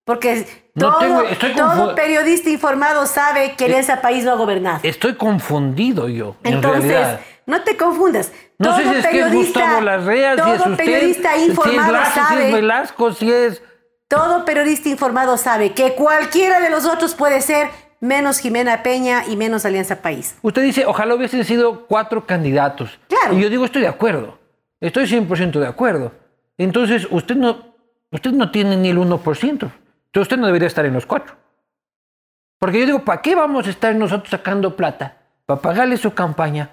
Porque 0.05 0.45
No 0.75 0.89
todo, 0.91 0.99
tengo- 0.99 1.23
estoy 1.23 1.53
todo 1.55 1.95
periodista 1.95 2.49
informado 2.49 3.05
sabe 3.05 3.55
que 3.55 3.65
Alianza 3.65 4.01
País 4.01 4.23
no 4.23 4.31
ha 4.31 4.35
gobernado. 4.35 4.79
Estoy 4.83 5.15
confundido 5.15 6.07
yo, 6.07 6.35
en 6.43 6.55
Entonces, 6.55 6.83
realidad. 6.91 7.19
No 7.45 7.63
te 7.63 7.77
confundas. 7.77 8.31
No 8.57 8.69
todo 8.69 8.77
sé 8.77 8.83
si 8.83 8.89
es 8.89 8.93
que 8.93 8.99
es 8.99 9.25
periodista, 9.25 9.59
Gustavo 9.59 9.81
Larrea, 9.81 10.33
si 10.35 10.39
es 10.39 10.45
todo 10.45 10.71
usted, 10.71 10.85
periodista 10.85 11.33
si 11.33 11.41
es 11.41 11.49
informado 11.49 11.91
Lazo, 11.91 12.11
si 12.13 12.19
es 12.19 12.27
sabe, 12.27 12.53
Velasco, 12.53 13.13
si 13.13 13.31
es... 13.31 13.61
todo 14.07 14.45
periodista 14.45 14.89
informado 14.89 15.37
sabe 15.37 15.73
que 15.73 15.95
cualquiera 15.95 16.59
de 16.59 16.69
los 16.69 16.85
otros 16.85 17.15
puede 17.15 17.41
ser 17.41 17.69
menos 17.99 18.39
Jimena 18.39 18.83
Peña 18.83 19.23
y 19.27 19.37
menos 19.37 19.65
Alianza 19.65 20.01
País. 20.01 20.37
Usted 20.41 20.61
dice, 20.61 20.85
ojalá 20.85 21.15
hubiesen 21.15 21.45
sido 21.45 21.87
cuatro 21.87 22.25
candidatos. 22.25 22.99
Claro. 23.07 23.37
Y 23.37 23.41
yo 23.41 23.49
digo, 23.49 23.63
estoy 23.65 23.81
de 23.83 23.87
acuerdo. 23.87 24.37
Estoy 24.81 25.05
100% 25.05 25.59
de 25.59 25.67
acuerdo. 25.67 26.11
Entonces, 26.57 27.07
usted 27.09 27.35
no, 27.35 27.73
usted 28.11 28.31
no 28.31 28.51
tiene 28.51 28.75
ni 28.75 28.89
el 28.89 28.97
1%. 28.97 29.21
Entonces, 29.41 29.71
usted 30.13 30.37
no 30.37 30.47
debería 30.47 30.67
estar 30.67 30.85
en 30.85 30.93
los 30.93 31.05
cuatro. 31.05 31.35
Porque 32.59 32.79
yo 32.79 32.85
digo, 32.85 32.99
¿para 32.99 33.21
qué 33.21 33.35
vamos 33.35 33.67
a 33.67 33.69
estar 33.69 33.95
nosotros 33.95 34.29
sacando 34.29 34.75
plata? 34.75 35.17
Para 35.45 35.61
pagarle 35.61 35.95
su 35.95 36.13
campaña. 36.13 36.69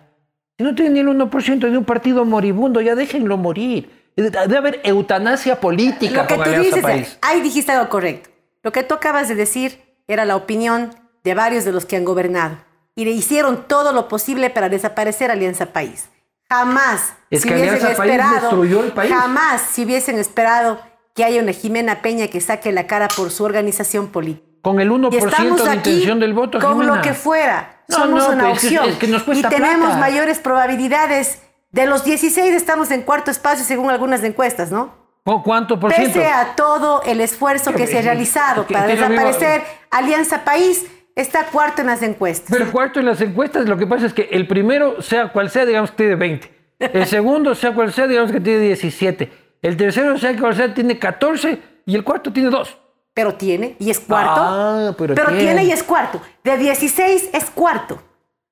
Si 0.61 0.64
no 0.64 0.74
tiene 0.74 0.90
ni 0.90 1.00
el 1.00 1.08
1% 1.08 1.70
de 1.70 1.78
un 1.78 1.86
partido 1.86 2.26
moribundo, 2.26 2.82
ya 2.82 2.94
déjenlo 2.94 3.38
morir. 3.38 4.11
Debe 4.14 4.58
haber 4.58 4.80
eutanasia 4.84 5.58
política 5.58 6.20
Lo 6.20 6.26
que 6.26 6.34
tú 6.34 6.50
dices, 6.61 6.82
País. 6.82 7.18
ahí 7.22 7.40
dijiste 7.40 7.72
algo 7.72 7.88
correcto. 7.88 8.28
Lo 8.62 8.70
que 8.70 8.82
tú 8.82 8.92
acabas 8.92 9.26
de 9.30 9.36
decir 9.36 9.80
era 10.06 10.26
la 10.26 10.36
opinión 10.36 10.90
de 11.24 11.32
varios 11.34 11.64
de 11.64 11.72
los 11.72 11.86
que 11.86 11.96
han 11.96 12.04
gobernado 12.04 12.58
y 12.94 13.06
le 13.06 13.12
hicieron 13.12 13.64
todo 13.68 13.94
lo 13.94 14.06
posible 14.06 14.50
para 14.50 14.68
desaparecer 14.68 15.30
Alianza 15.30 15.72
País. 15.72 16.11
Jamás 16.50 17.14
Es 17.30 17.40
si 17.40 17.48
que 17.48 17.54
hubiesen 17.54 17.76
Alianza 17.76 17.96
País 17.96 18.11
esperado, 18.11 18.40
destruyó 18.42 18.84
el 18.84 18.92
país. 18.92 19.14
jamás 19.14 19.62
si 19.62 19.86
hubiesen 19.86 20.18
esperado 20.18 20.78
que 21.14 21.24
haya 21.24 21.40
una 21.42 21.52
Jimena 21.52 22.02
Peña 22.02 22.28
que 22.28 22.42
saque 22.42 22.70
la 22.70 22.86
cara 22.86 23.08
por 23.08 23.30
su 23.30 23.44
organización 23.44 24.08
política. 24.08 24.46
Con 24.61 24.78
el 24.78 24.90
1% 24.90 25.11
Y 25.11 25.16
estamos 25.16 25.64
de 25.64 25.74
intención 25.74 26.20
del 26.20 26.34
voto, 26.34 26.58
con 26.61 26.72
Jimena. 26.72 26.96
lo 26.96 27.00
que 27.00 27.14
fuera. 27.14 27.80
No, 27.91 27.97
somos 27.97 28.28
no, 28.28 28.34
una 28.34 28.45
pues, 28.51 28.64
opción. 28.64 28.88
es 28.88 28.97
que 28.97 29.07
nos 29.09 29.22
cuesta 29.22 29.49
y 29.49 29.51
tenemos 29.51 29.86
plata. 29.86 30.01
mayores 30.01 30.38
probabilidades. 30.38 31.43
De 31.72 31.86
los 31.86 32.05
16 32.05 32.53
estamos 32.55 32.91
en 32.91 33.03
cuarto 33.03 33.30
espacio 33.30 33.64
según 33.64 33.91
algunas 33.91 34.24
encuestas, 34.24 34.72
¿no? 34.72 34.95
¿Cu- 35.24 35.43
¿Cuánto 35.43 35.78
por 35.78 35.93
ciento? 35.93 36.14
Pese 36.18 36.26
a 36.26 36.55
todo 36.57 37.03
el 37.05 37.20
esfuerzo 37.20 37.72
que 37.72 37.86
se 37.86 37.99
ha 37.99 38.03
realizado 38.03 38.66
para 38.66 38.86
desaparecer 38.86 39.62
Alianza 39.91 40.43
País, 40.45 40.86
está 41.14 41.45
cuarto 41.47 41.82
en 41.82 41.88
las 41.88 42.03
encuestas. 42.03 42.49
Pero 42.51 42.72
cuarto 42.72 42.99
en 43.01 43.07
las 43.07 43.20
encuestas, 43.20 43.68
lo 43.68 43.76
que 43.76 43.86
pasa 43.86 44.07
es 44.07 44.14
que 44.14 44.28
el 44.32 44.49
primero, 44.49 45.01
sea 45.03 45.28
cual 45.32 45.51
sea, 45.51 45.64
digamos 45.66 45.91
que 45.91 45.97
tiene 45.99 46.14
20. 46.16 46.51
El 46.80 47.07
segundo, 47.07 47.55
sea 47.55 47.72
cual 47.74 47.93
sea, 47.93 48.07
digamos 48.09 48.32
que 48.32 48.41
tiene 48.41 48.61
17. 48.61 49.30
El 49.62 49.76
tercero, 49.76 50.16
sea 50.18 50.36
cual 50.38 50.57
sea, 50.57 50.72
tiene 50.74 50.99
14. 50.99 51.61
Y 51.86 51.95
el 51.95 52.03
cuarto 52.03 52.32
tiene 52.32 52.51
2. 52.51 52.78
Pero 53.20 53.34
tiene 53.34 53.76
y 53.78 53.90
es 53.90 54.00
cuarto. 54.00 54.40
Ah, 54.42 54.94
pero 54.96 55.14
tiene. 55.14 55.38
tiene. 55.40 55.64
y 55.64 55.72
es 55.72 55.82
cuarto. 55.82 56.22
De 56.42 56.56
16 56.56 57.28
es 57.34 57.50
cuarto. 57.50 58.00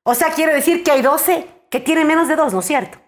O 0.03 0.15
sea, 0.15 0.29
quiere 0.33 0.53
decir 0.53 0.83
que 0.85 0.91
hay 0.91 1.01
12 1.01 1.47
que 1.71 1.81
tienen 1.81 2.07
menos 2.07 2.29
de 2.29 2.37
2, 2.37 2.53
¿no 2.53 2.61
es 2.61 2.67
cierto? 2.67 2.99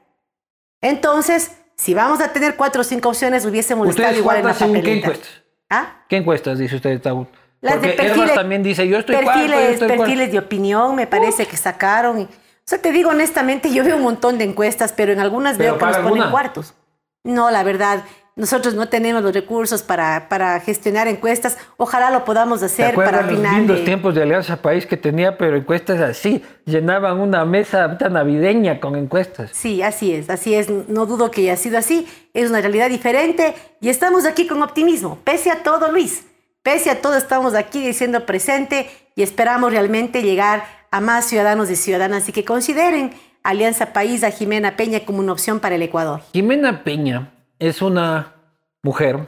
Entonces, 0.80 1.52
si 1.76 1.92
vamos 1.92 2.20
a 2.20 2.32
tener 2.32 2.56
cuatro 2.56 2.80
o 2.80 2.84
cinco 2.84 3.10
opciones, 3.10 3.44
hubiésemos 3.44 3.88
estado 3.88 4.08
¿Ustedes 4.08 4.20
igual 4.20 4.36
en 4.38 4.46
la 4.46 4.54
qué 4.82 4.92
encuestas? 4.98 5.28
¿Ah? 5.68 6.02
¿Qué 6.08 6.16
encuestas 6.16 6.58
dice 6.58 6.76
usted, 6.76 7.00
Taúd? 7.00 7.26
Las 7.60 7.74
Porque 7.74 7.88
de 7.88 7.94
perfiles, 7.94 8.34
también 8.34 8.62
dice, 8.62 8.88
yo 8.88 8.96
estoy 8.98 9.16
cuarto, 9.16 9.32
yo 9.32 9.46
perfiles, 9.48 9.72
estoy 9.74 9.88
cuarto. 9.88 10.02
perfiles 10.04 10.32
de 10.32 10.38
opinión, 10.38 10.94
me 10.94 11.06
parece 11.06 11.44
que 11.46 11.56
sacaron. 11.58 12.20
y- 12.20 12.24
O 12.24 12.28
sea, 12.64 12.80
te 12.80 12.90
digo 12.90 13.10
honestamente, 13.10 13.70
yo 13.74 13.84
veo 13.84 13.96
un 13.96 14.02
montón 14.02 14.38
de 14.38 14.44
encuestas, 14.44 14.92
pero 14.96 15.12
en 15.12 15.20
algunas 15.20 15.58
¿Pero 15.58 15.72
veo 15.72 15.78
que 15.78 15.84
nos 15.84 15.92
paga 15.96 16.08
ponen 16.08 16.22
alguna? 16.22 16.30
cuartos. 16.30 16.74
No, 17.22 17.50
la 17.50 17.62
verdad, 17.62 18.02
nosotros 18.36 18.74
no 18.74 18.88
tenemos 18.88 19.22
los 19.22 19.34
recursos 19.34 19.82
para, 19.82 20.28
para 20.28 20.58
gestionar 20.60 21.08
encuestas. 21.08 21.58
Ojalá 21.76 22.10
lo 22.10 22.24
podamos 22.24 22.60
¿Se 22.60 22.66
hacer 22.66 22.94
para 22.94 23.22
los 23.22 23.30
final 23.36 23.56
lindos 23.56 23.78
de- 23.78 23.84
tiempos 23.84 24.14
de 24.14 24.22
Alianza 24.22 24.56
País 24.62 24.86
que 24.86 24.96
tenía, 24.96 25.36
pero 25.36 25.56
encuestas 25.56 26.00
así? 26.00 26.42
Llenaban 26.64 27.18
una 27.20 27.44
mesa 27.44 27.98
navideña 28.10 28.80
con 28.80 28.96
encuestas. 28.96 29.50
Sí, 29.52 29.82
así 29.82 30.12
es, 30.14 30.30
así 30.30 30.54
es. 30.54 30.68
No 30.88 31.06
dudo 31.06 31.30
que 31.30 31.42
haya 31.42 31.56
sido 31.56 31.76
así. 31.78 32.06
Es 32.32 32.48
una 32.48 32.60
realidad 32.60 32.88
diferente 32.88 33.54
y 33.80 33.88
estamos 33.88 34.24
aquí 34.24 34.46
con 34.46 34.62
optimismo. 34.62 35.18
Pese 35.24 35.50
a 35.50 35.62
todo, 35.62 35.90
Luis, 35.90 36.24
pese 36.62 36.90
a 36.90 37.00
todo, 37.02 37.16
estamos 37.16 37.54
aquí 37.54 37.84
diciendo 37.86 38.24
presente 38.26 38.88
y 39.16 39.22
esperamos 39.22 39.72
realmente 39.72 40.22
llegar 40.22 40.64
a 40.90 41.00
más 41.00 41.26
ciudadanos 41.26 41.70
y 41.70 41.76
ciudadanas 41.76 42.28
y 42.28 42.32
que 42.32 42.44
consideren 42.44 43.12
Alianza 43.42 43.92
País 43.92 44.22
a 44.24 44.30
Jimena 44.30 44.76
Peña 44.76 45.00
como 45.00 45.18
una 45.18 45.32
opción 45.32 45.60
para 45.60 45.74
el 45.74 45.82
Ecuador. 45.82 46.20
Jimena 46.32 46.84
Peña 46.84 47.30
es 47.60 47.82
una 47.82 48.34
mujer 48.82 49.20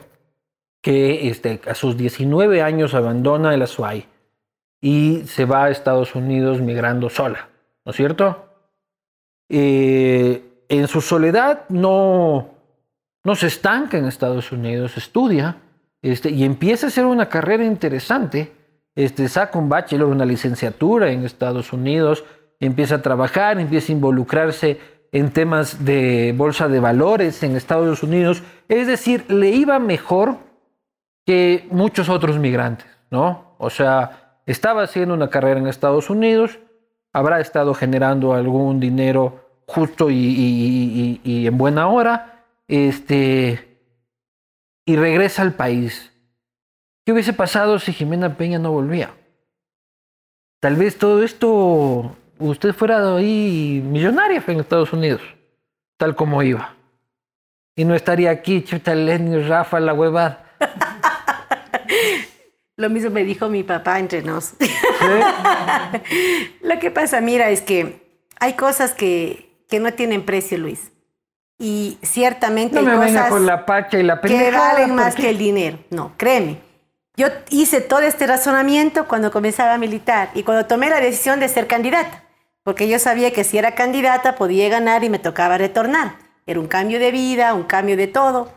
que 0.81 1.29
este, 1.29 1.61
a 1.65 1.75
sus 1.75 1.95
19 1.95 2.61
años 2.61 2.93
abandona 2.93 3.53
el 3.53 3.61
Azuay 3.61 4.05
y 4.81 5.21
se 5.27 5.45
va 5.45 5.65
a 5.65 5.69
Estados 5.69 6.13
Unidos 6.13 6.59
migrando 6.59 7.09
sola, 7.09 7.47
¿no 7.85 7.91
es 7.91 7.95
cierto? 7.95 8.49
Eh, 9.47 10.65
en 10.67 10.87
su 10.87 10.99
soledad 10.99 11.63
no, 11.69 12.49
no 13.23 13.35
se 13.35 13.47
estanca 13.47 13.97
en 13.97 14.05
Estados 14.05 14.51
Unidos, 14.51 14.97
estudia 14.97 15.57
este, 16.01 16.29
y 16.31 16.43
empieza 16.43 16.87
a 16.87 16.89
hacer 16.89 17.05
una 17.05 17.29
carrera 17.29 17.63
interesante. 17.63 18.51
Este, 18.95 19.29
saca 19.29 19.57
un 19.57 19.69
bachelor, 19.69 20.09
una 20.09 20.25
licenciatura 20.25 21.11
en 21.11 21.23
Estados 21.23 21.71
Unidos, 21.71 22.25
empieza 22.59 22.95
a 22.95 23.01
trabajar, 23.01 23.59
empieza 23.59 23.91
a 23.91 23.95
involucrarse 23.95 24.79
en 25.13 25.31
temas 25.31 25.85
de 25.85 26.33
bolsa 26.35 26.67
de 26.67 26.79
valores 26.79 27.43
en 27.43 27.55
Estados 27.55 28.03
Unidos. 28.03 28.43
Es 28.67 28.87
decir, 28.87 29.31
le 29.31 29.51
iba 29.51 29.77
mejor 29.79 30.39
que 31.25 31.67
muchos 31.69 32.09
otros 32.09 32.39
migrantes, 32.39 32.87
¿no? 33.11 33.55
O 33.59 33.69
sea, 33.69 34.39
estaba 34.47 34.83
haciendo 34.83 35.13
una 35.13 35.29
carrera 35.29 35.59
en 35.59 35.67
Estados 35.67 36.09
Unidos, 36.09 36.59
habrá 37.13 37.39
estado 37.39 37.75
generando 37.75 38.33
algún 38.33 38.79
dinero 38.79 39.61
justo 39.67 40.09
y, 40.09 41.21
en 41.23 41.57
buena 41.57 41.87
hora, 41.87 42.45
este, 42.67 43.79
y 44.83 44.95
regresa 44.95 45.43
al 45.43 45.53
país. 45.53 46.11
¿Qué 47.05 47.13
hubiese 47.13 47.33
pasado 47.33 47.77
si 47.77 47.93
Jimena 47.93 48.35
Peña 48.35 48.57
no 48.57 48.71
volvía? 48.71 49.11
Tal 50.59 50.75
vez 50.75 50.97
todo 50.97 51.23
esto 51.23 52.15
usted 52.49 52.73
fuera 52.73 53.15
ahí 53.15 53.81
millonaria 53.83 54.43
en 54.45 54.59
Estados 54.59 54.93
Unidos, 54.93 55.21
tal 55.97 56.15
como 56.15 56.43
iba. 56.43 56.75
Y 57.75 57.85
no 57.85 57.95
estaría 57.95 58.29
aquí, 58.29 58.63
chuta 58.63 58.93
Lenny, 58.93 59.41
Rafa, 59.41 59.79
la 59.79 59.93
huevada. 59.93 60.45
Lo 62.75 62.89
mismo 62.89 63.11
me 63.11 63.23
dijo 63.23 63.49
mi 63.49 63.63
papá 63.63 63.99
entre 63.99 64.21
nos. 64.21 64.53
Lo 66.61 66.79
que 66.79 66.91
pasa, 66.91 67.21
mira, 67.21 67.49
es 67.49 67.61
que 67.61 68.03
hay 68.39 68.53
cosas 68.53 68.93
que, 68.93 69.63
que 69.69 69.79
no 69.79 69.93
tienen 69.93 70.23
precio, 70.23 70.57
Luis. 70.57 70.91
Y 71.59 71.97
ciertamente 72.01 72.75
No 72.75 72.81
hay 72.81 72.97
me 72.97 73.05
venga 73.05 73.21
cosas 73.21 73.29
con 73.29 73.45
la 73.45 73.65
pacha 73.65 73.99
y 73.99 74.03
la 74.03 74.19
que 74.19 74.51
valen 74.51 74.95
más 74.95 75.15
que 75.15 75.29
el 75.29 75.37
dinero. 75.37 75.79
No, 75.91 76.13
créeme. 76.17 76.57
Yo 77.15 77.27
hice 77.51 77.79
todo 77.79 78.01
este 78.01 78.25
razonamiento 78.25 79.07
cuando 79.07 79.31
comenzaba 79.31 79.75
a 79.75 79.77
militar 79.77 80.31
y 80.33 80.41
cuando 80.41 80.65
tomé 80.65 80.89
la 80.89 80.99
decisión 80.99 81.39
de 81.39 81.47
ser 81.47 81.67
candidata, 81.67 82.23
porque 82.63 82.87
yo 82.87 82.97
sabía 82.97 83.31
que 83.31 83.43
si 83.43 83.57
era 83.57 83.75
candidata 83.75 84.35
podía 84.35 84.69
ganar 84.69 85.03
y 85.03 85.09
me 85.09 85.19
tocaba 85.19 85.57
retornar. 85.57 86.17
Era 86.45 86.59
un 86.59 86.67
cambio 86.67 86.99
de 86.99 87.11
vida, 87.11 87.53
un 87.53 87.63
cambio 87.63 87.97
de 87.97 88.07
todo. 88.07 88.51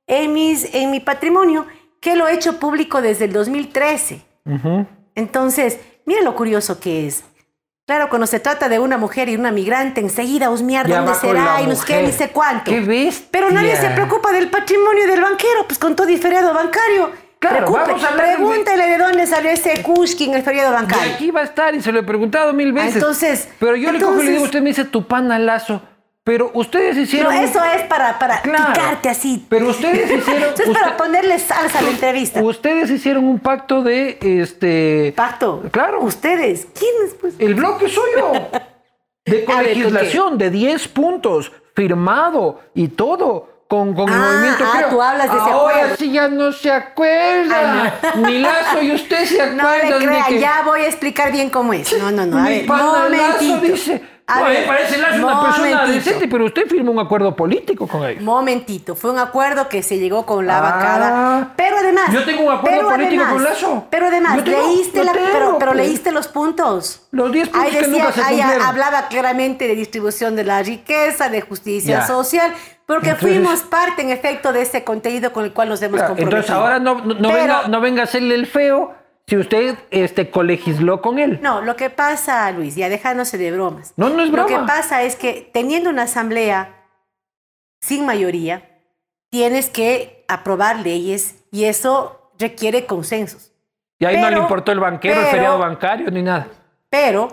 en, 0.08 0.34
mis, 0.34 0.74
en 0.74 0.90
mi 0.92 1.00
patrimonio, 1.00 1.68
que 2.02 2.16
lo 2.16 2.28
he 2.28 2.34
hecho 2.34 2.60
público 2.60 3.02
desde 3.02 3.26
el 3.26 3.34
2013. 3.34 4.22
Entonces, 5.16 5.80
mira 6.06 6.22
lo 6.22 6.36
curioso 6.36 6.80
que 6.80 7.08
es. 7.08 7.24
Claro, 7.86 8.08
cuando 8.10 8.28
se 8.28 8.40
trata 8.40 8.70
de 8.70 8.78
una 8.78 8.98
mujer 9.00 9.30
y 9.30 9.36
una 9.36 9.52
migrante, 9.52 10.00
enseguida 10.00 10.52
husmear 10.52 10.88
dónde 10.88 11.14
será 11.16 11.62
y 11.62 11.66
no 11.68 11.76
sé 11.76 11.86
qué, 11.88 12.02
ni 12.04 12.12
sé 12.12 12.30
cuánto. 12.30 12.70
¡Qué 12.70 12.82
bestia! 12.82 13.28
Pero 13.32 13.50
nadie 13.50 13.76
se 13.76 13.90
preocupa 13.90 14.32
del 14.32 14.50
patrimonio 14.50 15.08
del 15.08 15.22
banquero, 15.22 15.66
pues 15.66 15.80
con 15.80 15.96
todo 15.96 16.08
y 16.10 16.18
feriado 16.18 16.54
bancario. 16.54 17.12
Claro, 17.40 17.72
vamos 17.72 18.04
a 18.04 18.10
hablar 18.10 18.28
de- 18.28 18.36
pregúntele 18.36 18.86
de 18.86 18.98
dónde 18.98 19.26
salió 19.26 19.50
ese 19.50 19.82
Kushkin, 19.82 20.34
el 20.36 20.44
feriado 20.44 20.72
Y 20.72 20.74
bancario. 20.76 21.14
aquí 21.16 21.32
va 21.32 21.40
a 21.40 21.44
estar 21.46 21.74
y 21.74 21.82
se 21.82 21.92
lo 21.92 22.00
he 22.00 22.04
preguntado 22.04 22.54
mil 22.54 22.74
veces. 22.74 22.96
entonces- 22.96 23.48
Pero 23.60 23.76
yo 23.78 23.92
le 23.94 24.00
cojo 24.00 24.14
y 24.16 24.18
le 24.18 24.22
digo, 24.24 24.28
entonces- 24.34 24.44
usted 24.46 24.62
me 24.62 24.70
dice 24.70 24.84
tu 24.86 25.08
pana 25.08 25.40
lazo. 25.40 25.82
Pero 26.24 26.52
ustedes 26.54 26.92
Pero 26.92 27.02
hicieron. 27.04 27.34
eso 27.34 27.64
es 27.64 27.84
para, 27.84 28.20
para 28.20 28.42
Claro. 28.42 28.74
picarte 28.74 29.10
así. 29.10 29.46
Pero 29.50 29.70
ustedes 29.70 30.12
hicieron. 30.20 30.54
Eso 30.54 30.64
es 30.64 30.70
para 30.78 30.96
ponerle 30.98 31.40
salsa 31.40 31.80
a 31.80 31.82
la 31.82 31.90
entrevista. 31.90 32.42
Ustedes 32.44 32.90
hicieron 32.92 33.24
un 33.28 33.40
pacto 33.40 33.82
de 33.82 34.18
este. 34.22 35.14
Pacto. 35.16 35.64
Claro. 35.72 36.02
Ustedes. 36.02 36.68
¿Quiénes? 36.78 37.16
Pues? 37.20 37.36
El 37.40 37.56
bloque 37.56 37.88
suyo. 37.88 38.34
De 39.26 39.46
A 39.48 39.62
ver, 39.62 39.74
¿con 39.74 39.80
legislación 39.80 40.38
de 40.38 40.50
10 40.52 40.88
puntos, 40.90 41.52
firmado 41.76 42.60
y 42.76 42.90
todo. 42.90 43.48
Con, 43.70 43.94
con 43.94 44.10
el 44.10 44.16
Ah, 44.16 44.32
movimiento 44.34 44.64
ah, 44.66 44.72
creo. 44.78 44.90
tú 44.90 45.00
hablas 45.02 45.32
de 45.32 45.38
ese 45.38 45.50
Ahora 45.52 45.96
sí 45.96 46.12
ya 46.12 46.28
no 46.28 46.52
se 46.52 46.72
acuerda. 46.72 48.00
Ni 48.18 48.40
Lazo 48.40 48.82
y 48.82 48.92
usted 48.94 49.26
se 49.26 49.52
No 49.52 49.62
acuerdan 49.68 50.00
le 50.00 50.06
crea, 50.08 50.24
de 50.26 50.30
que. 50.34 50.40
ya 50.40 50.62
voy 50.66 50.82
a 50.82 50.88
explicar 50.88 51.32
bien 51.32 51.52
cómo 51.52 51.74
es. 51.74 51.96
No, 52.00 52.10
no, 52.10 52.26
no. 52.26 52.38
A 52.40 52.50
ver, 52.50 52.66
momentito. 52.68 53.60
dice. 53.62 54.02
A 54.32 54.42
"Oye, 54.44 54.54
ver, 54.60 54.68
parece 54.68 54.98
Lazo 54.98 55.26
una 55.26 55.42
persona 55.44 55.86
decente, 55.86 56.28
pero 56.28 56.46
usted 56.46 56.68
firmó 56.68 56.92
un 56.92 57.00
acuerdo 57.00 57.36
político 57.36 57.88
con 57.88 58.06
ellos. 58.06 58.22
Momentito, 58.24 58.96
fue 58.96 59.12
un 59.12 59.20
acuerdo 59.20 59.68
que 59.70 59.82
se 59.82 59.98
llegó 59.98 60.26
con 60.26 60.46
la 60.46 60.60
Ah. 60.60 60.62
bancada. 60.62 61.54
Pero 61.56 61.78
además. 61.78 62.12
Yo 62.12 62.24
tengo 62.26 62.44
un 62.44 62.54
acuerdo 62.54 62.90
político 62.90 63.24
además- 63.24 63.34
con 63.34 63.44
Lazo. 63.44 63.88
Pero 63.90 64.08
además, 64.08 64.44
tengo, 64.44 64.58
leíste 64.68 65.04
la, 65.04 65.12
tengo, 65.14 65.28
pero, 65.32 65.58
pero 65.60 65.74
leíste 65.74 66.12
los 66.12 66.28
puntos. 66.28 67.08
Los 67.12 67.32
10 67.32 67.50
puntos 67.50 67.66
Ahí 67.66 67.72
que 67.72 67.82
decía, 67.88 68.04
nunca 68.04 68.12
se 68.14 68.22
ahí 68.24 68.40
hablaba 68.42 69.08
claramente 69.08 69.68
de 69.68 69.76
distribución 69.76 70.36
de 70.36 70.44
la 70.44 70.62
riqueza, 70.62 71.30
de 71.30 71.42
justicia 71.42 72.00
Ya. 72.00 72.08
social, 72.08 72.54
porque 72.86 73.10
Entonces- 73.10 73.38
fuimos 73.40 73.62
parte, 73.62 74.02
en 74.02 74.10
efecto, 74.12 74.52
de 74.54 74.62
ese 74.62 74.84
contenido 74.84 75.32
con 75.34 75.44
el 75.46 75.54
cual 75.54 75.70
nos 75.70 75.82
hemos 75.82 75.98
Claro, 76.00 76.10
comprometido. 76.16 76.42
entonces 76.42 76.56
ahora 76.56 76.80
no, 76.80 76.96
no, 77.06 77.14
no 77.16 77.30
Pero- 77.30 77.42
venga, 77.42 77.68
no 77.68 77.82
venga 77.82 78.02
a 78.02 78.04
hacerle 78.06 78.36
el 78.36 78.46
feo 78.48 78.94
si 79.30 79.38
usted 79.38 79.78
este, 79.92 80.32
colegisló 80.32 81.02
con 81.04 81.20
él. 81.20 81.40
No, 81.44 81.62
lo 81.62 81.76
que 81.76 81.92
pasa, 81.92 82.50
Luis, 82.52 82.76
ya 82.76 82.90
dejándose 82.90 83.38
de 83.38 83.52
bromas. 83.52 83.94
No, 83.96 84.10
no 84.10 84.24
es 84.24 84.30
Lo 84.30 84.44
broma. 84.44 84.48
que 84.48 84.66
pasa 84.66 85.04
es 85.04 85.16
que 85.16 85.48
teniendo 85.54 85.92
una 85.92 86.04
asamblea 86.04 86.88
sin 87.80 88.08
mayoría, 88.08 88.82
tienes 89.30 89.70
que 89.70 90.26
aprobar 90.28 90.80
leyes 90.80 91.46
y 91.52 91.66
eso 91.66 92.32
requiere 92.40 92.88
consensos. 92.88 93.52
y 94.00 94.06
ahí 94.06 94.18
no 94.20 94.32
le 94.32 94.38
importó 94.40 94.72
el 94.72 94.80
banquero, 94.80 95.22
el 95.22 95.28
feriado 95.28 95.60
bancario, 95.60 96.10
ni 96.10 96.24
nada. 96.24 96.48
Pero, 96.90 97.28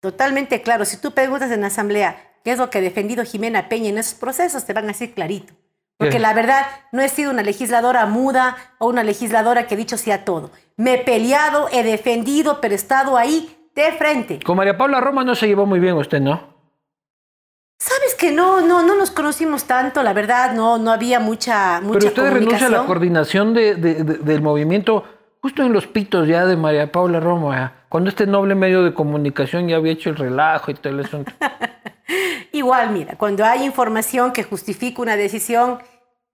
totalmente 0.00 0.62
claro, 0.62 0.84
si 0.84 0.96
tú 1.00 1.12
preguntas 1.12 1.50
en 1.52 1.60
la 1.60 1.68
asamblea 1.68 2.16
qué 2.42 2.50
es 2.52 2.58
lo 2.58 2.70
que 2.70 2.78
ha 2.78 2.80
defendido 2.80 3.24
Jimena 3.24 3.68
Peña 3.68 3.90
en 3.90 3.98
esos 3.98 4.14
procesos, 4.14 4.64
te 4.64 4.72
van 4.72 4.84
a 4.84 4.88
decir 4.88 5.14
clarito. 5.14 5.52
Porque 5.98 6.18
la 6.20 6.32
verdad, 6.32 6.64
no 6.92 7.02
he 7.02 7.08
sido 7.08 7.32
una 7.32 7.42
legisladora 7.42 8.06
muda 8.06 8.56
o 8.78 8.86
una 8.86 9.02
legisladora 9.02 9.66
que 9.66 9.74
ha 9.74 9.76
dicho 9.78 9.96
sí 9.98 10.10
a 10.12 10.24
todo. 10.24 10.50
Me 10.76 10.94
he 10.94 10.98
peleado, 10.98 11.68
he 11.72 11.82
defendido, 11.82 12.60
pero 12.60 12.72
he 12.72 12.76
estado 12.76 13.16
ahí 13.16 13.68
de 13.74 13.90
frente. 13.92 14.38
Con 14.44 14.56
María 14.56 14.78
Paula 14.78 15.00
Roma 15.00 15.24
no 15.24 15.34
se 15.34 15.48
llevó 15.48 15.66
muy 15.66 15.80
bien 15.80 15.94
usted, 15.96 16.20
¿no? 16.20 16.56
Sabes 17.80 18.14
que 18.16 18.30
no, 18.32 18.60
no, 18.60 18.82
no 18.82 18.94
nos 18.96 19.10
conocimos 19.10 19.64
tanto, 19.64 20.02
la 20.02 20.12
verdad, 20.12 20.52
no, 20.54 20.78
no 20.78 20.90
había 20.92 21.20
mucha, 21.20 21.80
mucha 21.80 21.98
Pero 21.98 22.06
usted 22.08 22.30
renuncia 22.32 22.66
a 22.66 22.70
la 22.70 22.84
coordinación 22.86 23.54
de- 23.54 23.74
de- 23.76 24.02
de- 24.04 24.18
del 24.18 24.42
movimiento 24.42 25.04
justo 25.40 25.62
en 25.62 25.72
los 25.72 25.86
pitos 25.86 26.26
ya 26.26 26.44
de 26.44 26.56
María 26.56 26.90
Paula 26.90 27.20
Roma, 27.20 27.56
ya, 27.56 27.72
cuando 27.88 28.10
este 28.10 28.26
noble 28.26 28.54
medio 28.56 28.82
de 28.82 28.94
comunicación 28.94 29.68
ya 29.68 29.76
había 29.76 29.92
hecho 29.92 30.10
el 30.10 30.16
relajo 30.16 30.70
y 30.70 30.74
todo 30.74 30.92
el 30.92 31.00
asunto. 31.04 31.32
Igual, 32.52 32.90
mira, 32.90 33.16
cuando 33.16 33.44
hay 33.44 33.64
información 33.64 34.32
que 34.32 34.42
justifica 34.42 35.02
una 35.02 35.16
decisión, 35.16 35.82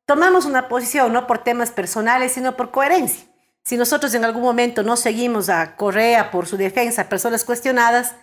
tomamos 0.07 0.47
una 0.47 0.69
posición, 0.69 1.13
no 1.13 1.27
por 1.27 1.39
temas 1.39 1.71
personales, 1.71 2.33
sino 2.33 2.57
por 2.57 2.71
coherencia. 2.71 3.25
Si 3.65 3.77
nosotros 3.77 4.15
en 4.15 4.25
algún 4.25 4.43
momento 4.43 4.83
no 4.83 4.97
seguimos 4.97 5.49
a 5.49 5.75
Correa 5.77 6.31
por 6.31 6.47
su 6.47 6.57
defensa 6.57 7.09
personas 7.09 7.45
cuestionadas, 7.45 8.15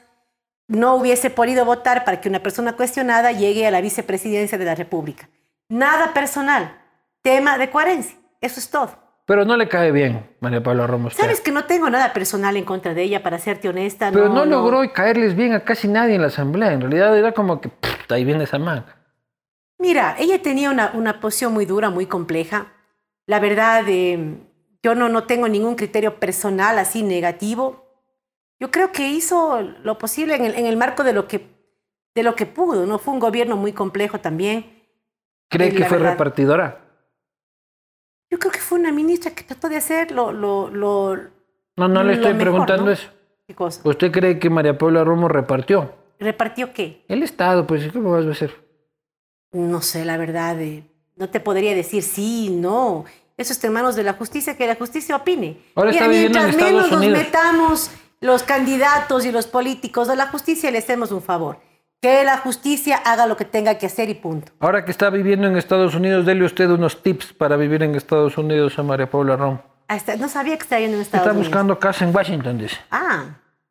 no 0.68 0.96
hubiese 0.96 1.30
podido 1.30 1.66
votar 1.66 2.06
para 2.06 2.22
que 2.22 2.30
una 2.30 2.42
persona 2.44 2.74
cuestionada 2.74 3.32
llegue 3.32 3.68
a 3.68 3.72
la 3.72 3.82
vicepresidencia 3.82 4.58
de 4.58 4.66
la 4.66 4.76
República. 4.76 5.30
Nada 5.68 6.14
personal, 6.14 6.80
tema 7.22 7.58
de 7.58 7.70
coherencia, 7.70 8.18
eso 8.40 8.60
es 8.60 8.70
todo. 8.70 9.01
Pero 9.32 9.46
no 9.46 9.56
le 9.56 9.70
cae 9.70 9.94
bien 9.94 10.30
María 10.42 10.62
Paula 10.62 10.94
usted. 10.94 11.24
Sabes 11.24 11.40
que 11.40 11.54
no 11.54 11.64
tengo 11.64 11.90
nada 11.90 12.12
personal 12.12 12.58
en 12.58 12.66
contra 12.66 12.94
de 12.94 13.04
ella, 13.04 13.24
para 13.24 13.40
serte 13.40 13.70
honesta. 13.70 14.12
Pero 14.12 14.28
no, 14.28 14.44
logró 14.44 14.82
caerles 14.92 15.38
bien 15.38 15.54
a 15.54 15.62
casi 15.62 15.88
nadie 15.88 16.16
en 16.16 16.22
la 16.22 16.28
asamblea. 16.28 16.74
En 16.74 16.82
realidad 16.82 17.18
era 17.18 17.32
como 17.32 17.62
que 17.62 17.70
"Pff, 17.70 18.12
ahí 18.12 18.26
viene 18.26 18.44
esa 18.44 18.60
man. 18.60 18.86
Mira, 19.80 20.18
ella 20.20 20.42
tenía 20.42 20.70
una, 20.70 20.92
una 20.96 21.22
posición 21.22 21.54
muy 21.54 21.66
dura, 21.66 21.90
muy 21.90 22.08
compleja. 22.08 22.74
La 23.26 23.40
verdad, 23.40 23.86
eh, 23.88 24.36
yo 24.84 24.96
no, 24.96 25.08
no 25.08 25.24
tengo 25.24 25.48
ningún 25.48 25.76
criterio 25.76 26.20
personal 26.20 26.78
así 26.78 27.02
negativo. 27.02 27.86
Yo 28.60 28.70
creo 28.70 28.92
que 28.92 29.08
hizo 29.08 29.62
lo 29.62 29.98
posible 29.98 30.36
en 30.36 30.44
el, 30.44 30.56
en 30.56 30.66
el 30.66 30.76
marco 30.76 31.06
de 31.06 31.14
lo, 31.14 31.30
que, 31.30 31.48
de 32.16 32.24
lo 32.24 32.36
que 32.36 32.48
pudo. 32.48 32.86
¿no? 32.86 33.00
Fue 33.00 33.14
un 33.14 33.22
gobierno 33.22 33.56
muy 33.56 33.72
complejo 33.72 34.20
también. 34.20 34.84
¿Cree 35.50 35.74
que 35.74 35.86
fue 35.86 36.00
verdad. 36.00 36.12
repartidora? 36.12 36.81
Fue 38.72 38.80
una 38.80 38.94
ministra 38.94 39.32
que 39.32 39.44
trató 39.44 39.68
de 39.68 39.76
hacer 39.76 40.12
lo... 40.12 40.32
lo, 40.32 40.70
lo 40.70 41.18
No, 41.76 41.90
no 41.90 42.04
le 42.06 42.14
estoy 42.14 42.30
mejor, 42.34 42.40
preguntando 42.42 42.86
¿no? 42.86 42.92
eso. 42.92 43.10
¿Qué 43.46 43.54
cosa? 43.54 43.82
¿Usted 43.84 44.14
cree 44.14 44.40
que 44.40 44.50
María 44.50 44.78
Paula 44.78 45.04
Romo 45.04 45.28
repartió? 45.28 45.94
¿Repartió 46.18 46.72
qué? 46.72 47.04
El 47.10 47.22
Estado, 47.22 47.68
pues, 47.68 47.92
¿cómo 47.92 48.12
vas 48.12 48.26
a 48.26 48.30
hacer? 48.30 48.56
No 49.52 49.82
sé, 49.82 50.06
la 50.06 50.16
verdad. 50.16 50.58
eh, 50.62 50.86
no 51.18 51.28
te 51.30 51.42
podría 51.42 51.76
decir 51.76 52.02
sí, 52.02 52.50
no. 52.50 53.04
Eso 53.36 53.52
está 53.52 53.68
en 53.68 53.74
manos 53.74 53.98
de 53.98 54.04
la 54.04 54.14
justicia, 54.14 54.56
que 54.56 54.66
la 54.66 54.76
justicia 54.76 55.18
opine. 55.18 55.58
Ahora 55.76 55.92
está 55.92 56.08
Mira, 56.08 56.16
en 56.16 56.22
mientras 56.32 56.50
Estados 56.52 56.72
menos 56.72 56.92
Unidos. 56.94 57.14
nos 57.14 57.24
metamos 57.26 57.92
los 58.22 58.44
candidatos 58.44 59.26
y 59.26 59.34
los 59.34 59.48
políticos 59.48 60.08
de 60.08 60.16
la 60.16 60.28
justicia, 60.28 60.72
le 60.72 60.78
hacemos 60.78 61.12
un 61.12 61.22
favor. 61.22 61.58
Que 62.02 62.24
la 62.24 62.38
justicia 62.40 62.98
haga 62.98 63.28
lo 63.28 63.38
que 63.38 63.46
tenga 63.46 63.76
que 63.78 63.86
hacer 63.86 64.10
y 64.10 64.16
punto. 64.16 64.52
Ahora 64.60 64.84
que 64.86 64.90
está 64.90 65.12
viviendo 65.12 65.46
en 65.46 65.56
Estados 65.56 65.94
Unidos, 65.94 66.26
dele 66.26 66.44
usted 66.46 66.68
unos 66.72 67.04
tips 67.04 67.32
para 67.34 67.56
vivir 67.58 67.84
en 67.84 67.94
Estados 67.94 68.40
Unidos 68.40 68.80
a 68.80 68.84
María 68.84 69.08
Paula 69.08 69.36
Romo. 69.36 69.62
Hasta, 69.88 70.16
no 70.16 70.28
sabía 70.28 70.58
que 70.58 70.64
estaba 70.64 70.80
yendo 70.80 70.96
en 70.96 71.02
Estados 71.04 71.28
Está 71.28 71.32
Unidos. 71.34 71.48
buscando 71.50 71.78
casa 71.78 72.04
en 72.06 72.16
Washington, 72.16 72.58
dice. 72.58 72.78
Ah, 72.90 73.26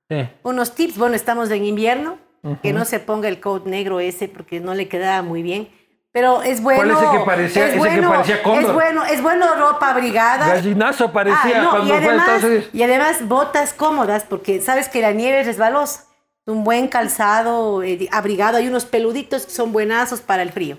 Sí. 0.09 0.29
unos 0.45 0.75
tips. 0.77 0.97
Bueno, 0.97 1.17
estamos 1.17 1.51
en 1.51 1.65
invierno. 1.65 2.19
Que 2.63 2.73
no 2.73 2.85
se 2.87 3.01
ponga 3.01 3.29
el 3.29 3.39
coat 3.39 3.67
negro 3.67 4.01
ese 4.01 4.27
porque 4.29 4.61
no 4.61 4.73
le 4.75 4.89
quedaba 4.89 5.21
muy 5.23 5.43
bien. 5.43 5.69
Pero 6.13 6.41
es 6.43 6.63
bueno. 6.63 6.81
¿Cuál 6.83 6.91
ese 7.05 7.19
que 7.19 7.25
parecía- 7.25 7.63
es 7.65 7.69
ese 7.71 7.73
que 7.75 7.79
bueno, 7.79 8.11
parecía 8.11 8.43
cóndor? 8.43 8.65
Es 8.65 8.73
bueno, 8.73 9.05
es 9.05 9.23
bueno 9.23 9.47
ropa 9.57 9.91
abrigada. 9.91 10.49
Gallinazo 10.49 11.13
parecía 11.13 11.59
Ah, 11.61 11.63
no, 11.65 11.71
cuando 11.71 11.87
y 11.87 11.89
fue 11.91 11.97
a 11.97 11.99
además, 12.09 12.21
Estados 12.29 12.45
Unidos. 12.45 12.65
y 12.73 12.83
además 12.83 13.29
botas 13.29 13.73
cómodas, 13.75 14.25
porque 14.25 14.61
sabes 14.63 14.89
que 14.89 15.03
la 15.03 15.13
nieve 15.13 15.41
es 15.41 15.47
resbalosa. 15.49 16.05
Un 16.51 16.65
buen 16.65 16.89
calzado, 16.89 17.83
eh, 17.83 18.09
abrigado. 18.13 18.57
Hay 18.59 18.67
unos 18.69 18.85
peluditos 18.85 19.47
que 19.47 19.53
son 19.53 19.73
buenazos 19.73 20.21
para 20.21 20.43
el 20.43 20.51
frío. 20.53 20.79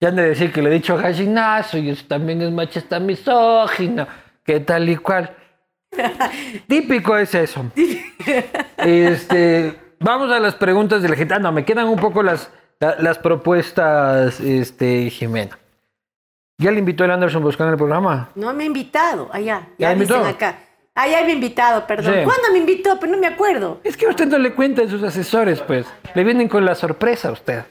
Ya 0.00 0.08
han 0.08 0.16
de 0.16 0.28
decir 0.28 0.52
que 0.52 0.62
le 0.62 0.70
he 0.70 0.74
dicho 0.74 0.96
gallinazo 0.96 1.78
y 1.78 1.90
eso 1.90 2.04
también 2.06 2.40
es 2.42 2.52
machista 2.52 3.00
misógino, 3.00 4.06
que 4.44 4.60
tal 4.60 4.88
y 4.88 4.96
cual. 4.96 5.34
Típico 6.68 7.16
es 7.16 7.34
eso. 7.34 7.64
Este, 8.76 9.78
vamos 10.00 10.30
a 10.30 10.38
las 10.38 10.54
preguntas 10.54 11.02
de 11.02 11.08
la 11.08 11.16
gente. 11.16 11.34
Ah, 11.34 11.38
no, 11.38 11.50
me 11.52 11.64
quedan 11.64 11.88
un 11.88 11.98
poco 11.98 12.22
las, 12.22 12.50
la- 12.80 12.96
las 13.00 13.18
propuestas, 13.18 14.38
este, 14.40 15.10
Jimena. 15.10 15.58
¿Ya 16.58 16.70
le 16.72 16.80
invitó 16.80 17.04
el 17.04 17.10
Anderson 17.12 17.42
Buscán 17.42 17.68
al 17.68 17.76
programa? 17.76 18.30
No 18.34 18.52
me 18.52 18.64
ha 18.64 18.66
invitado. 18.66 19.28
Allá, 19.32 19.68
¿Ya 19.78 19.88
ya 19.88 19.92
invitó? 19.92 20.14
dicen 20.18 20.34
acá. 20.34 20.58
Allá 20.98 21.22
me 21.22 21.30
ha 21.30 21.34
invitado, 21.34 21.86
perdón. 21.86 22.12
Sí. 22.12 22.24
¿Cuándo 22.24 22.50
me 22.50 22.58
invitó? 22.58 22.98
Pero 22.98 23.12
no 23.12 23.18
me 23.18 23.28
acuerdo. 23.28 23.80
Es 23.84 23.96
que 23.96 24.06
a 24.06 24.08
usted 24.08 24.26
no 24.26 24.36
le 24.36 24.52
cuenta 24.52 24.82
a 24.82 24.88
sus 24.88 25.00
asesores, 25.04 25.60
pues. 25.60 25.86
Le 26.12 26.24
vienen 26.24 26.48
con 26.48 26.64
la 26.64 26.74
sorpresa 26.74 27.28
a 27.28 27.32
usted. 27.32 27.64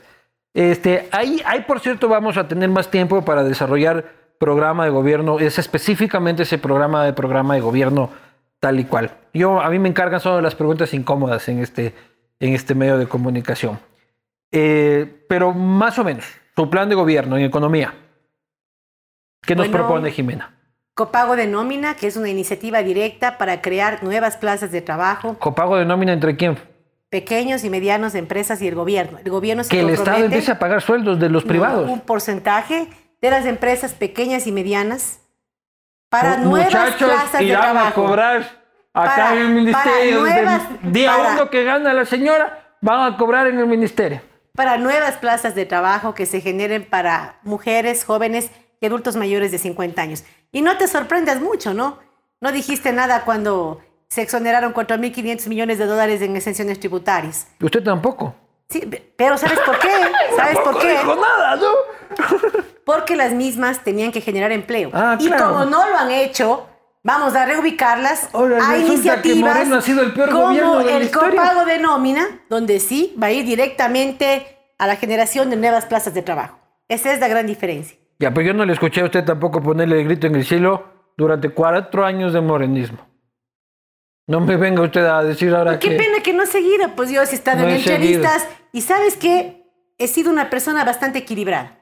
Este, 0.53 1.09
ahí, 1.11 1.41
ahí, 1.45 1.65
por 1.67 1.81
cierto, 1.81 2.07
vamos 2.07 2.37
a 2.37 2.47
tener 2.47 2.69
más 2.69 2.89
tiempo 2.89 3.25
para 3.25 3.43
desarrollar 3.43 4.05
programa 4.39 4.85
de 4.85 4.91
gobierno. 4.91 5.39
Es 5.39 5.59
específicamente 5.59 6.43
ese 6.43 6.57
programa 6.57 7.03
de 7.03 7.11
programa 7.11 7.55
de 7.55 7.59
gobierno 7.59 8.11
tal 8.61 8.79
y 8.79 8.85
cual. 8.85 9.11
Yo, 9.33 9.59
a 9.59 9.69
mí 9.69 9.77
me 9.77 9.89
encargan 9.89 10.21
solo 10.21 10.39
las 10.39 10.55
preguntas 10.55 10.93
incómodas 10.93 11.49
en 11.49 11.59
este, 11.59 11.93
en 12.39 12.53
este 12.53 12.75
medio 12.75 12.97
de 12.97 13.07
comunicación. 13.07 13.77
Eh, 14.53 15.25
pero 15.27 15.51
más 15.51 15.99
o 15.99 16.05
menos, 16.05 16.23
su 16.55 16.69
plan 16.69 16.87
de 16.87 16.95
gobierno 16.95 17.35
en 17.35 17.43
economía. 17.43 17.93
¿Qué 19.41 19.53
nos 19.53 19.67
Bueno, 19.67 19.85
propone 19.85 20.11
Jimena? 20.11 20.56
Copago 20.97 21.35
de 21.35 21.45
nómina, 21.45 21.93
que 21.93 22.07
es 22.07 22.17
una 22.17 22.27
iniciativa 22.27 22.81
directa 22.81 23.37
para 23.37 23.61
crear 23.61 24.03
nuevas 24.03 24.35
plazas 24.35 24.71
de 24.71 24.81
trabajo. 24.81 25.37
¿Copago 25.37 25.77
de 25.77 25.85
nómina 25.85 26.11
entre 26.11 26.35
quién? 26.35 26.57
pequeños 27.09 27.63
y 27.63 27.69
medianos 27.69 28.15
empresas 28.15 28.61
y 28.63 28.67
el 28.67 28.73
gobierno. 28.75 29.17
El 29.23 29.29
gobierno 29.31 29.63
se 29.63 29.69
que 29.69 29.79
el 29.79 29.91
Estado 29.91 30.17
empiece 30.25 30.51
a 30.51 30.59
pagar 30.59 30.81
sueldos 30.81 31.19
de 31.19 31.29
los 31.29 31.45
privados. 31.45 31.87
Un 31.89 32.01
porcentaje 32.01 32.89
de 33.21 33.29
las 33.29 33.45
empresas 33.45 33.93
pequeñas 33.93 34.45
y 34.47 34.51
medianas 34.51 35.19
para 36.09 36.35
nuevas 36.37 36.95
plazas 36.95 37.39
de 37.39 37.47
trabajo. 37.47 37.87
a 37.87 37.93
cobrar 37.93 38.41
acá 38.93 39.15
Para- 39.15 39.33
en 39.35 39.39
el 39.41 39.49
ministerio. 39.49 40.19
nuevas- 40.19 40.63
día 40.81 41.15
para- 41.15 41.33
uno 41.35 41.49
que 41.51 41.63
gana 41.63 41.93
la 41.93 42.03
señora, 42.05 42.75
van 42.81 43.13
a 43.13 43.17
cobrar 43.17 43.45
en 43.47 43.59
el 43.59 43.67
ministerio. 43.67 44.19
para 44.55 44.77
nuevas 44.77 45.15
plazas 45.17 45.53
de 45.55 45.65
trabajo 45.67 46.13
que 46.15 46.25
se 46.25 46.41
generen 46.41 46.83
para 46.83 47.37
mujeres, 47.43 48.03
jóvenes 48.03 48.49
y 48.81 48.85
adultos 48.87 49.15
mayores 49.15 49.51
de 49.51 49.59
50 49.59 50.01
años. 50.01 50.23
Y 50.51 50.61
no 50.61 50.77
te 50.77 50.87
sorprendas 50.87 51.41
mucho, 51.41 51.73
¿no? 51.73 51.99
No 52.41 52.51
dijiste 52.51 52.91
nada 52.93 53.23
cuando 53.25 53.81
se 54.07 54.21
exoneraron 54.21 54.73
4.500 54.73 55.47
millones 55.47 55.77
de 55.79 55.85
dólares 55.85 56.21
en 56.21 56.35
exenciones 56.35 56.79
tributarias. 56.79 57.47
Usted 57.61 57.83
tampoco. 57.83 58.33
Sí, 58.69 58.79
pe- 58.81 59.13
pero 59.17 59.37
¿sabes 59.37 59.59
por 59.59 59.77
qué? 59.79 59.89
¿Sabes 60.35 60.59
por 60.59 60.79
qué? 60.79 60.91
dijo 60.91 61.15
nada, 61.15 61.55
¿no? 61.55 61.71
Porque 62.85 63.15
las 63.15 63.33
mismas 63.33 63.83
tenían 63.83 64.11
que 64.11 64.21
generar 64.21 64.51
empleo. 64.51 64.91
Ah, 64.93 65.17
y 65.19 65.27
claro. 65.27 65.47
como 65.47 65.65
no 65.65 65.89
lo 65.89 65.97
han 65.97 66.11
hecho, 66.11 66.67
vamos 67.03 67.35
a 67.35 67.45
reubicarlas 67.45 68.29
Ahora 68.33 68.65
a 68.65 68.73
que 68.75 68.79
iniciativas 68.79 69.55
Moreno 69.55 69.75
ha 69.77 69.81
sido 69.81 70.01
el 70.03 70.13
peor 70.13 70.29
como 70.29 70.79
de 70.79 70.97
el 70.97 71.11
copago 71.11 71.65
de 71.65 71.79
nómina, 71.79 72.25
donde 72.49 72.79
sí 72.79 73.13
va 73.21 73.27
a 73.27 73.31
ir 73.31 73.45
directamente 73.45 74.57
a 74.77 74.87
la 74.87 74.95
generación 74.95 75.49
de 75.49 75.57
nuevas 75.57 75.85
plazas 75.85 76.13
de 76.13 76.21
trabajo. 76.21 76.59
Esa 76.87 77.11
es 77.11 77.19
la 77.19 77.27
gran 77.27 77.45
diferencia. 77.45 77.97
Ya, 78.19 78.33
pero 78.33 78.47
yo 78.47 78.53
no 78.53 78.65
le 78.65 78.73
escuché 78.73 79.01
a 79.01 79.05
usted 79.05 79.23
tampoco 79.23 79.61
ponerle 79.61 79.99
el 80.01 80.05
grito 80.07 80.27
en 80.27 80.35
el 80.35 80.45
cielo 80.45 81.11
durante 81.17 81.49
cuatro 81.49 82.05
años 82.05 82.33
de 82.33 82.41
morenismo. 82.41 82.99
No 84.27 84.41
me 84.41 84.57
venga 84.57 84.81
usted 84.81 85.05
a 85.05 85.23
decir 85.23 85.53
ahora 85.55 85.79
Qué 85.79 85.89
que... 85.89 85.95
pena 85.97 86.21
que 86.21 86.33
no 86.33 86.43
he 86.43 86.47
seguido, 86.47 86.95
pues 86.95 87.09
yo 87.11 87.21
he 87.21 87.23
estado 87.23 87.61
No 87.63 87.69
en 87.69 87.75
entrevistas. 87.75 88.47
y 88.73 88.81
sabes 88.81 89.15
que 89.15 89.63
he 89.97 90.07
sido 90.07 90.31
una 90.31 90.49
persona 90.49 90.83
bastante 90.83 91.19
equilibrada. 91.19 91.79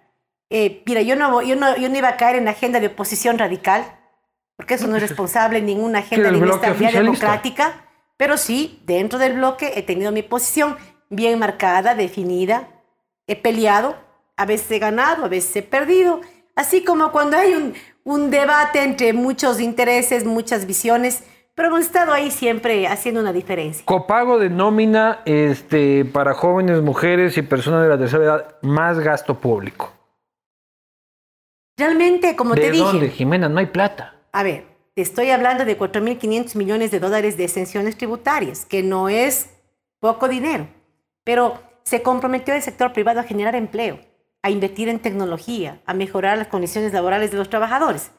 Eh, 0.51 0.83
mira, 0.85 1.01
yo 1.01 1.15
no, 1.15 1.41
yo, 1.41 1.55
no, 1.55 1.75
yo 1.77 1.89
no 1.89 1.97
iba 1.97 2.09
a 2.09 2.17
caer 2.17 2.35
en 2.35 2.45
la 2.45 2.51
agenda 2.51 2.79
de 2.79 2.87
oposición 2.87 3.39
radical, 3.39 3.83
porque 4.55 4.75
eso 4.75 4.87
no 4.87 4.95
es 4.95 5.01
responsable 5.07 5.57
en 5.59 5.65
ninguna 5.65 5.99
agenda 5.99 6.31
de 6.31 6.37
inestabilidad 6.37 7.01
democrática, 7.01 7.85
pero 8.15 8.37
sí, 8.37 8.81
dentro 8.85 9.17
del 9.19 9.33
bloque 9.33 9.73
he 9.75 9.81
tenido 9.81 10.11
mi 10.11 10.21
posición 10.21 10.77
bien 11.09 11.39
marcada, 11.39 11.95
definida, 11.95 12.69
he 13.27 13.35
peleado, 13.35 13.97
a 14.37 14.45
veces 14.45 14.71
he 14.71 14.79
ganado, 14.79 15.25
a 15.25 15.27
veces 15.27 15.55
he 15.55 15.61
perdido, 15.61 16.21
así 16.55 16.83
como 16.83 17.11
cuando 17.11 17.37
hay 17.37 17.53
un, 17.53 17.73
un 18.03 18.29
debate 18.31 18.83
entre 18.83 19.13
muchos 19.13 19.59
intereses, 19.59 20.25
muchas 20.25 20.65
visiones, 20.65 21.23
pero 21.55 21.69
hemos 21.69 21.81
estado 21.81 22.11
ahí 22.11 22.31
siempre 22.31 22.85
haciendo 22.87 23.21
una 23.21 23.31
diferencia. 23.31 23.85
Copago 23.85 24.37
de 24.39 24.49
nómina 24.49 25.21
este, 25.25 26.03
para 26.03 26.33
jóvenes, 26.33 26.81
mujeres 26.81 27.37
y 27.37 27.41
personas 27.41 27.83
de 27.83 27.89
la 27.89 27.97
tercera 27.97 28.23
edad, 28.23 28.55
más 28.61 28.99
gasto 28.99 29.35
público. 29.39 29.93
Realmente, 31.77 32.35
como 32.35 32.55
¿De 32.55 32.61
te 32.61 32.71
dije, 32.71 32.83
dónde, 32.83 33.09
Jimena? 33.09 33.49
No 33.49 33.59
hay 33.59 33.65
plata. 33.67 34.15
a 34.31 34.43
ver, 34.43 34.65
te 34.95 35.01
estoy 35.01 35.29
hablando 35.29 35.65
de 35.65 35.77
4.500 35.77 36.55
millones 36.55 36.91
de 36.91 36.99
dólares 36.99 37.35
de 37.35 37.43
exenciones 37.45 37.97
tributarias, 37.97 38.65
que 38.65 38.81
no 38.81 39.09
es 39.09 39.49
poco 39.99 40.29
dinero, 40.29 40.67
pero 41.25 41.59
se 41.83 42.01
comprometió 42.01 42.53
el 42.53 42.61
sector 42.61 42.93
privado 42.93 43.19
a 43.19 43.23
generar 43.23 43.55
empleo, 43.55 43.99
a 44.45 44.51
invertir 44.51 44.89
en 44.89 44.99
tecnología, 44.99 45.81
a 45.87 45.95
mejorar 45.95 46.37
las 46.37 46.49
condiciones 46.49 46.93
laborales 46.93 47.31
de 47.31 47.37
los 47.37 47.49
trabajadores. 47.49 48.11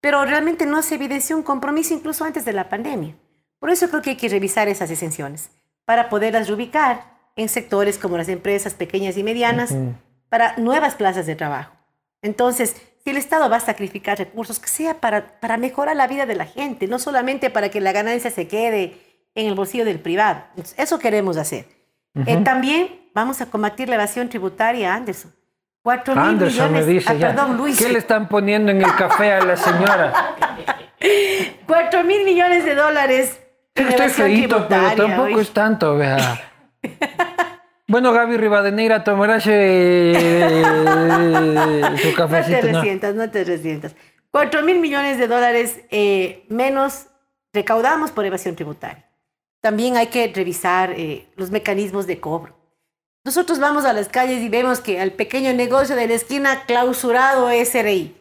Pero 0.00 0.24
realmente 0.24 0.66
no 0.66 0.82
se 0.82 0.96
evidenció 0.96 1.36
un 1.36 1.44
compromiso 1.44 1.94
incluso 1.94 2.24
antes 2.24 2.44
de 2.44 2.52
la 2.52 2.68
pandemia. 2.68 3.14
Por 3.60 3.70
eso 3.70 3.88
creo 3.88 4.02
que 4.02 4.10
hay 4.10 4.16
que 4.16 4.28
revisar 4.28 4.66
esas 4.66 4.90
exenciones 4.90 5.52
para 5.84 6.08
poderlas 6.08 6.48
reubicar 6.48 7.04
en 7.36 7.48
sectores 7.48 7.96
como 7.96 8.16
las 8.16 8.28
empresas 8.28 8.74
pequeñas 8.74 9.16
y 9.18 9.22
medianas 9.22 9.72
para 10.28 10.56
nuevas 10.56 10.96
plazas 10.96 11.26
de 11.26 11.36
trabajo. 11.36 11.76
Entonces, 12.22 12.74
si 13.04 13.10
el 13.10 13.16
Estado 13.16 13.48
va 13.48 13.58
a 13.58 13.60
sacrificar 13.60 14.18
recursos, 14.18 14.58
que 14.58 14.66
sea 14.66 14.94
para, 14.94 15.38
para 15.38 15.58
mejorar 15.58 15.94
la 15.94 16.08
vida 16.08 16.26
de 16.26 16.34
la 16.34 16.46
gente, 16.46 16.88
no 16.88 16.98
solamente 16.98 17.50
para 17.50 17.68
que 17.68 17.80
la 17.80 17.92
ganancia 17.92 18.32
se 18.32 18.48
quede 18.48 18.98
en 19.36 19.46
el 19.46 19.54
bolsillo 19.54 19.84
del 19.84 20.00
privado. 20.00 20.42
Entonces, 20.56 20.74
eso 20.76 20.98
queremos 20.98 21.36
hacer. 21.36 21.66
Eh, 22.26 22.38
también 22.38 23.10
vamos 23.14 23.40
a 23.40 23.46
combatir 23.46 23.88
la 23.88 23.94
evasión 23.94 24.28
tributaria, 24.28 24.92
Anderson. 24.92 25.37
Cuatro 25.88 26.14
mil 26.14 26.36
me 26.36 26.46
millones- 26.46 26.86
dice 26.86 27.08
ah, 27.10 27.14
ya. 27.14 27.28
perdón, 27.28 27.56
Luis. 27.56 27.78
¿Qué 27.78 27.88
le 27.88 27.98
están 27.98 28.28
poniendo 28.28 28.70
en 28.70 28.82
el 28.82 28.94
café 28.94 29.32
a 29.32 29.42
la 29.42 29.56
señora? 29.56 30.34
Cuatro 31.66 32.04
mil 32.04 32.26
millones 32.26 32.66
de 32.66 32.74
dólares 32.74 33.40
Estoy 33.74 34.08
feíto, 34.10 34.66
pero 34.68 34.90
tampoco 34.94 35.40
es 35.40 35.50
tanto, 35.50 35.96
vea. 35.96 36.18
Bueno, 37.90 38.12
Gaby 38.12 38.36
Rivadeneira, 38.36 39.02
tomarás 39.02 39.44
eh, 39.46 40.12
su 40.62 41.80
No 41.80 41.96
te 41.96 42.12
cafecito. 42.12 42.66
¿no? 42.66 42.72
resientas, 42.74 43.14
no 43.14 43.30
te 43.30 43.44
resientas. 43.44 43.96
Cuatro 44.30 44.62
mil 44.62 44.78
millones 44.78 45.16
de 45.16 45.26
dólares 45.26 45.80
eh, 45.90 46.44
menos 46.50 47.06
recaudamos 47.54 48.10
por 48.10 48.26
evasión 48.26 48.56
tributaria. 48.56 49.06
También 49.62 49.96
hay 49.96 50.08
que 50.08 50.30
revisar 50.34 50.90
eh, 50.90 51.28
los 51.36 51.50
mecanismos 51.50 52.06
de 52.06 52.20
cobro. 52.20 52.57
Nosotros 53.24 53.58
vamos 53.58 53.84
a 53.84 53.92
las 53.92 54.08
calles 54.08 54.42
y 54.42 54.48
vemos 54.48 54.80
que 54.80 55.00
al 55.00 55.12
pequeño 55.12 55.52
negocio 55.52 55.96
de 55.96 56.06
la 56.08 56.14
esquina 56.14 56.62
clausurado 56.66 57.48
SRI. 57.50 58.14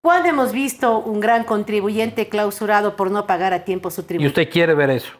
¿Cuándo 0.00 0.28
hemos 0.28 0.52
visto 0.52 0.98
un 1.00 1.20
gran 1.20 1.44
contribuyente 1.44 2.28
clausurado 2.28 2.96
por 2.96 3.10
no 3.10 3.26
pagar 3.26 3.52
a 3.52 3.64
tiempo 3.64 3.90
su 3.90 4.02
Y 4.02 4.04
tributo? 4.04 4.28
usted 4.28 4.48
quiere 4.50 4.74
ver 4.74 4.90
eso. 4.90 5.12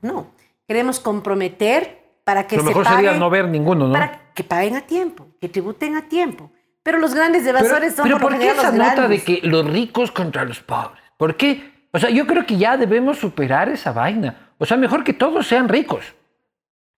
No, 0.00 0.32
queremos 0.66 0.98
comprometer 1.00 2.00
para 2.24 2.46
que 2.46 2.56
Lo 2.56 2.62
se 2.62 2.68
mejor 2.68 2.84
paguen, 2.84 3.04
sería 3.04 3.18
no 3.18 3.30
ver 3.30 3.48
ninguno, 3.48 3.86
¿no? 3.86 3.92
para 3.92 4.32
que 4.34 4.42
paguen 4.42 4.76
a 4.76 4.80
tiempo, 4.80 5.26
que 5.40 5.48
tributen 5.48 5.96
a 5.96 6.08
tiempo. 6.08 6.50
Pero 6.82 6.98
los 6.98 7.14
grandes 7.14 7.44
Pero, 7.44 7.58
evasores 7.58 7.94
son 7.94 8.04
pero 8.04 8.18
por 8.18 8.32
¿por 8.32 8.40
qué 8.40 8.48
esa 8.50 8.70
los 8.70 8.74
nota 8.74 9.06
de 9.06 9.22
que 9.22 9.40
los 9.42 9.64
ricos 9.70 10.10
contra 10.10 10.44
los 10.44 10.60
pobres? 10.60 11.02
¿Por 11.16 11.36
qué? 11.36 11.70
O 11.92 11.98
sea, 11.98 12.10
yo 12.10 12.26
creo 12.26 12.46
que 12.46 12.56
ya 12.56 12.76
debemos 12.76 13.18
superar 13.18 13.68
esa 13.68 13.92
vaina. 13.92 14.50
O 14.58 14.64
sea, 14.64 14.76
mejor 14.76 15.04
que 15.04 15.12
todos 15.12 15.46
sean 15.46 15.68
ricos. 15.68 16.04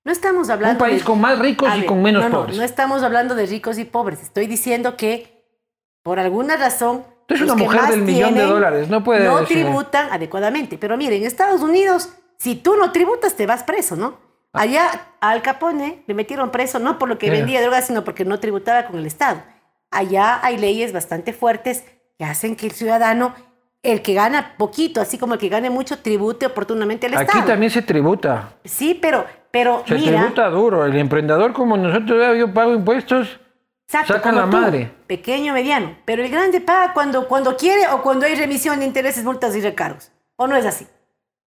No 0.04 0.12
estamos 0.12 0.50
hablando 0.50 0.74
Un 0.84 0.88
país 0.90 1.00
de- 1.00 1.04
con 1.06 1.20
más 1.20 1.38
ricos 1.38 1.70
y 1.76 1.86
con 1.86 2.02
menos 2.02 2.22
no, 2.24 2.28
no, 2.28 2.38
pobres. 2.40 2.56
No 2.56 2.62
estamos 2.62 3.02
hablando 3.02 3.34
de 3.34 3.46
ricos 3.46 3.78
y 3.78 3.84
pobres. 3.84 4.22
Estoy 4.22 4.46
diciendo 4.46 4.96
que 4.96 5.42
por 6.02 6.18
alguna 6.18 6.56
razón. 6.56 7.04
Tú 7.26 7.34
eres 7.34 7.44
una 7.44 7.54
mujer 7.54 7.80
del 7.88 8.02
millón 8.02 8.34
de 8.34 8.42
dólares, 8.42 8.90
no 8.90 9.02
puedes, 9.02 9.24
No 9.26 9.44
tributan 9.44 10.12
adecuadamente. 10.12 10.76
Pero 10.76 10.98
miren, 10.98 11.22
en 11.22 11.26
Estados 11.26 11.62
Unidos, 11.62 12.10
si 12.36 12.54
tú 12.54 12.76
no 12.76 12.92
tributas, 12.92 13.34
te 13.34 13.46
vas 13.46 13.62
preso, 13.62 13.96
¿no? 13.96 14.18
Allá 14.52 15.08
a 15.20 15.30
Al 15.30 15.40
Capone 15.40 16.04
le 16.06 16.14
metieron 16.14 16.50
preso 16.50 16.78
no 16.78 16.98
por 16.98 17.08
lo 17.08 17.16
que 17.18 17.30
vendía 17.30 17.62
drogas, 17.62 17.86
sino 17.86 18.04
porque 18.04 18.26
no 18.26 18.38
tributaba 18.40 18.84
con 18.86 18.98
el 18.98 19.06
Estado. 19.06 19.42
Allá 19.90 20.38
hay 20.44 20.58
leyes 20.58 20.92
bastante 20.92 21.32
fuertes 21.32 21.82
que 22.18 22.24
hacen 22.24 22.54
que 22.56 22.66
el 22.66 22.72
ciudadano, 22.72 23.34
el 23.84 24.02
que 24.02 24.14
gana 24.14 24.54
poquito, 24.58 25.00
así 25.00 25.18
como 25.18 25.34
el 25.34 25.38
que 25.40 25.48
gane 25.48 25.70
mucho, 25.70 25.98
tribute 25.98 26.46
oportunamente 26.46 27.06
al 27.06 27.14
Aquí 27.14 27.22
Estado. 27.26 27.44
también 27.44 27.70
se 27.70 27.82
tributa. 27.82 28.54
Sí, 28.64 28.98
pero, 29.00 29.24
pero 29.52 29.84
Se 29.86 29.94
mira, 29.94 30.18
tributa 30.18 30.48
duro. 30.48 30.84
El 30.84 30.96
emprendedor 30.96 31.52
como 31.52 31.76
nosotros, 31.76 32.36
yo 32.36 32.52
pago 32.52 32.72
impuestos. 32.74 33.38
Exacto, 33.86 34.14
Sacan 34.14 34.34
la 34.36 34.42
tú, 34.42 34.48
madre. 34.56 34.90
Pequeño, 35.06 35.52
mediano. 35.52 35.94
Pero 36.06 36.24
el 36.24 36.30
grande 36.30 36.60
paga 36.60 36.92
cuando, 36.94 37.28
cuando 37.28 37.56
quiere 37.56 37.86
o 37.88 38.00
cuando 38.02 38.24
hay 38.26 38.34
remisión 38.34 38.80
de 38.80 38.86
intereses, 38.86 39.22
multas 39.22 39.54
y 39.54 39.60
recargos. 39.60 40.10
¿O 40.36 40.46
no 40.46 40.56
es 40.56 40.64
así? 40.64 40.86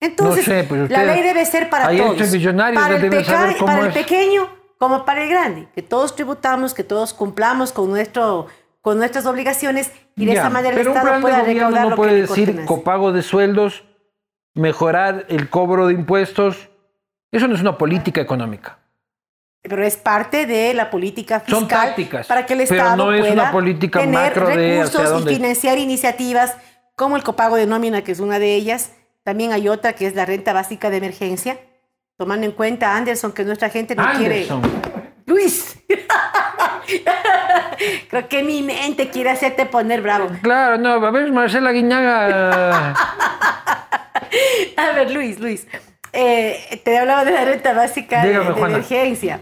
Entonces, 0.02 0.46
No 0.48 0.54
sé, 0.54 0.64
pues 0.66 0.90
la 0.92 1.04
ley 1.06 1.22
debe 1.24 1.46
ser 1.46 1.70
para 1.70 1.86
todos. 1.88 2.18
para 2.18 2.96
el, 2.98 3.10
peca- 3.10 3.66
para 3.66 3.86
el 3.88 3.94
pequeño 3.94 4.50
como 4.78 5.06
para 5.06 5.24
el 5.24 5.30
grande. 5.30 5.68
Que 5.74 5.82
todos 5.82 6.16
tributamos, 6.16 6.74
que 6.74 6.84
todos 6.84 7.14
cumplamos 7.14 7.72
con, 7.72 7.90
nuestro, 7.90 8.48
con 8.86 9.00
nuestras 9.00 9.26
obligaciones 9.26 9.92
y 10.16 10.28
de 10.28 10.36
Ya, 10.36 10.42
esa 10.42 10.52
manera 10.52 10.80
el 10.80 10.86
Estado 10.86 11.16
de 11.16 11.20
pueda 11.20 11.40
gobierno 11.40 11.70
recaudar 11.72 11.90
no 11.90 11.96
puede 11.96 12.22
decir 12.22 12.66
copago 12.66 13.12
de 13.12 13.24
sueldos, 13.24 13.84
mejorar 14.54 15.26
el 15.28 15.50
cobro 15.50 15.88
de 15.88 15.96
impuestos. 15.96 16.70
Eso 17.32 17.48
no 17.48 17.56
es 17.56 17.62
una 17.62 17.80
política 17.80 18.22
económica. 18.22 18.78
Pero 19.64 19.84
es 19.84 19.98
parte 19.98 20.46
de 20.46 20.76
la 20.76 20.92
política 20.92 21.40
fiscal 21.40 21.62
Son 21.62 21.68
tácticas, 21.68 22.28
para 22.28 22.46
que 22.46 22.54
el 22.54 22.62
Estado 22.62 22.96
no 22.96 23.12
es 23.12 23.22
pueda 23.22 23.34
una 23.34 23.52
política 23.52 24.02
tener 24.02 24.30
macro 24.30 24.50
de 24.50 24.56
recursos 24.56 25.02
y 25.02 25.04
dónde. 25.06 25.34
financiar 25.34 25.80
iniciativas 25.80 26.56
como 26.96 27.16
el 27.16 27.24
copago 27.24 27.56
de 27.56 27.66
nómina, 27.66 28.04
que 28.04 28.12
es 28.12 28.20
una 28.20 28.38
de 28.38 28.54
ellas. 28.54 28.92
También 29.24 29.52
hay 29.52 29.68
otra 29.68 29.94
que 29.94 30.06
es 30.06 30.14
la 30.14 30.26
renta 30.28 30.54
básica 30.54 30.92
de 30.92 30.98
emergencia, 30.98 31.58
tomando 32.18 32.46
en 32.46 32.52
cuenta, 32.52 32.96
Anderson, 32.96 33.32
que 33.32 33.46
nuestra 33.46 33.72
gente 33.72 33.96
no 33.96 34.04
Anderson. 34.04 34.62
quiere... 34.62 34.86
Luis, 35.26 35.76
creo 38.10 38.28
que 38.28 38.44
mi 38.44 38.62
mente 38.64 39.10
quiere 39.10 39.30
hacerte 39.32 39.66
poner 39.66 40.02
bravo. 40.02 40.30
Claro, 40.42 40.78
no, 40.78 40.92
a 41.06 41.12
ver, 41.12 41.32
Marcela 41.32 41.72
Guiñaga. 41.72 42.96
A 44.78 44.92
ver, 44.92 45.12
Luis, 45.12 45.40
Luis, 45.40 45.68
eh, 46.12 46.82
te 46.84 46.98
hablaba 46.98 47.24
de 47.26 47.32
la 47.32 47.46
renta 47.46 47.74
básica 47.74 48.22
de- 48.22 48.30
Dígame, 48.30 48.48
de, 48.48 48.52
Juana. 48.54 48.76
emergencia. 48.76 49.40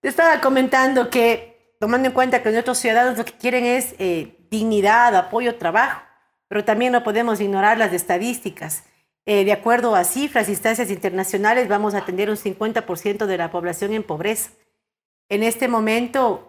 Te 0.00 0.08
estaba 0.08 0.40
comentando 0.40 1.10
que, 1.10 1.74
tomando 1.80 2.08
en 2.08 2.14
cuenta 2.14 2.42
que 2.42 2.50
nuestros 2.50 2.78
ciudadanos 2.78 3.18
lo 3.18 3.24
que 3.24 3.32
quieren 3.32 3.64
es 3.64 3.94
eh, 3.98 4.36
dignidad, 4.50 5.16
apoyo, 5.16 5.56
trabajo, 5.56 6.02
pero 6.48 6.64
también 6.64 6.92
no 6.92 7.02
podemos 7.02 7.40
ignorar 7.40 7.78
las 7.78 7.92
estadísticas. 7.92 8.84
Eh, 9.26 9.44
de 9.44 9.52
acuerdo 9.52 9.94
a 9.94 10.04
cifras, 10.04 10.48
instancias 10.48 10.90
internacionales, 10.90 11.68
vamos 11.68 11.94
a 11.94 12.04
tener 12.04 12.30
un 12.30 12.36
50% 12.36 13.26
de 13.26 13.36
la 13.38 13.50
población 13.50 13.92
en 13.92 14.02
pobreza. 14.02 14.50
En 15.28 15.42
este 15.42 15.68
momento, 15.68 16.47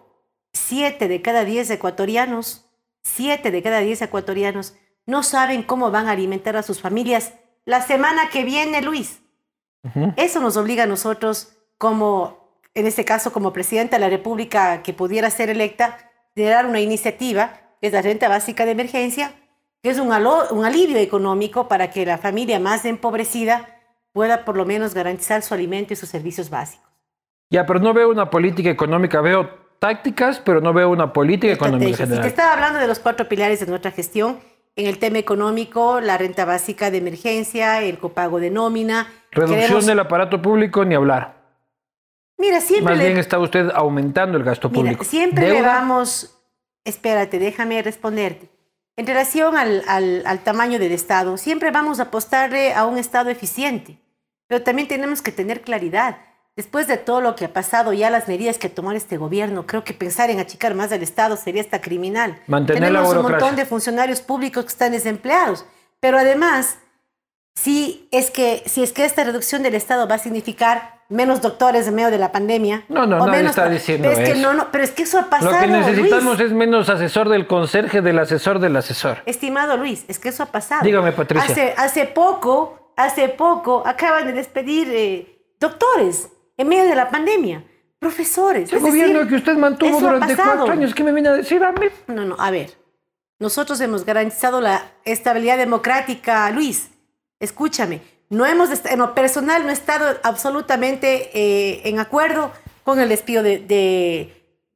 7 0.52 1.08
de 1.08 1.22
cada 1.22 1.44
10 1.44 1.70
ecuatorianos, 1.70 2.66
7 3.02 3.50
de 3.50 3.62
cada 3.62 3.80
10 3.80 4.02
ecuatorianos 4.02 4.74
no 5.06 5.22
saben 5.22 5.62
cómo 5.62 5.90
van 5.90 6.08
a 6.08 6.12
alimentar 6.12 6.56
a 6.56 6.62
sus 6.62 6.80
familias 6.80 7.34
la 7.64 7.82
semana 7.82 8.30
que 8.30 8.44
viene, 8.44 8.82
Luis. 8.82 9.22
Eso 10.16 10.40
nos 10.40 10.56
obliga 10.56 10.84
a 10.84 10.86
nosotros, 10.86 11.56
como, 11.78 12.60
en 12.74 12.86
este 12.86 13.04
caso, 13.04 13.32
como 13.32 13.52
presidenta 13.52 13.96
de 13.96 14.00
la 14.00 14.10
República 14.10 14.82
que 14.82 14.92
pudiera 14.92 15.30
ser 15.30 15.48
electa, 15.48 16.10
de 16.34 16.44
dar 16.44 16.66
una 16.66 16.80
iniciativa, 16.80 17.60
que 17.80 17.86
es 17.86 17.92
la 17.92 18.02
renta 18.02 18.28
básica 18.28 18.66
de 18.66 18.72
emergencia, 18.72 19.32
que 19.82 19.90
es 19.90 19.98
un, 19.98 20.08
un 20.08 20.64
alivio 20.64 20.98
económico 20.98 21.66
para 21.66 21.90
que 21.90 22.04
la 22.04 22.18
familia 22.18 22.60
más 22.60 22.84
empobrecida 22.84 23.80
pueda 24.12 24.44
por 24.44 24.56
lo 24.56 24.66
menos 24.66 24.94
garantizar 24.94 25.42
su 25.42 25.54
alimento 25.54 25.92
y 25.92 25.96
sus 25.96 26.08
servicios 26.08 26.50
básicos. 26.50 26.86
Ya, 27.48 27.66
pero 27.66 27.80
no 27.80 27.94
veo 27.94 28.10
una 28.10 28.30
política 28.30 28.70
económica, 28.70 29.20
veo 29.20 29.59
tácticas, 29.80 30.38
pero 30.38 30.60
no 30.60 30.72
veo 30.72 30.88
una 30.90 31.12
política 31.12 31.52
económica 31.52 31.96
general. 31.96 32.22
Te 32.22 32.28
estaba 32.28 32.52
hablando 32.52 32.78
de 32.78 32.86
los 32.86 33.00
cuatro 33.00 33.28
pilares 33.28 33.58
de 33.58 33.66
nuestra 33.66 33.90
gestión, 33.90 34.38
en 34.76 34.86
el 34.86 34.98
tema 34.98 35.18
económico, 35.18 36.00
la 36.00 36.16
renta 36.16 36.44
básica 36.44 36.90
de 36.90 36.98
emergencia, 36.98 37.82
el 37.82 37.98
copago 37.98 38.38
de 38.38 38.50
nómina. 38.50 39.08
Reducción 39.32 39.84
del 39.84 39.98
aparato 39.98 40.40
público, 40.40 40.84
ni 40.84 40.94
hablar. 40.94 41.40
Mira, 42.38 42.60
siempre. 42.60 42.94
Más 42.94 43.04
bien 43.04 43.18
está 43.18 43.38
usted 43.38 43.70
aumentando 43.74 44.38
el 44.38 44.44
gasto 44.44 44.70
público. 44.70 45.02
siempre 45.04 45.48
le 45.50 45.62
vamos. 45.62 46.36
Espérate, 46.84 47.38
déjame 47.38 47.82
responderte. 47.82 48.48
En 48.96 49.06
relación 49.06 49.56
al, 49.56 49.82
al, 49.86 50.40
tamaño 50.40 50.78
del 50.78 50.92
Estado, 50.92 51.36
siempre 51.36 51.70
vamos 51.70 52.00
a 52.00 52.04
apostarle 52.04 52.74
a 52.74 52.84
un 52.84 52.98
Estado 52.98 53.30
eficiente, 53.30 53.98
pero 54.46 54.62
también 54.62 54.88
tenemos 54.88 55.22
que 55.22 55.32
tener 55.32 55.62
claridad. 55.62 56.18
Después 56.56 56.88
de 56.88 56.96
todo 56.96 57.20
lo 57.20 57.36
que 57.36 57.46
ha 57.46 57.52
pasado, 57.52 57.92
ya 57.92 58.10
las 58.10 58.28
medidas 58.28 58.58
que 58.58 58.68
tomó 58.68 58.92
este 58.92 59.16
gobierno, 59.16 59.66
creo 59.66 59.84
que 59.84 59.94
pensar 59.94 60.30
en 60.30 60.40
achicar 60.40 60.74
más 60.74 60.92
al 60.92 61.02
Estado 61.02 61.36
sería 61.36 61.62
hasta 61.62 61.80
criminal. 61.80 62.38
Mantener 62.48 62.82
Tenemos 62.82 63.14
un 63.14 63.22
montón 63.22 63.56
de 63.56 63.64
funcionarios 63.64 64.20
públicos 64.20 64.64
que 64.64 64.70
están 64.70 64.92
desempleados, 64.92 65.64
pero 66.00 66.18
además, 66.18 66.78
si 67.54 68.08
es 68.10 68.30
que, 68.30 68.62
si 68.66 68.82
es 68.82 68.92
que 68.92 69.04
esta 69.04 69.24
reducción 69.24 69.62
del 69.62 69.74
Estado 69.74 70.08
va 70.08 70.16
a 70.16 70.18
significar 70.18 71.00
menos 71.08 71.40
doctores 71.40 71.86
en 71.86 71.94
medio 71.94 72.10
de 72.10 72.18
la 72.18 72.32
pandemia. 72.32 72.84
No, 72.88 73.06
no, 73.06 73.24
no 73.24 73.34
está 73.34 73.68
diciendo 73.68 74.10
es 74.10 74.18
Que 74.18 74.34
no, 74.36 74.52
no, 74.52 74.70
pero 74.70 74.84
es 74.84 74.90
que 74.90 75.04
eso 75.04 75.18
ha 75.18 75.30
pasado. 75.30 75.52
Lo 75.52 75.60
que 75.60 75.66
necesitamos 75.66 76.40
es 76.40 76.52
menos 76.52 76.88
asesor 76.88 77.28
del 77.28 77.46
conserje 77.46 78.00
del 78.00 78.18
asesor 78.18 78.58
del 78.58 78.76
asesor. 78.76 79.18
Estimado 79.26 79.76
Luis, 79.76 80.04
es 80.08 80.18
que 80.18 80.30
eso 80.30 80.42
ha 80.42 80.46
pasado. 80.46 80.84
Dígame, 80.84 81.12
Patricia. 81.12 81.50
Hace, 81.50 81.74
hace 81.76 82.06
poco, 82.06 82.92
hace 82.96 83.28
poco, 83.28 83.82
acaban 83.84 84.26
de 84.26 84.32
despedir 84.32 84.88
eh, 84.90 85.54
doctores 85.58 86.28
en 86.60 86.68
medio 86.68 86.84
de 86.84 86.94
la 86.94 87.10
pandemia. 87.10 87.64
Profesores. 87.98 88.70
El 88.72 88.80
gobierno 88.80 89.26
que 89.26 89.36
usted 89.36 89.56
mantuvo 89.56 89.98
durante 89.98 90.36
cuatro 90.36 90.70
años, 90.70 90.94
¿qué 90.94 91.02
me 91.02 91.12
viene 91.12 91.30
a 91.30 91.32
decir 91.32 91.62
a 91.64 91.72
mí? 91.72 91.86
No, 92.06 92.24
no, 92.24 92.36
a 92.38 92.50
ver. 92.50 92.76
Nosotros 93.38 93.80
hemos 93.80 94.04
garantizado 94.04 94.60
la 94.60 94.92
estabilidad 95.04 95.56
democrática, 95.56 96.50
Luis. 96.50 96.90
Escúchame, 97.38 98.02
no 98.28 98.44
hemos, 98.44 98.68
en 98.84 98.98
lo 98.98 99.14
personal, 99.14 99.62
no 99.62 99.70
he 99.70 99.72
estado 99.72 100.18
absolutamente 100.22 101.30
eh, 101.32 101.80
en 101.88 101.98
acuerdo 101.98 102.52
con 102.84 103.00
el 103.00 103.08
despido 103.08 103.42
de, 103.42 103.64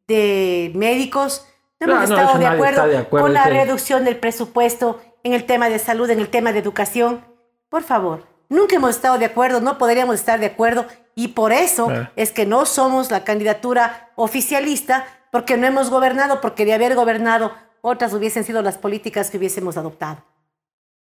de, 0.07 0.72
médicos. 0.74 1.47
No 1.80 1.93
hemos 1.93 2.05
estado 2.05 2.39
de, 2.39 2.47
acuerdo 2.47 2.87
de, 2.87 2.97
acuerdo 2.97 3.26
con 3.26 3.35
la 3.35 3.45
reducción 3.45 4.07
del 4.07 4.16
presupuesto 4.16 5.03
en 5.22 5.35
el 5.35 5.45
tema 5.45 5.68
de 5.68 5.78
salud, 5.78 6.09
en 6.09 6.20
el 6.20 6.30
tema 6.30 6.53
de 6.55 6.61
educación. 6.61 7.22
Por 7.68 7.82
favor, 7.82 8.26
nunca 8.49 8.76
hemos 8.76 8.91
estado 8.91 9.18
de 9.18 9.26
acuerdo, 9.26 9.61
no 9.61 9.76
podríamos 9.76 10.14
estar 10.14 10.41
de 10.41 10.47
acuerdo 10.47 10.87
y 11.15 11.29
por 11.29 11.53
eso 11.53 11.89
ah. 11.91 12.11
es 12.17 12.33
que 12.33 12.47
no 12.47 12.67
somos 12.67 13.11
la 13.11 13.25
candidatura 13.25 14.11
oficialista, 14.17 15.07
porque 15.31 15.57
no 15.57 15.67
hemos 15.67 15.91
gobernado, 15.91 16.41
porque 16.41 16.65
de 16.65 16.75
haber 16.75 16.95
gobernado 16.95 17.53
otras 17.81 18.15
hubiesen 18.15 18.45
sido 18.45 18.62
las 18.62 18.79
políticas 18.79 19.31
que 19.31 19.39
hubiésemos 19.39 19.77
adoptado. 19.77 20.25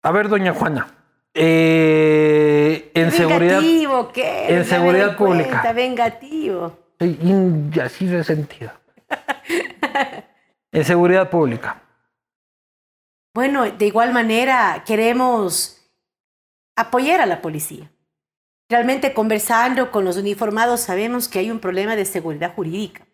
A 0.03 0.11
ver, 0.11 0.29
doña 0.29 0.53
Juana, 0.53 0.89
eh, 1.33 2.91
en 2.95 3.11
seguridad, 3.11 3.61
¿qué? 4.13 4.55
En 4.55 4.65
seguridad 4.65 5.17
pública. 5.17 5.73
vengativo. 5.73 6.79
así 7.83 8.07
de 8.07 8.23
sentido. 8.23 8.71
en 10.73 10.85
seguridad 10.85 11.31
pública. 11.31 11.83
Bueno, 13.35 13.65
de 13.65 13.87
igual 13.87 14.13
manera 14.13 14.85
queremos 14.87 15.81
apoyar 16.77 17.21
a 17.21 17.27
la 17.27 17.43
policía. 17.43 17.91
Realmente 18.69 19.13
conversando 19.13 19.91
con 19.91 20.05
los 20.05 20.17
uniformados 20.17 20.81
sabemos 20.81 21.29
que 21.29 21.39
hay 21.39 21.51
un 21.51 21.61
problema 21.61 21.97
de 21.97 22.07
seguridad 22.07 22.55
jurídica. 22.55 23.07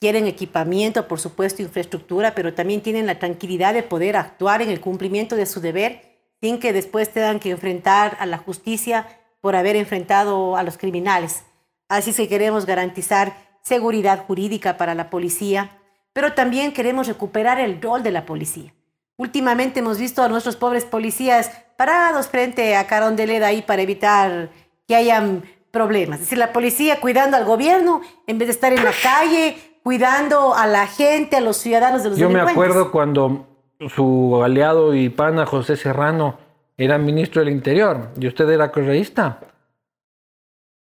Quieren 0.00 0.26
equipamiento, 0.26 1.08
por 1.08 1.20
supuesto, 1.20 1.62
infraestructura, 1.62 2.34
pero 2.34 2.54
también 2.54 2.80
tienen 2.80 3.06
la 3.06 3.18
tranquilidad 3.18 3.74
de 3.74 3.82
poder 3.82 4.16
actuar 4.16 4.62
en 4.62 4.70
el 4.70 4.80
cumplimiento 4.80 5.36
de 5.36 5.46
su 5.46 5.60
deber 5.60 6.12
sin 6.40 6.58
que 6.58 6.72
después 6.72 7.12
tengan 7.12 7.38
que 7.38 7.50
enfrentar 7.50 8.16
a 8.18 8.26
la 8.26 8.38
justicia 8.38 9.06
por 9.40 9.54
haber 9.54 9.76
enfrentado 9.76 10.56
a 10.56 10.62
los 10.62 10.76
criminales. 10.76 11.44
Así 11.88 12.12
que 12.12 12.28
queremos 12.28 12.66
garantizar 12.66 13.34
seguridad 13.62 14.24
jurídica 14.26 14.76
para 14.76 14.94
la 14.94 15.10
policía, 15.10 15.78
pero 16.12 16.34
también 16.34 16.72
queremos 16.72 17.06
recuperar 17.06 17.60
el 17.60 17.80
rol 17.80 18.02
de 18.02 18.10
la 18.10 18.26
policía. 18.26 18.74
Últimamente 19.22 19.78
hemos 19.78 20.00
visto 20.00 20.20
a 20.20 20.28
nuestros 20.28 20.56
pobres 20.56 20.84
policías 20.84 21.52
parados 21.76 22.26
frente 22.26 22.74
a 22.74 22.88
Carondelet 22.88 23.40
ahí 23.44 23.62
para 23.62 23.80
evitar 23.80 24.50
que 24.88 24.96
hayan 24.96 25.44
problemas. 25.70 26.18
Es 26.18 26.26
decir, 26.26 26.38
la 26.38 26.52
policía 26.52 27.00
cuidando 27.00 27.36
al 27.36 27.44
gobierno 27.44 28.00
en 28.26 28.38
vez 28.38 28.48
de 28.48 28.52
estar 28.52 28.72
en 28.72 28.82
la 28.82 28.90
calle, 29.00 29.56
cuidando 29.84 30.56
a 30.56 30.66
la 30.66 30.88
gente, 30.88 31.36
a 31.36 31.40
los 31.40 31.56
ciudadanos 31.56 32.02
de 32.02 32.08
los 32.08 32.18
Yo 32.18 32.30
me 32.30 32.40
acuerdo 32.40 32.90
cuando 32.90 33.46
su 33.94 34.42
aliado 34.42 34.92
y 34.92 35.08
pana 35.08 35.46
José 35.46 35.76
Serrano 35.76 36.38
era 36.76 36.98
ministro 36.98 37.44
del 37.44 37.54
Interior 37.54 38.08
y 38.18 38.26
usted 38.26 38.50
era 38.50 38.72
correísta. 38.72 39.38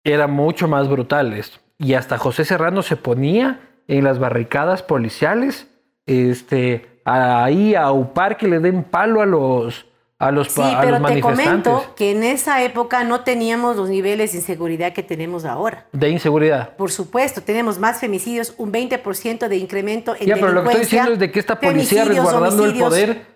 Era 0.05 0.29
mucho 0.29 0.69
más 0.69 0.89
brutal 0.89 1.33
esto. 1.33 1.59
Y 1.77 1.95
hasta 1.95 2.19
José 2.19 2.45
Serrano 2.45 2.83
se 2.83 2.95
ponía 2.95 3.59
en 3.89 4.05
las 4.05 4.21
barricadas 4.21 4.85
policiales 4.85 5.67
este, 6.07 6.98
ahí 7.09 7.75
a 7.75 7.91
upar 7.93 8.37
que 8.37 8.47
le 8.47 8.59
den 8.59 8.85
palo 8.85 9.21
a 9.21 9.27
los, 9.27 9.87
a 10.19 10.31
los, 10.31 10.49
sí, 10.49 10.63
pero 10.81 11.03
te 11.03 11.21
comento 11.21 11.95
que 11.97 12.11
en 12.11 12.25
esa 12.25 12.63
época 12.63 13.05
no 13.05 13.21
teníamos 13.21 13.77
los 13.77 13.89
niveles 13.89 14.33
de 14.33 14.39
inseguridad 14.39 14.93
que 14.93 15.03
tenemos 15.03 15.45
ahora. 15.45 15.87
¿De 15.93 16.09
inseguridad? 16.09 16.77
Por 16.77 16.91
supuesto, 16.91 17.41
tenemos 17.43 17.79
más 17.79 18.01
femicidios, 18.01 18.55
un 18.59 18.73
20% 18.73 19.49
de 19.49 19.57
incremento 19.57 20.17
en 20.19 20.27
Ya, 20.27 20.35
pero 20.35 20.53
lo 20.53 20.63
que 20.63 20.69
estoy 20.71 20.85
diciendo 20.85 21.13
es 21.13 21.19
de 21.19 21.31
que 21.31 21.39
esta 21.39 21.59
policía 21.59 22.05
resguardando 22.05 22.65
el 22.65 22.79
poder, 22.79 23.27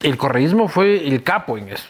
el 0.00 0.16
correísmo 0.16 0.68
fue 0.68 1.06
el 1.06 1.22
capo 1.22 1.56
en 1.56 1.70
eso. 1.70 1.88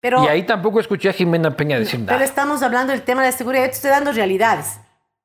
Pero, 0.00 0.22
y 0.24 0.28
ahí 0.28 0.44
tampoco 0.44 0.78
escuché 0.78 1.08
a 1.08 1.12
Jimena 1.12 1.56
Peña 1.56 1.78
decir 1.78 1.98
nada. 1.98 2.12
Pero 2.12 2.24
estamos 2.24 2.62
hablando 2.62 2.92
del 2.92 3.02
tema 3.02 3.22
de 3.22 3.30
la 3.30 3.36
seguridad, 3.36 3.64
yo 3.64 3.70
te 3.70 3.76
estoy 3.76 3.90
dando 3.90 4.12
realidades. 4.12 4.78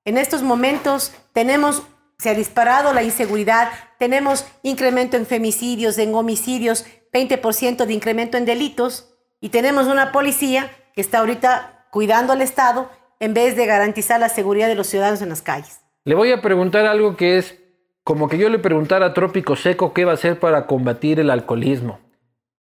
En 0.04 0.18
estos 0.18 0.42
momentos 0.42 1.14
tenemos, 1.34 1.84
se 2.22 2.30
ha 2.30 2.36
disparado 2.36 2.94
la 2.94 3.02
inseguridad, 3.02 3.72
tenemos 3.98 4.46
incremento 4.62 5.18
en 5.18 5.26
femicidios, 5.26 5.98
en 5.98 6.14
homicidios, 6.14 6.86
20% 7.12 7.86
de 7.88 7.94
incremento 7.94 8.38
en 8.38 8.46
delitos 8.46 9.12
y 9.40 9.50
tenemos 9.50 9.88
una 9.88 10.12
policía 10.12 10.70
que 10.94 11.02
está 11.02 11.18
ahorita 11.18 11.88
cuidando 11.90 12.34
al 12.34 12.44
Estado 12.44 12.92
en 13.20 13.34
vez 13.34 13.56
de 13.56 13.66
garantizar 13.66 14.20
la 14.20 14.30
seguridad 14.30 14.68
de 14.68 14.76
los 14.76 14.86
ciudadanos 14.86 15.24
en 15.24 15.30
las 15.30 15.42
calles. 15.42 15.82
Le 16.04 16.14
voy 16.14 16.32
a 16.32 16.44
preguntar 16.44 16.86
algo 16.86 17.18
que 17.18 17.40
es 17.40 17.58
como 18.04 18.30
que 18.30 18.38
yo 18.38 18.50
le 18.50 18.60
preguntara 18.60 19.08
a 19.08 19.14
Trópico 19.16 19.56
Seco 19.56 19.92
qué 19.92 20.06
va 20.06 20.12
a 20.12 20.14
hacer 20.14 20.40
para 20.40 20.68
combatir 20.68 21.20
el 21.20 21.32
alcoholismo. 21.32 22.02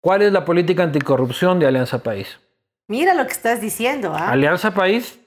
¿Cuál 0.00 0.22
es 0.22 0.30
la 0.30 0.44
política 0.44 0.84
anticorrupción 0.84 1.58
de 1.58 1.66
Alianza 1.66 2.00
País? 2.04 2.38
Mira 2.86 3.12
lo 3.14 3.26
que 3.26 3.32
estás 3.32 3.60
diciendo. 3.60 4.14
¿ah? 4.14 4.30
Alianza 4.30 4.72
País, 4.72 5.18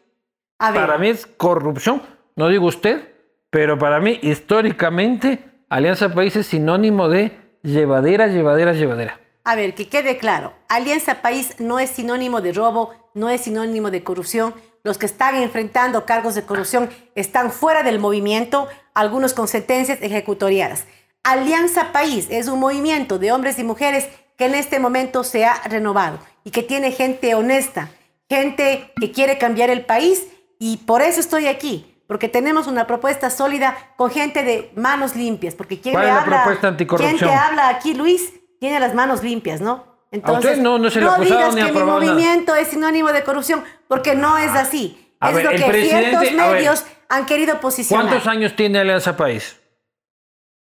para 0.57 0.97
mí 0.97 1.09
es 1.09 1.26
corrupción. 1.26 2.01
No 2.38 2.47
digo 2.47 2.66
usted, 2.68 3.14
pero 3.55 3.79
para 3.79 4.01
mí 4.01 4.19
históricamente 4.21 5.39
Alianza 5.69 6.13
País 6.13 6.35
es 6.35 6.47
sinónimo 6.47 7.07
de 7.07 7.31
llevadera, 7.63 8.27
llevadera, 8.27 8.73
llevadera. 8.73 9.17
A 9.45 9.55
ver, 9.55 9.73
que 9.75 9.87
quede 9.87 10.17
claro, 10.17 10.51
Alianza 10.67 11.21
País 11.21 11.55
no 11.59 11.79
es 11.79 11.89
sinónimo 11.89 12.41
de 12.41 12.51
robo, 12.51 12.93
no 13.13 13.29
es 13.29 13.39
sinónimo 13.39 13.91
de 13.91 14.03
corrupción. 14.03 14.53
Los 14.83 14.97
que 14.97 15.05
están 15.05 15.35
enfrentando 15.35 16.05
cargos 16.05 16.35
de 16.35 16.43
corrupción 16.43 16.89
están 17.15 17.49
fuera 17.49 17.81
del 17.81 17.97
movimiento, 17.97 18.67
algunos 18.93 19.33
con 19.33 19.47
sentencias 19.47 19.99
ejecutoriadas. 20.01 20.85
Alianza 21.23 21.93
País 21.93 22.27
es 22.29 22.49
un 22.49 22.59
movimiento 22.59 23.19
de 23.19 23.31
hombres 23.31 23.57
y 23.57 23.63
mujeres 23.63 24.09
que 24.37 24.47
en 24.47 24.55
este 24.55 24.79
momento 24.79 25.23
se 25.23 25.45
ha 25.45 25.61
renovado 25.63 26.19
y 26.43 26.51
que 26.51 26.61
tiene 26.61 26.91
gente 26.91 27.35
honesta, 27.35 27.89
gente 28.27 28.91
que 28.99 29.13
quiere 29.13 29.37
cambiar 29.37 29.69
el 29.69 29.85
país 29.85 30.27
y 30.59 30.75
por 30.75 31.01
eso 31.01 31.21
estoy 31.21 31.47
aquí, 31.47 31.94
porque 32.07 32.29
tenemos 32.29 32.67
una 32.67 32.85
propuesta 32.87 33.29
sólida 33.29 33.75
con 33.97 34.11
gente 34.11 34.43
de 34.43 34.71
manos 34.75 35.15
limpias, 35.15 35.55
porque 35.55 35.79
quien 35.79 35.93
¿Cuál 35.93 36.05
le 36.05 36.11
es 36.11 36.17
habla, 36.17 36.35
la 36.37 36.43
propuesta 36.43 36.67
anticorrupción? 36.67 37.17
quien 37.17 37.29
te 37.29 37.35
habla 37.35 37.69
aquí, 37.69 37.93
Luis, 37.93 38.33
tiene 38.59 38.79
las 38.79 38.93
manos 38.93 39.23
limpias, 39.23 39.61
¿no? 39.61 39.95
Entonces, 40.11 40.59
no, 40.59 40.77
no 40.77 40.89
se 40.89 40.99
le 40.99 41.05
no 41.07 41.17
digas 41.17 41.55
ni 41.55 41.61
que 41.63 41.71
mi 41.71 41.79
nada. 41.79 41.91
movimiento 41.91 42.55
es 42.55 42.69
sinónimo 42.69 43.11
de 43.11 43.23
corrupción, 43.23 43.63
porque 43.87 44.15
no 44.15 44.37
es 44.37 44.51
así. 44.51 45.13
A 45.19 45.29
es 45.31 45.35
ver, 45.35 45.45
lo 45.45 45.51
que 45.51 45.57
presidente- 45.65 46.09
ciertos 46.09 46.21
ver. 46.21 46.35
medios 46.35 46.85
han 47.09 47.25
querido 47.25 47.59
posicionar. 47.59 48.05
¿Cuántos 48.07 48.27
años 48.27 48.55
tiene 48.55 48.79
Alianza 48.79 49.17
País? 49.17 49.59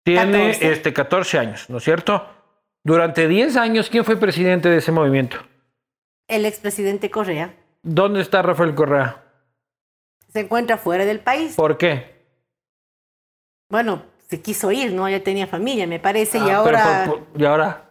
Tiene 0.04 0.52
14. 0.52 0.72
este 0.72 0.94
14 0.94 1.40
años, 1.40 1.70
¿no 1.70 1.78
es 1.78 1.84
cierto? 1.84 2.28
Durante 2.84 3.28
10 3.28 3.58
años, 3.58 3.90
¿quién 3.90 4.06
fue 4.06 4.16
presidente 4.18 4.70
de 4.70 4.78
ese 4.78 4.92
movimiento? 4.92 5.38
El 6.28 6.46
expresidente 6.46 7.10
Correa 7.10 7.54
¿Dónde 7.84 8.22
está 8.22 8.42
Rafael 8.42 8.76
Correa? 8.76 9.24
Se 10.38 10.42
encuentra 10.42 10.78
fuera 10.78 11.04
del 11.04 11.20
país. 11.20 11.56
¿Por 11.56 11.78
qué? 11.80 12.16
Bueno, 13.72 14.04
se 14.30 14.40
quiso 14.40 14.72
ir, 14.72 14.94
¿no? 14.94 15.10
Ya 15.10 15.24
tenía 15.24 15.48
familia, 15.48 15.88
me 15.88 16.00
parece, 16.00 16.38
y 16.38 16.42
Ah, 16.42 16.62
pero 16.64 16.78
ahora 16.78 17.06
por- 17.08 17.42
¿Y 17.42 17.46
ahora? 17.46 17.90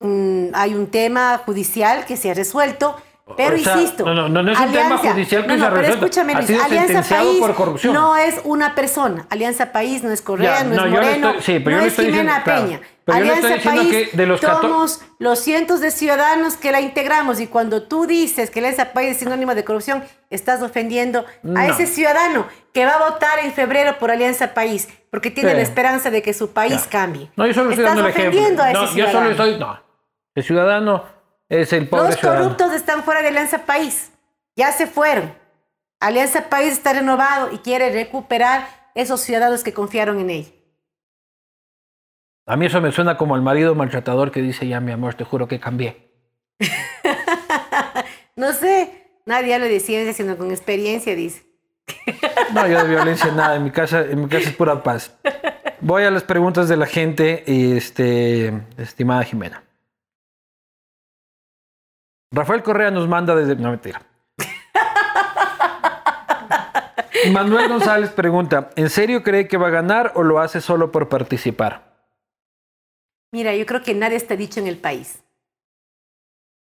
mm, 0.00 0.48
hay 0.54 0.74
un 0.74 0.88
tema 0.88 1.38
judicial 1.44 2.04
que 2.04 2.16
se 2.18 2.30
ha 2.30 2.34
resuelto. 2.34 2.96
Pero 3.36 3.54
O 3.54 3.58
sea, 3.58 3.76
insisto, 3.78 4.04
no, 4.04 4.28
no, 4.28 4.42
no 4.42 4.52
es 4.52 4.58
un 4.58 4.72
tema 4.72 4.98
judicial 4.98 5.42
que 5.42 5.48
no, 5.48 5.54
se 5.54 5.60
no, 5.60 5.66
ha 5.66 5.70
pero 5.70 5.80
resuelto. 5.80 6.04
escúchame, 6.06 6.32
Ha 6.34 6.42
sido 6.42 6.62
Alianza 6.64 7.02
País 7.16 7.38
por 7.40 7.54
corrupción. 7.54 7.94
no 7.94 8.16
es 8.16 8.40
una 8.44 8.74
persona. 8.74 9.26
Alianza 9.30 9.72
País 9.72 10.02
no 10.02 10.10
es 10.10 10.20
Correa, 10.20 10.58
Ya, 10.58 10.64
no, 10.64 10.70
no, 10.74 10.84
es 10.84 10.90
yo 10.90 10.90
Moreno, 10.96 11.28
estoy- 11.30 11.42
sí, 11.42 11.58
pero 11.60 11.70
yo 11.70 11.76
no 11.76 11.80
le 11.82 11.86
es 11.86 11.92
estoy 11.92 12.04
Jimena 12.06 12.38
diciendo, 12.44 12.66
claro, 12.68 12.82
Pero 13.04 13.18
yo 13.18 13.24
le 13.24 13.30
Alianza 13.32 13.54
estoy 13.56 13.72
diciendo 13.72 13.90
País 13.92 14.10
que 14.10 14.16
de 14.16 14.26
los 14.26 14.40
somos 14.40 15.00
los 15.18 15.38
cientos 15.40 15.80
de 15.80 15.90
ciudadanos 15.90 16.56
que 16.56 16.70
la 16.70 16.80
integramos 16.80 17.40
y 17.40 17.46
cuando 17.48 17.82
tú 17.82 18.06
dices 18.06 18.50
que 18.50 18.60
Alianza 18.60 18.92
País 18.92 19.12
es 19.12 19.16
sinónimo 19.18 19.54
de 19.54 19.64
corrupción, 19.64 20.04
estás 20.30 20.62
ofendiendo 20.62 21.24
No. 21.42 21.58
a 21.60 21.66
ese 21.66 21.86
ciudadano 21.86 22.46
que 22.72 22.84
va 22.86 22.92
a 22.92 23.10
votar 23.10 23.40
en 23.40 23.52
febrero 23.52 23.98
por 23.98 24.10
Alianza 24.10 24.54
País 24.54 24.88
porque 25.10 25.30
tiene 25.30 25.50
Sí. 25.50 25.56
la 25.56 25.62
esperanza 25.62 26.10
de 26.10 26.22
que 26.22 26.32
su 26.32 26.52
país 26.52 26.82
cambie. 26.88 27.30
No, 27.36 27.46
yo 27.46 27.54
solo 27.54 27.70
estoy 27.70 27.84
estás 27.84 27.96
dando 27.96 28.08
el 28.08 28.14
ejemplo. 28.16 28.30
ofendiendo 28.40 28.62
a 28.62 28.70
ese 28.70 28.78
No, 28.78 28.86
yo 28.86 28.92
ciudadano. 28.92 29.18
solo 29.18 29.30
estoy. 29.30 29.58
No. 29.58 29.80
El 30.34 30.44
ciudadano 30.44 31.04
es 31.48 31.72
el 31.72 31.88
pobre 31.88 32.04
Los 32.10 32.14
ciudadano. 32.20 32.42
corruptos 32.44 32.72
están 32.72 33.02
fuera 33.02 33.20
de 33.22 33.28
Alianza 33.28 33.58
País. 33.66 34.12
Ya 34.56 34.70
se 34.72 34.86
fueron. 34.86 35.34
Alianza 36.00 36.48
País 36.48 36.72
está 36.72 36.92
renovado 36.92 37.50
y 37.52 37.58
quiere 37.58 37.90
recuperar 37.92 38.66
esos 38.94 39.20
ciudadanos 39.20 39.62
que 39.64 39.72
confiaron 39.72 40.20
en 40.20 40.30
él. 40.30 40.54
A 42.46 42.56
mí 42.56 42.66
eso 42.66 42.80
me 42.80 42.92
suena 42.92 43.16
como 43.16 43.36
el 43.36 43.42
marido 43.42 43.74
maltratador 43.74 44.32
que 44.32 44.42
dice, 44.42 44.66
ya 44.66 44.80
mi 44.80 44.92
amor, 44.92 45.14
te 45.14 45.24
juro 45.24 45.48
que 45.48 45.60
cambié. 45.60 46.10
No 48.34 48.54
sé, 48.54 49.10
nadie 49.26 49.54
habla 49.54 49.66
de 49.66 49.78
ciencia, 49.78 50.14
sino 50.14 50.38
con 50.38 50.50
experiencia, 50.50 51.14
dice. 51.14 51.44
No, 52.54 52.66
yo 52.66 52.82
de 52.82 52.88
violencia 52.88 53.30
nada, 53.30 53.56
en 53.56 53.64
mi 53.64 53.70
casa, 53.70 54.00
en 54.00 54.22
mi 54.22 54.28
casa 54.28 54.48
es 54.48 54.56
pura 54.56 54.82
paz. 54.82 55.14
Voy 55.80 56.04
a 56.04 56.10
las 56.10 56.22
preguntas 56.22 56.68
de 56.68 56.76
la 56.76 56.86
gente, 56.86 57.44
este, 57.76 58.52
estimada 58.78 59.22
Jimena. 59.24 59.64
Rafael 62.30 62.62
Correa 62.62 62.90
nos 62.90 63.06
manda 63.06 63.36
desde. 63.36 63.56
No, 63.56 63.70
mentira. 63.70 64.00
Manuel 67.32 67.68
González 67.68 68.10
pregunta: 68.10 68.70
¿En 68.76 68.88
serio 68.88 69.22
cree 69.22 69.46
que 69.46 69.58
va 69.58 69.66
a 69.66 69.70
ganar 69.70 70.12
o 70.14 70.22
lo 70.22 70.40
hace 70.40 70.62
solo 70.62 70.90
por 70.90 71.10
participar? 71.10 71.91
Mira, 73.32 73.54
yo 73.56 73.64
creo 73.64 73.82
que 73.82 73.94
nadie 73.94 74.16
está 74.16 74.36
dicho 74.36 74.60
en 74.60 74.66
el 74.66 74.76
país. 74.76 75.18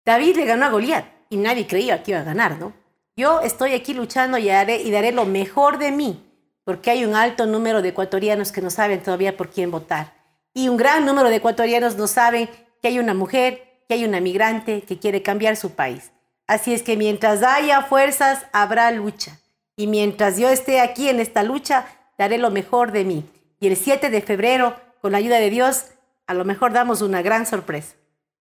David 0.05 0.37
le 0.37 0.45
ganó 0.45 0.65
a 0.65 0.69
Goliat 0.69 1.05
y 1.29 1.37
nadie 1.37 1.67
creía 1.67 2.01
que 2.03 2.11
iba 2.11 2.21
a 2.21 2.23
ganar, 2.23 2.57
¿no? 2.59 2.73
Yo 3.17 3.41
estoy 3.41 3.73
aquí 3.73 3.93
luchando 3.93 4.37
y, 4.37 4.49
haré, 4.49 4.81
y 4.81 4.91
daré 4.91 5.11
lo 5.11 5.25
mejor 5.25 5.77
de 5.77 5.91
mí, 5.91 6.23
porque 6.63 6.91
hay 6.91 7.03
un 7.03 7.15
alto 7.15 7.45
número 7.45 7.81
de 7.81 7.89
ecuatorianos 7.89 8.51
que 8.51 8.61
no 8.61 8.69
saben 8.69 9.03
todavía 9.03 9.35
por 9.35 9.49
quién 9.49 9.71
votar. 9.71 10.13
Y 10.53 10.69
un 10.69 10.77
gran 10.77 11.05
número 11.05 11.29
de 11.29 11.37
ecuatorianos 11.37 11.97
no 11.97 12.07
saben 12.07 12.49
que 12.81 12.87
hay 12.87 12.99
una 12.99 13.13
mujer, 13.13 13.83
que 13.87 13.95
hay 13.95 14.05
una 14.05 14.19
migrante 14.19 14.83
que 14.83 14.99
quiere 14.99 15.21
cambiar 15.21 15.57
su 15.57 15.71
país. 15.71 16.11
Así 16.47 16.73
es 16.73 16.81
que 16.81 16.97
mientras 16.97 17.43
haya 17.43 17.81
fuerzas, 17.81 18.45
habrá 18.53 18.89
lucha. 18.91 19.39
Y 19.75 19.87
mientras 19.87 20.37
yo 20.37 20.49
esté 20.49 20.79
aquí 20.79 21.09
en 21.09 21.19
esta 21.19 21.43
lucha, 21.43 21.85
daré 22.17 22.37
lo 22.37 22.51
mejor 22.51 22.91
de 22.91 23.05
mí. 23.05 23.25
Y 23.59 23.67
el 23.67 23.75
7 23.75 24.09
de 24.09 24.21
febrero, 24.21 24.75
con 25.01 25.11
la 25.11 25.17
ayuda 25.17 25.39
de 25.39 25.49
Dios, 25.49 25.85
a 26.29 26.35
lo 26.35 26.45
mejor 26.45 26.73
damos 26.73 27.01
una 27.01 27.23
gran 27.23 27.47
sorpresa. 27.47 27.95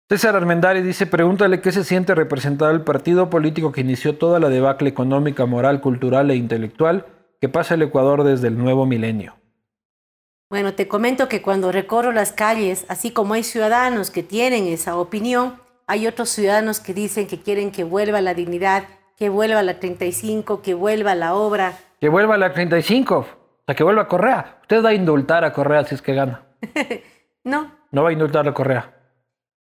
César 0.07 0.35
Armendari 0.35 0.83
dice, 0.83 1.07
pregúntale 1.07 1.59
qué 1.59 1.71
se 1.71 1.83
siente 1.83 2.13
representar 2.13 2.71
el 2.71 2.81
partido 2.81 3.31
político 3.31 3.71
que 3.71 3.81
inició 3.81 4.15
toda 4.15 4.39
la 4.39 4.49
debacle 4.49 4.89
económica, 4.89 5.47
moral, 5.47 5.81
cultural 5.81 6.29
e 6.29 6.35
intelectual 6.35 7.07
que 7.41 7.49
pasa 7.49 7.73
el 7.73 7.81
Ecuador 7.81 8.23
desde 8.23 8.49
el 8.49 8.59
nuevo 8.59 8.85
milenio. 8.85 9.37
Bueno, 10.51 10.75
te 10.75 10.87
comento 10.87 11.27
que 11.27 11.41
cuando 11.41 11.71
recorro 11.71 12.11
las 12.11 12.31
calles, 12.31 12.85
así 12.89 13.09
como 13.09 13.33
hay 13.33 13.41
ciudadanos 13.41 14.11
que 14.11 14.21
tienen 14.21 14.67
esa 14.67 14.95
opinión, 14.95 15.55
hay 15.87 16.05
otros 16.05 16.29
ciudadanos 16.29 16.79
que 16.79 16.93
dicen 16.93 17.25
que 17.25 17.41
quieren 17.41 17.71
que 17.71 17.83
vuelva 17.83 18.21
la 18.21 18.35
dignidad, 18.35 18.83
que 19.17 19.29
vuelva 19.29 19.63
la 19.63 19.79
35, 19.79 20.61
que 20.61 20.75
vuelva 20.75 21.15
la 21.15 21.33
obra. 21.33 21.73
Que 21.99 22.09
vuelva 22.09 22.37
la 22.37 22.53
35, 22.53 23.15
o 23.17 23.25
sea, 23.65 23.73
que 23.73 23.83
vuelva 23.83 24.03
a 24.03 24.07
Correa. 24.07 24.59
Usted 24.61 24.85
va 24.85 24.89
a 24.89 24.93
indultar 24.93 25.43
a 25.43 25.53
Correa 25.53 25.83
si 25.85 25.95
es 25.95 26.03
que 26.03 26.13
gana. 26.13 26.43
No, 27.43 27.71
No 27.91 28.03
va 28.03 28.09
a 28.09 28.13
indultar 28.13 28.47
a 28.47 28.53
Correa. 28.53 28.93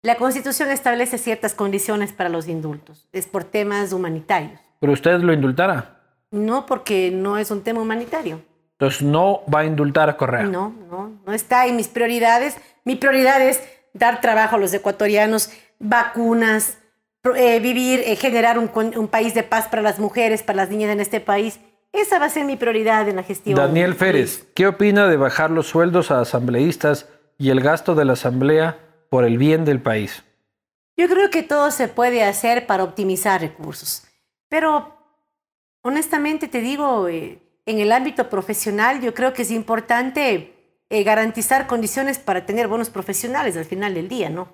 la 0.04 0.16
Constitución 0.16 0.70
establece 0.72 1.18
ciertas 1.18 1.54
condiciones 1.54 2.12
para 2.14 2.30
los 2.30 2.48
indultos. 2.48 3.08
Es 3.12 3.28
por 3.28 3.44
temas 3.44 3.94
humanitarios. 3.94 4.60
Pero 4.80 4.94
usted 4.94 5.20
lo 5.20 5.34
indultará. 5.34 6.00
No 6.32 6.66
porque 6.66 7.12
no 7.12 7.38
es 7.38 7.52
un 7.52 7.62
tema 7.62 7.82
humanitario. 7.82 8.42
Entonces 8.74 9.02
no 9.04 9.42
va 9.54 9.60
a 9.60 9.66
indultar 9.66 10.10
a 10.10 10.18
Correa. 10.18 10.44
No, 10.44 10.74
no, 10.90 11.12
no 11.26 11.34
está 11.34 11.68
en 11.68 11.76
mis 11.76 11.88
prioridades. 11.88 12.58
Mi 12.84 12.96
prioridad 12.96 13.42
es 13.42 13.62
dar 13.94 14.22
trabajo 14.22 14.56
a 14.56 14.60
los 14.60 14.74
ecuatorianos, 14.74 15.52
vacunas, 15.80 16.78
eh, 17.36 17.60
vivir, 17.60 18.02
eh, 18.06 18.16
generar 18.16 18.58
un, 18.58 18.72
un 18.74 19.08
país 19.08 19.36
de 19.36 19.44
paz 19.44 19.68
para 19.68 19.82
las 19.84 20.00
mujeres, 20.00 20.42
para 20.42 20.58
las 20.58 20.70
niñas 20.70 20.90
en 20.92 21.00
este 21.00 21.20
país. 21.20 21.60
Esa 21.92 22.18
va 22.18 22.26
a 22.26 22.30
ser 22.30 22.46
mi 22.46 22.56
prioridad 22.56 23.08
en 23.10 23.18
la 23.18 23.24
gestión. 23.24 23.56
Daniel 23.58 23.94
Férez, 23.94 24.48
¿qué 24.56 24.66
opina 24.66 25.08
de 25.08 25.18
bajar 25.18 25.52
los 25.52 25.68
sueldos 25.68 26.10
a 26.10 26.22
asambleístas 26.22 27.08
y 27.42 27.50
el 27.50 27.60
gasto 27.62 27.96
de 27.96 28.06
la 28.06 28.14
asamblea 28.14 28.78
por 29.10 29.24
el 29.26 29.38
bien 29.40 29.66
del 29.66 29.82
país? 29.82 30.24
Yo 30.96 31.08
creo 31.10 31.30
que 31.32 31.42
todo 31.42 31.72
se 31.72 31.88
puede 31.88 32.24
hacer 32.24 32.68
para 32.68 32.84
optimizar 32.84 33.42
recursos, 33.42 34.04
pero 34.48 34.96
honestamente 35.82 36.48
te 36.48 36.62
digo, 36.62 37.08
eh, 37.08 37.42
en 37.66 37.80
el 37.80 37.92
ámbito 37.92 38.30
profesional 38.30 39.02
yo 39.02 39.14
creo 39.14 39.34
que 39.34 39.42
es 39.42 39.50
importante 39.52 40.54
eh, 40.90 41.04
garantizar 41.04 41.66
condiciones 41.66 42.20
para 42.20 42.46
tener 42.46 42.68
buenos 42.68 42.90
profesionales 42.92 43.58
al 43.58 43.66
final 43.66 43.94
del 43.96 44.08
día, 44.08 44.30
¿no? 44.30 44.54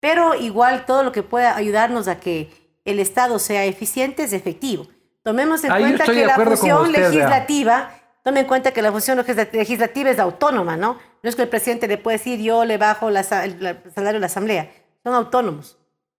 Pero 0.00 0.34
igual 0.34 0.84
todo 0.84 1.02
lo 1.04 1.12
que 1.12 1.22
pueda 1.22 1.56
ayudarnos 1.56 2.08
a 2.08 2.20
que 2.20 2.50
el 2.84 2.98
Estado 2.98 3.38
sea 3.38 3.64
eficiente 3.64 4.24
es 4.24 4.34
efectivo. 4.34 4.88
Tomemos 5.22 5.64
en 5.64 5.72
Ahí 5.72 5.82
cuenta 5.84 6.04
que 6.04 6.26
la 6.26 6.34
función 6.34 6.82
usted, 6.86 7.00
legislativa, 7.00 7.90
tome 8.22 8.40
en 8.40 8.46
cuenta 8.46 8.72
que 8.72 8.82
la 8.82 8.92
función 8.92 9.16
legisla- 9.18 9.48
legislativa 9.52 10.10
es 10.10 10.18
autónoma, 10.18 10.76
¿no? 10.76 10.98
No 11.24 11.30
es 11.30 11.36
que 11.36 11.42
el 11.42 11.48
presidente 11.48 11.88
le 11.88 11.96
pueda 11.96 12.18
decir 12.18 12.38
yo 12.38 12.66
le 12.66 12.76
bajo 12.76 13.08
la 13.08 13.22
el, 13.44 13.64
el 13.64 13.78
salario 13.94 14.18
de 14.18 14.20
la 14.20 14.26
asamblea, 14.26 14.70
son 15.02 15.14
autónomos. 15.14 15.78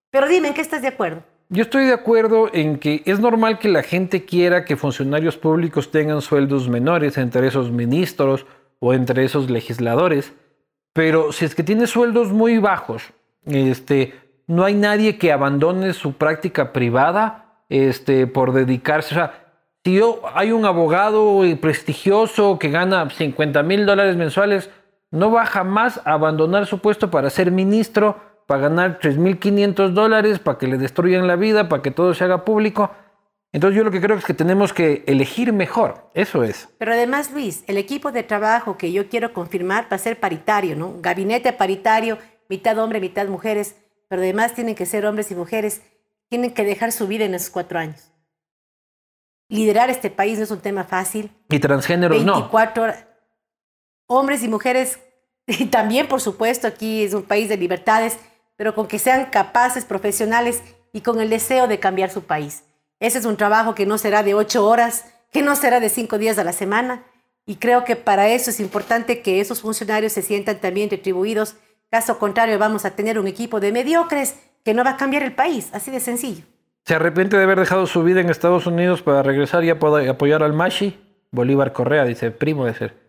Pero 0.10 0.28
dime, 0.28 0.48
¿en 0.48 0.56
qué 0.56 0.62
estás 0.62 0.82
de 0.82 0.88
acuerdo? 0.88 1.22
Yo 1.50 1.62
estoy 1.62 1.86
de 1.86 1.94
acuerdo 1.94 2.50
en 2.52 2.80
que 2.80 3.04
es 3.06 3.20
normal 3.20 3.60
que 3.60 3.70
la 3.70 3.84
gente 3.84 4.26
quiera 4.26 4.66
que 4.66 4.76
funcionarios 4.76 5.38
públicos 5.38 5.92
tengan 5.92 6.24
sueldos 6.24 6.68
menores 6.70 7.20
entre 7.20 7.46
esos 7.46 7.70
ministros 7.70 8.48
o 8.80 8.96
entre 8.96 9.24
esos 9.24 9.52
legisladores, 9.52 10.34
pero 10.92 11.32
si 11.32 11.46
es 11.46 11.54
que 11.54 11.62
tiene 11.62 11.86
sueldos 11.86 12.32
muy 12.32 12.58
bajos, 12.58 13.14
este, 13.46 14.16
no 14.48 14.64
hay 14.64 14.74
nadie 14.74 15.20
que 15.20 15.32
abandone 15.32 15.94
su 15.94 16.14
práctica 16.14 16.74
privada 16.74 17.62
este, 17.70 18.26
por 18.26 18.54
dedicarse. 18.54 19.14
O 19.14 19.18
sea, 19.20 19.46
si 19.84 19.94
yo, 19.94 20.24
hay 20.34 20.52
un 20.52 20.66
abogado 20.66 21.42
prestigioso 21.62 22.58
que 22.58 22.72
gana 22.72 23.08
50 23.08 23.62
mil 23.62 23.86
dólares 23.86 24.16
mensuales, 24.16 24.72
no 25.16 25.32
va 25.32 25.46
jamás 25.46 26.02
a 26.06 26.14
abandonar 26.14 26.66
su 26.66 26.80
puesto 26.80 27.10
para 27.10 27.30
ser 27.30 27.52
ministro, 27.52 28.22
para 28.48 28.64
ganar 28.64 29.00
3.500 29.00 29.90
dólares, 29.90 30.40
para 30.40 30.58
que 30.58 30.68
le 30.68 30.78
destruyan 30.78 31.28
la 31.28 31.36
vida, 31.36 31.70
para 31.70 31.82
que 31.82 31.92
todo 31.92 32.14
se 32.14 32.24
haga 32.24 32.46
público. 32.46 32.92
Entonces 33.52 33.78
yo 33.78 33.86
lo 33.86 33.92
que 33.92 34.02
creo 34.02 34.18
es 34.18 34.26
que 34.26 34.34
tenemos 34.34 34.74
que 34.74 35.04
elegir 35.08 35.54
mejor, 35.54 36.10
eso 36.14 36.44
es. 36.44 36.68
Pero 36.78 36.92
además, 36.92 37.32
Luis, 37.32 37.64
el 37.68 37.78
equipo 37.78 38.12
de 38.12 38.24
trabajo 38.24 38.78
que 38.78 38.92
yo 38.92 39.08
quiero 39.08 39.32
confirmar 39.32 39.88
va 39.90 39.96
a 39.96 40.00
ser 40.00 40.20
paritario, 40.20 40.76
¿no? 40.76 40.96
Gabinete 41.00 41.54
paritario, 41.54 42.18
mitad 42.50 42.78
hombre, 42.78 43.00
mitad 43.00 43.28
mujeres, 43.28 43.78
pero 44.10 44.22
además 44.22 44.54
tienen 44.54 44.76
que 44.76 44.86
ser 44.86 45.06
hombres 45.06 45.32
y 45.32 45.36
mujeres, 45.36 45.82
tienen 46.28 46.54
que 46.54 46.66
dejar 46.66 46.92
su 46.92 47.08
vida 47.08 47.24
en 47.24 47.34
esos 47.34 47.50
cuatro 47.50 47.80
años. 47.80 48.12
Liderar 49.48 49.90
este 49.90 50.10
país 50.10 50.38
no 50.38 50.44
es 50.44 50.52
un 50.52 50.60
tema 50.60 50.84
fácil. 50.84 51.32
Y 51.50 51.60
transgéneros 51.60 52.24
no. 52.26 52.34
24 52.34 52.84
horas. 52.84 53.06
Hombres 54.08 54.44
y 54.44 54.50
mujeres, 54.50 55.00
y 55.60 55.66
también 55.66 56.08
por 56.08 56.22
supuesto 56.22 56.68
aquí 56.68 57.04
es 57.04 57.14
un 57.14 57.24
país 57.24 57.50
de 57.50 57.58
libertades, 57.58 58.18
pero 58.56 58.74
con 58.74 58.88
que 58.88 59.00
sean 59.00 59.26
capaces, 59.26 59.86
profesionales 59.86 60.62
y 60.94 61.02
con 61.02 61.20
el 61.20 61.30
deseo 61.30 61.68
de 61.68 61.80
cambiar 61.80 62.10
su 62.10 62.24
país. 62.24 62.64
Ese 63.00 63.20
es 63.20 63.26
un 63.26 63.38
trabajo 63.38 63.76
que 63.76 63.86
no 63.86 63.98
será 63.98 64.24
de 64.24 64.34
ocho 64.34 64.66
horas, 64.66 65.06
que 65.32 65.42
no 65.42 65.56
será 65.56 65.80
de 65.80 65.90
cinco 65.90 66.18
días 66.18 66.38
a 66.38 66.44
la 66.44 66.54
semana. 66.54 67.04
Y 67.46 67.58
creo 67.58 67.84
que 67.84 67.96
para 67.96 68.30
eso 68.30 68.50
es 68.50 68.60
importante 68.60 69.22
que 69.22 69.42
esos 69.42 69.62
funcionarios 69.62 70.14
se 70.14 70.22
sientan 70.22 70.60
también 70.60 70.90
retribuidos 70.90 71.58
Caso 71.96 72.20
contrario, 72.20 72.58
vamos 72.60 72.86
a 72.86 72.92
tener 72.92 73.20
un 73.20 73.28
equipo 73.28 73.60
de 73.60 73.72
mediocres 73.72 74.38
que 74.64 74.74
no 74.74 74.84
va 74.84 74.92
a 74.92 74.98
cambiar 74.98 75.24
el 75.24 75.34
país, 75.34 75.70
así 75.74 75.92
de 75.92 76.00
sencillo. 76.00 76.44
¿Se 76.84 76.96
arrepiente 76.96 77.38
de 77.38 77.44
haber 77.44 77.60
dejado 77.60 77.88
su 77.88 78.04
vida 78.04 78.20
en 78.22 78.30
Estados 78.30 78.68
Unidos 78.68 79.02
para 79.02 79.24
regresar 79.24 79.64
y 79.64 79.70
apoyar 79.70 80.44
al 80.44 80.54
Mashi? 80.54 81.00
Bolívar 81.32 81.74
Correa 81.74 82.04
dice, 82.04 82.32
primo 82.32 82.66
de 82.66 82.74
ser. 82.74 83.05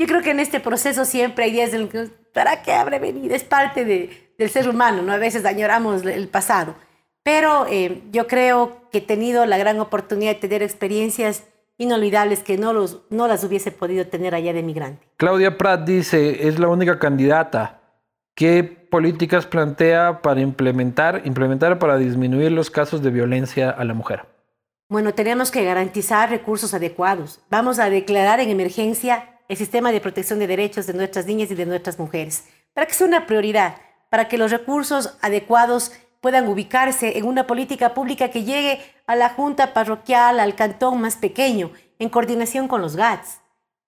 Yo 0.00 0.06
creo 0.06 0.22
que 0.22 0.30
en 0.30 0.40
este 0.40 0.60
proceso 0.60 1.04
siempre 1.04 1.44
hay 1.44 1.50
días 1.52 1.74
en 1.74 1.86
que, 1.86 2.08
¿para 2.32 2.62
qué 2.62 2.72
habré 2.72 2.98
venido? 2.98 3.34
Es 3.34 3.44
parte 3.44 3.84
del 3.84 4.48
ser 4.48 4.66
humano, 4.66 5.02
¿no? 5.02 5.12
A 5.12 5.18
veces 5.18 5.44
añoramos 5.44 6.06
el 6.06 6.26
pasado. 6.28 6.74
Pero 7.22 7.66
eh, 7.68 8.00
yo 8.10 8.26
creo 8.26 8.88
que 8.90 8.98
he 8.98 9.00
tenido 9.02 9.44
la 9.44 9.58
gran 9.58 9.78
oportunidad 9.78 10.32
de 10.32 10.40
tener 10.40 10.62
experiencias 10.62 11.44
inolvidables 11.76 12.42
que 12.42 12.56
no, 12.56 12.72
los, 12.72 13.02
no 13.10 13.28
las 13.28 13.44
hubiese 13.44 13.72
podido 13.72 14.06
tener 14.06 14.34
allá 14.34 14.54
de 14.54 14.62
migrante. 14.62 15.06
Claudia 15.18 15.58
Pratt 15.58 15.84
dice, 15.84 16.48
es 16.48 16.58
la 16.58 16.68
única 16.68 16.98
candidata. 16.98 17.82
¿Qué 18.34 18.64
políticas 18.64 19.44
plantea 19.44 20.22
para 20.22 20.40
implementar, 20.40 21.20
implementar 21.26 21.78
para 21.78 21.98
disminuir 21.98 22.52
los 22.52 22.70
casos 22.70 23.02
de 23.02 23.10
violencia 23.10 23.68
a 23.68 23.84
la 23.84 23.92
mujer? 23.92 24.24
Bueno, 24.88 25.12
tenemos 25.12 25.50
que 25.50 25.62
garantizar 25.62 26.30
recursos 26.30 26.72
adecuados. 26.72 27.40
Vamos 27.50 27.78
a 27.78 27.90
declarar 27.90 28.40
en 28.40 28.48
emergencia 28.48 29.36
el 29.50 29.56
sistema 29.56 29.90
de 29.90 30.00
protección 30.00 30.38
de 30.38 30.46
derechos 30.46 30.86
de 30.86 30.94
nuestras 30.94 31.26
niñas 31.26 31.50
y 31.50 31.56
de 31.56 31.66
nuestras 31.66 31.98
mujeres, 31.98 32.44
para 32.72 32.86
que 32.86 32.94
sea 32.94 33.08
una 33.08 33.26
prioridad, 33.26 33.74
para 34.08 34.28
que 34.28 34.38
los 34.38 34.52
recursos 34.52 35.18
adecuados 35.22 35.90
puedan 36.20 36.46
ubicarse 36.46 37.18
en 37.18 37.24
una 37.24 37.48
política 37.48 37.92
pública 37.92 38.28
que 38.30 38.44
llegue 38.44 38.80
a 39.08 39.16
la 39.16 39.30
junta 39.30 39.74
parroquial, 39.74 40.38
al 40.38 40.54
cantón 40.54 41.00
más 41.00 41.16
pequeño, 41.16 41.72
en 41.98 42.10
coordinación 42.10 42.68
con 42.68 42.80
los 42.80 42.94
GATS. 42.94 43.40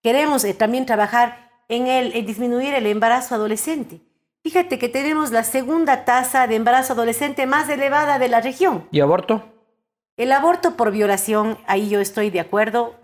Queremos 0.03 0.43
eh, 0.43 0.53
también 0.53 0.85
trabajar 0.85 1.53
en, 1.69 1.87
el, 1.87 2.13
en 2.17 2.27
disminuir 2.27 2.75
el 2.75 2.87
embarazo 2.89 3.37
adolescente. 3.37 4.01
Fíjate 4.43 4.81
que 4.81 4.89
tenemos 4.89 5.31
la 5.31 5.45
segunda 5.45 6.05
tasa 6.05 6.49
de 6.49 6.57
embarazo 6.57 6.95
adolescente 6.95 7.47
más 7.47 7.69
elevada 7.69 8.19
de 8.19 8.29
la 8.29 8.41
región. 8.41 8.89
¿Y 8.91 8.99
aborto? 8.99 9.45
El 10.17 10.33
aborto 10.33 10.77
por 10.77 10.91
violación, 10.91 11.57
ahí 11.69 11.89
yo 11.89 12.01
estoy 12.01 12.31
de 12.31 12.41
acuerdo. 12.41 12.97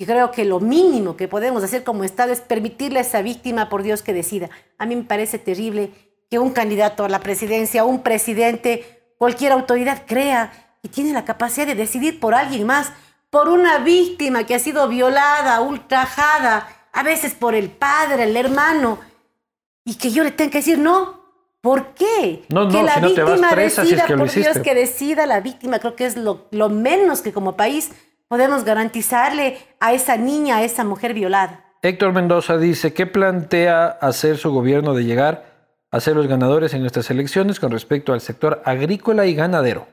Y 0.00 0.06
creo 0.06 0.30
que 0.30 0.46
lo 0.46 0.60
mínimo 0.60 1.14
que 1.14 1.28
podemos 1.28 1.62
hacer 1.62 1.84
como 1.84 2.04
Estado 2.04 2.32
es 2.32 2.40
permitirle 2.40 3.00
a 3.00 3.02
esa 3.02 3.20
víctima, 3.20 3.68
por 3.68 3.82
Dios, 3.82 4.00
que 4.00 4.14
decida. 4.14 4.48
A 4.78 4.86
mí 4.86 4.96
me 4.96 5.02
parece 5.02 5.38
terrible 5.38 5.92
que 6.30 6.38
un 6.38 6.52
candidato 6.52 7.04
a 7.04 7.10
la 7.10 7.20
presidencia, 7.20 7.84
un 7.84 8.02
presidente, 8.02 9.12
cualquier 9.18 9.52
autoridad 9.52 10.04
crea 10.06 10.78
que 10.82 10.88
tiene 10.88 11.12
la 11.12 11.26
capacidad 11.26 11.66
de 11.66 11.74
decidir 11.74 12.18
por 12.18 12.34
alguien 12.34 12.66
más, 12.66 12.90
por 13.28 13.50
una 13.50 13.76
víctima 13.76 14.46
que 14.46 14.54
ha 14.54 14.58
sido 14.58 14.88
violada, 14.88 15.60
ultrajada, 15.60 16.66
a 16.94 17.02
veces 17.02 17.34
por 17.34 17.54
el 17.54 17.68
padre, 17.68 18.22
el 18.22 18.38
hermano, 18.38 19.00
y 19.84 19.96
que 19.96 20.10
yo 20.12 20.24
le 20.24 20.30
tenga 20.30 20.52
que 20.52 20.58
decir 20.60 20.78
no. 20.78 21.20
¿Por 21.60 21.88
qué? 21.88 22.46
No, 22.48 22.64
no, 22.64 22.70
que 22.70 22.82
la 22.82 22.94
si 22.94 23.00
no 23.02 23.08
te 23.08 23.22
víctima 23.22 23.48
vas 23.48 23.52
presa, 23.52 23.82
si 23.82 23.90
decida, 23.90 24.00
es 24.00 24.06
que 24.06 24.16
lo 24.16 24.24
por 24.24 24.32
Dios, 24.32 24.58
que 24.60 24.74
decida 24.74 25.26
la 25.26 25.40
víctima. 25.40 25.78
Creo 25.78 25.94
que 25.94 26.06
es 26.06 26.16
lo, 26.16 26.46
lo 26.52 26.70
menos 26.70 27.20
que 27.20 27.34
como 27.34 27.54
país 27.54 27.90
podemos 28.30 28.62
garantizarle 28.64 29.58
a 29.80 29.92
esa 29.92 30.16
niña, 30.16 30.58
a 30.58 30.62
esa 30.62 30.84
mujer 30.84 31.14
violada. 31.14 31.64
Héctor 31.82 32.12
Mendoza 32.12 32.58
dice, 32.58 32.94
¿qué 32.94 33.04
plantea 33.04 33.86
hacer 33.86 34.38
su 34.38 34.52
gobierno 34.52 34.94
de 34.94 35.04
llegar 35.04 35.66
a 35.90 35.98
ser 35.98 36.14
los 36.14 36.28
ganadores 36.28 36.72
en 36.72 36.86
estas 36.86 37.10
elecciones 37.10 37.58
con 37.58 37.72
respecto 37.72 38.12
al 38.12 38.20
sector 38.20 38.62
agrícola 38.64 39.26
y 39.26 39.34
ganadero? 39.34 39.88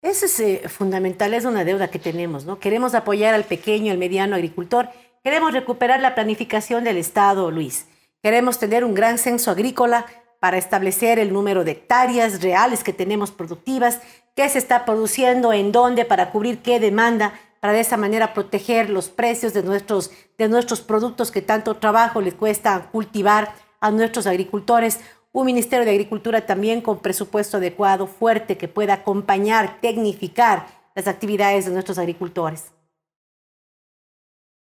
Eso 0.00 0.24
es 0.24 0.40
eh, 0.40 0.62
fundamental, 0.66 1.34
es 1.34 1.44
una 1.44 1.62
deuda 1.62 1.88
que 1.88 1.98
tenemos, 1.98 2.46
¿no? 2.46 2.58
Queremos 2.58 2.94
apoyar 2.94 3.34
al 3.34 3.44
pequeño, 3.44 3.92
al 3.92 3.98
mediano 3.98 4.34
agricultor, 4.34 4.88
queremos 5.22 5.52
recuperar 5.52 6.00
la 6.00 6.14
planificación 6.14 6.84
del 6.84 6.96
Estado, 6.96 7.50
Luis. 7.50 7.86
Queremos 8.22 8.58
tener 8.58 8.82
un 8.82 8.94
gran 8.94 9.18
censo 9.18 9.50
agrícola 9.50 10.06
para 10.42 10.58
establecer 10.58 11.20
el 11.20 11.32
número 11.32 11.62
de 11.62 11.70
hectáreas 11.70 12.42
reales 12.42 12.82
que 12.82 12.92
tenemos 12.92 13.30
productivas, 13.30 14.00
qué 14.34 14.48
se 14.48 14.58
está 14.58 14.84
produciendo, 14.84 15.52
en 15.52 15.70
dónde, 15.70 16.04
para 16.04 16.32
cubrir 16.32 16.62
qué 16.62 16.80
demanda, 16.80 17.32
para 17.60 17.74
de 17.74 17.78
esa 17.78 17.96
manera 17.96 18.34
proteger 18.34 18.90
los 18.90 19.08
precios 19.08 19.54
de 19.54 19.62
nuestros, 19.62 20.10
de 20.38 20.48
nuestros 20.48 20.80
productos 20.80 21.30
que 21.30 21.42
tanto 21.42 21.76
trabajo 21.76 22.20
les 22.20 22.34
cuesta 22.34 22.88
cultivar 22.90 23.54
a 23.78 23.92
nuestros 23.92 24.26
agricultores. 24.26 24.98
Un 25.30 25.46
Ministerio 25.46 25.84
de 25.84 25.92
Agricultura 25.92 26.44
también 26.44 26.80
con 26.80 26.98
presupuesto 26.98 27.58
adecuado, 27.58 28.08
fuerte, 28.08 28.58
que 28.58 28.66
pueda 28.66 28.94
acompañar, 28.94 29.80
tecnificar 29.80 30.66
las 30.96 31.06
actividades 31.06 31.66
de 31.66 31.70
nuestros 31.70 31.98
agricultores. 31.98 32.72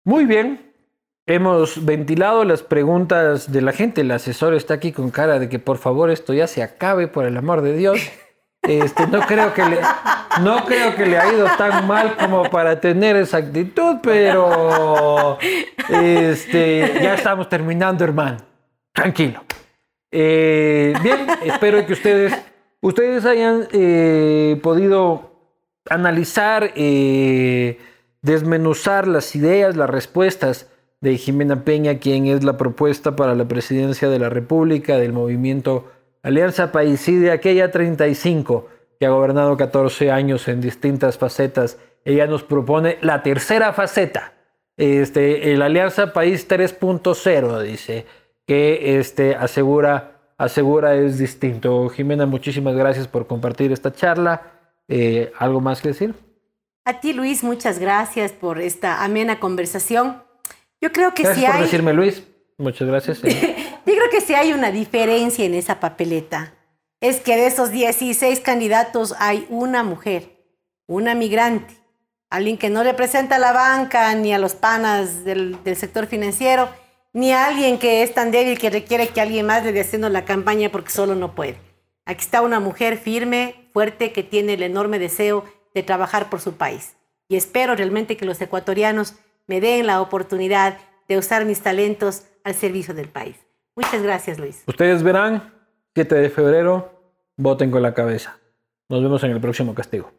Muy 0.04 0.26
bien. 0.26 0.69
Hemos 1.30 1.84
ventilado 1.84 2.42
las 2.42 2.64
preguntas 2.64 3.52
de 3.52 3.62
la 3.62 3.72
gente. 3.72 4.00
El 4.00 4.10
asesor 4.10 4.52
está 4.54 4.74
aquí 4.74 4.90
con 4.90 5.12
cara 5.12 5.38
de 5.38 5.48
que 5.48 5.60
por 5.60 5.78
favor 5.78 6.10
esto 6.10 6.34
ya 6.34 6.48
se 6.48 6.60
acabe, 6.60 7.06
por 7.06 7.24
el 7.24 7.36
amor 7.36 7.62
de 7.62 7.76
Dios. 7.76 8.00
Este, 8.62 9.06
no, 9.06 9.20
creo 9.20 9.54
que 9.54 9.64
le, 9.64 9.78
no 10.42 10.64
creo 10.64 10.96
que 10.96 11.06
le 11.06 11.18
ha 11.18 11.32
ido 11.32 11.46
tan 11.56 11.86
mal 11.86 12.16
como 12.16 12.50
para 12.50 12.80
tener 12.80 13.14
esa 13.14 13.36
actitud, 13.36 13.98
pero 14.02 15.38
este, 15.88 16.98
ya 17.00 17.14
estamos 17.14 17.48
terminando, 17.48 18.02
hermano. 18.02 18.38
Tranquilo. 18.92 19.44
Eh, 20.10 20.94
bien, 21.00 21.28
espero 21.44 21.86
que 21.86 21.92
ustedes, 21.92 22.34
ustedes 22.80 23.24
hayan 23.24 23.68
eh, 23.70 24.58
podido 24.64 25.30
analizar, 25.88 26.72
eh, 26.74 27.78
desmenuzar 28.20 29.06
las 29.06 29.36
ideas, 29.36 29.76
las 29.76 29.88
respuestas 29.88 30.66
de 31.00 31.16
Jimena 31.16 31.64
Peña, 31.64 31.98
quien 31.98 32.26
es 32.26 32.44
la 32.44 32.56
propuesta 32.56 33.16
para 33.16 33.34
la 33.34 33.46
presidencia 33.46 34.08
de 34.08 34.18
la 34.18 34.28
República 34.28 34.98
del 34.98 35.12
movimiento 35.12 35.90
Alianza 36.22 36.72
Paiside, 36.72 37.30
aquella 37.30 37.70
35 37.70 38.68
que 38.98 39.06
ha 39.06 39.10
gobernado 39.10 39.56
14 39.56 40.10
años 40.10 40.46
en 40.48 40.60
distintas 40.60 41.16
facetas. 41.16 41.78
Ella 42.04 42.26
nos 42.26 42.42
propone 42.42 42.98
la 43.00 43.22
tercera 43.22 43.72
faceta, 43.72 44.34
este, 44.76 45.52
el 45.52 45.62
Alianza 45.62 46.12
País 46.12 46.46
3.0, 46.48 47.62
dice, 47.62 48.06
que 48.46 48.98
este, 48.98 49.34
asegura, 49.34 50.20
asegura 50.36 50.94
es 50.96 51.18
distinto. 51.18 51.88
Jimena, 51.88 52.26
muchísimas 52.26 52.74
gracias 52.74 53.08
por 53.08 53.26
compartir 53.26 53.72
esta 53.72 53.92
charla. 53.92 54.42
Eh, 54.88 55.32
¿Algo 55.38 55.60
más 55.60 55.80
que 55.80 55.88
decir? 55.88 56.14
A 56.84 57.00
ti, 57.00 57.12
Luis, 57.12 57.44
muchas 57.44 57.78
gracias 57.78 58.32
por 58.32 58.60
esta 58.60 59.04
amena 59.04 59.38
conversación. 59.38 60.22
Yo 60.80 60.92
creo 60.92 61.14
que 61.14 61.22
Gracias 61.22 61.46
por 61.46 61.56
hay... 61.56 61.62
decirme, 61.62 61.92
Luis. 61.92 62.22
Muchas 62.58 62.88
gracias. 62.88 63.20
Yo 63.22 63.28
creo 63.84 64.10
que 64.10 64.20
si 64.20 64.34
hay 64.34 64.52
una 64.52 64.70
diferencia 64.70 65.44
en 65.44 65.54
esa 65.54 65.80
papeleta. 65.80 66.54
Es 67.00 67.20
que 67.20 67.36
de 67.36 67.46
esos 67.46 67.70
16 67.70 68.40
candidatos 68.40 69.14
hay 69.18 69.46
una 69.48 69.82
mujer, 69.82 70.44
una 70.86 71.14
migrante, 71.14 71.74
alguien 72.28 72.58
que 72.58 72.68
no 72.68 72.82
representa 72.82 73.36
a 73.36 73.38
la 73.38 73.52
banca 73.52 74.14
ni 74.14 74.34
a 74.34 74.38
los 74.38 74.54
panas 74.54 75.24
del, 75.24 75.62
del 75.64 75.76
sector 75.76 76.06
financiero, 76.06 76.68
ni 77.14 77.32
a 77.32 77.46
alguien 77.46 77.78
que 77.78 78.02
es 78.02 78.12
tan 78.12 78.30
débil 78.30 78.58
que 78.58 78.68
requiere 78.68 79.08
que 79.08 79.22
alguien 79.22 79.46
más 79.46 79.64
le 79.64 79.72
dé 79.72 79.80
haciendo 79.80 80.10
la 80.10 80.26
campaña 80.26 80.70
porque 80.70 80.90
solo 80.90 81.14
no 81.14 81.34
puede. 81.34 81.56
Aquí 82.04 82.22
está 82.22 82.42
una 82.42 82.60
mujer 82.60 82.98
firme, 82.98 83.68
fuerte, 83.72 84.12
que 84.12 84.22
tiene 84.22 84.54
el 84.54 84.62
enorme 84.62 84.98
deseo 84.98 85.44
de 85.74 85.82
trabajar 85.82 86.28
por 86.28 86.40
su 86.40 86.54
país. 86.54 86.96
Y 87.28 87.36
espero 87.36 87.76
realmente 87.76 88.16
que 88.16 88.26
los 88.26 88.40
ecuatorianos 88.40 89.14
me 89.50 89.60
den 89.60 89.84
la 89.84 90.00
oportunidad 90.00 90.78
de 91.08 91.18
usar 91.18 91.44
mis 91.44 91.60
talentos 91.60 92.22
al 92.44 92.54
servicio 92.54 92.94
del 92.94 93.08
país. 93.08 93.34
Muchas 93.74 94.00
gracias, 94.00 94.38
Luis. 94.38 94.62
Ustedes 94.68 95.02
verán, 95.02 95.52
7 95.96 96.14
de 96.14 96.30
febrero, 96.30 97.02
voten 97.36 97.72
con 97.72 97.82
la 97.82 97.92
cabeza. 97.92 98.38
Nos 98.88 99.02
vemos 99.02 99.24
en 99.24 99.32
el 99.32 99.40
próximo 99.40 99.74
castigo. 99.74 100.12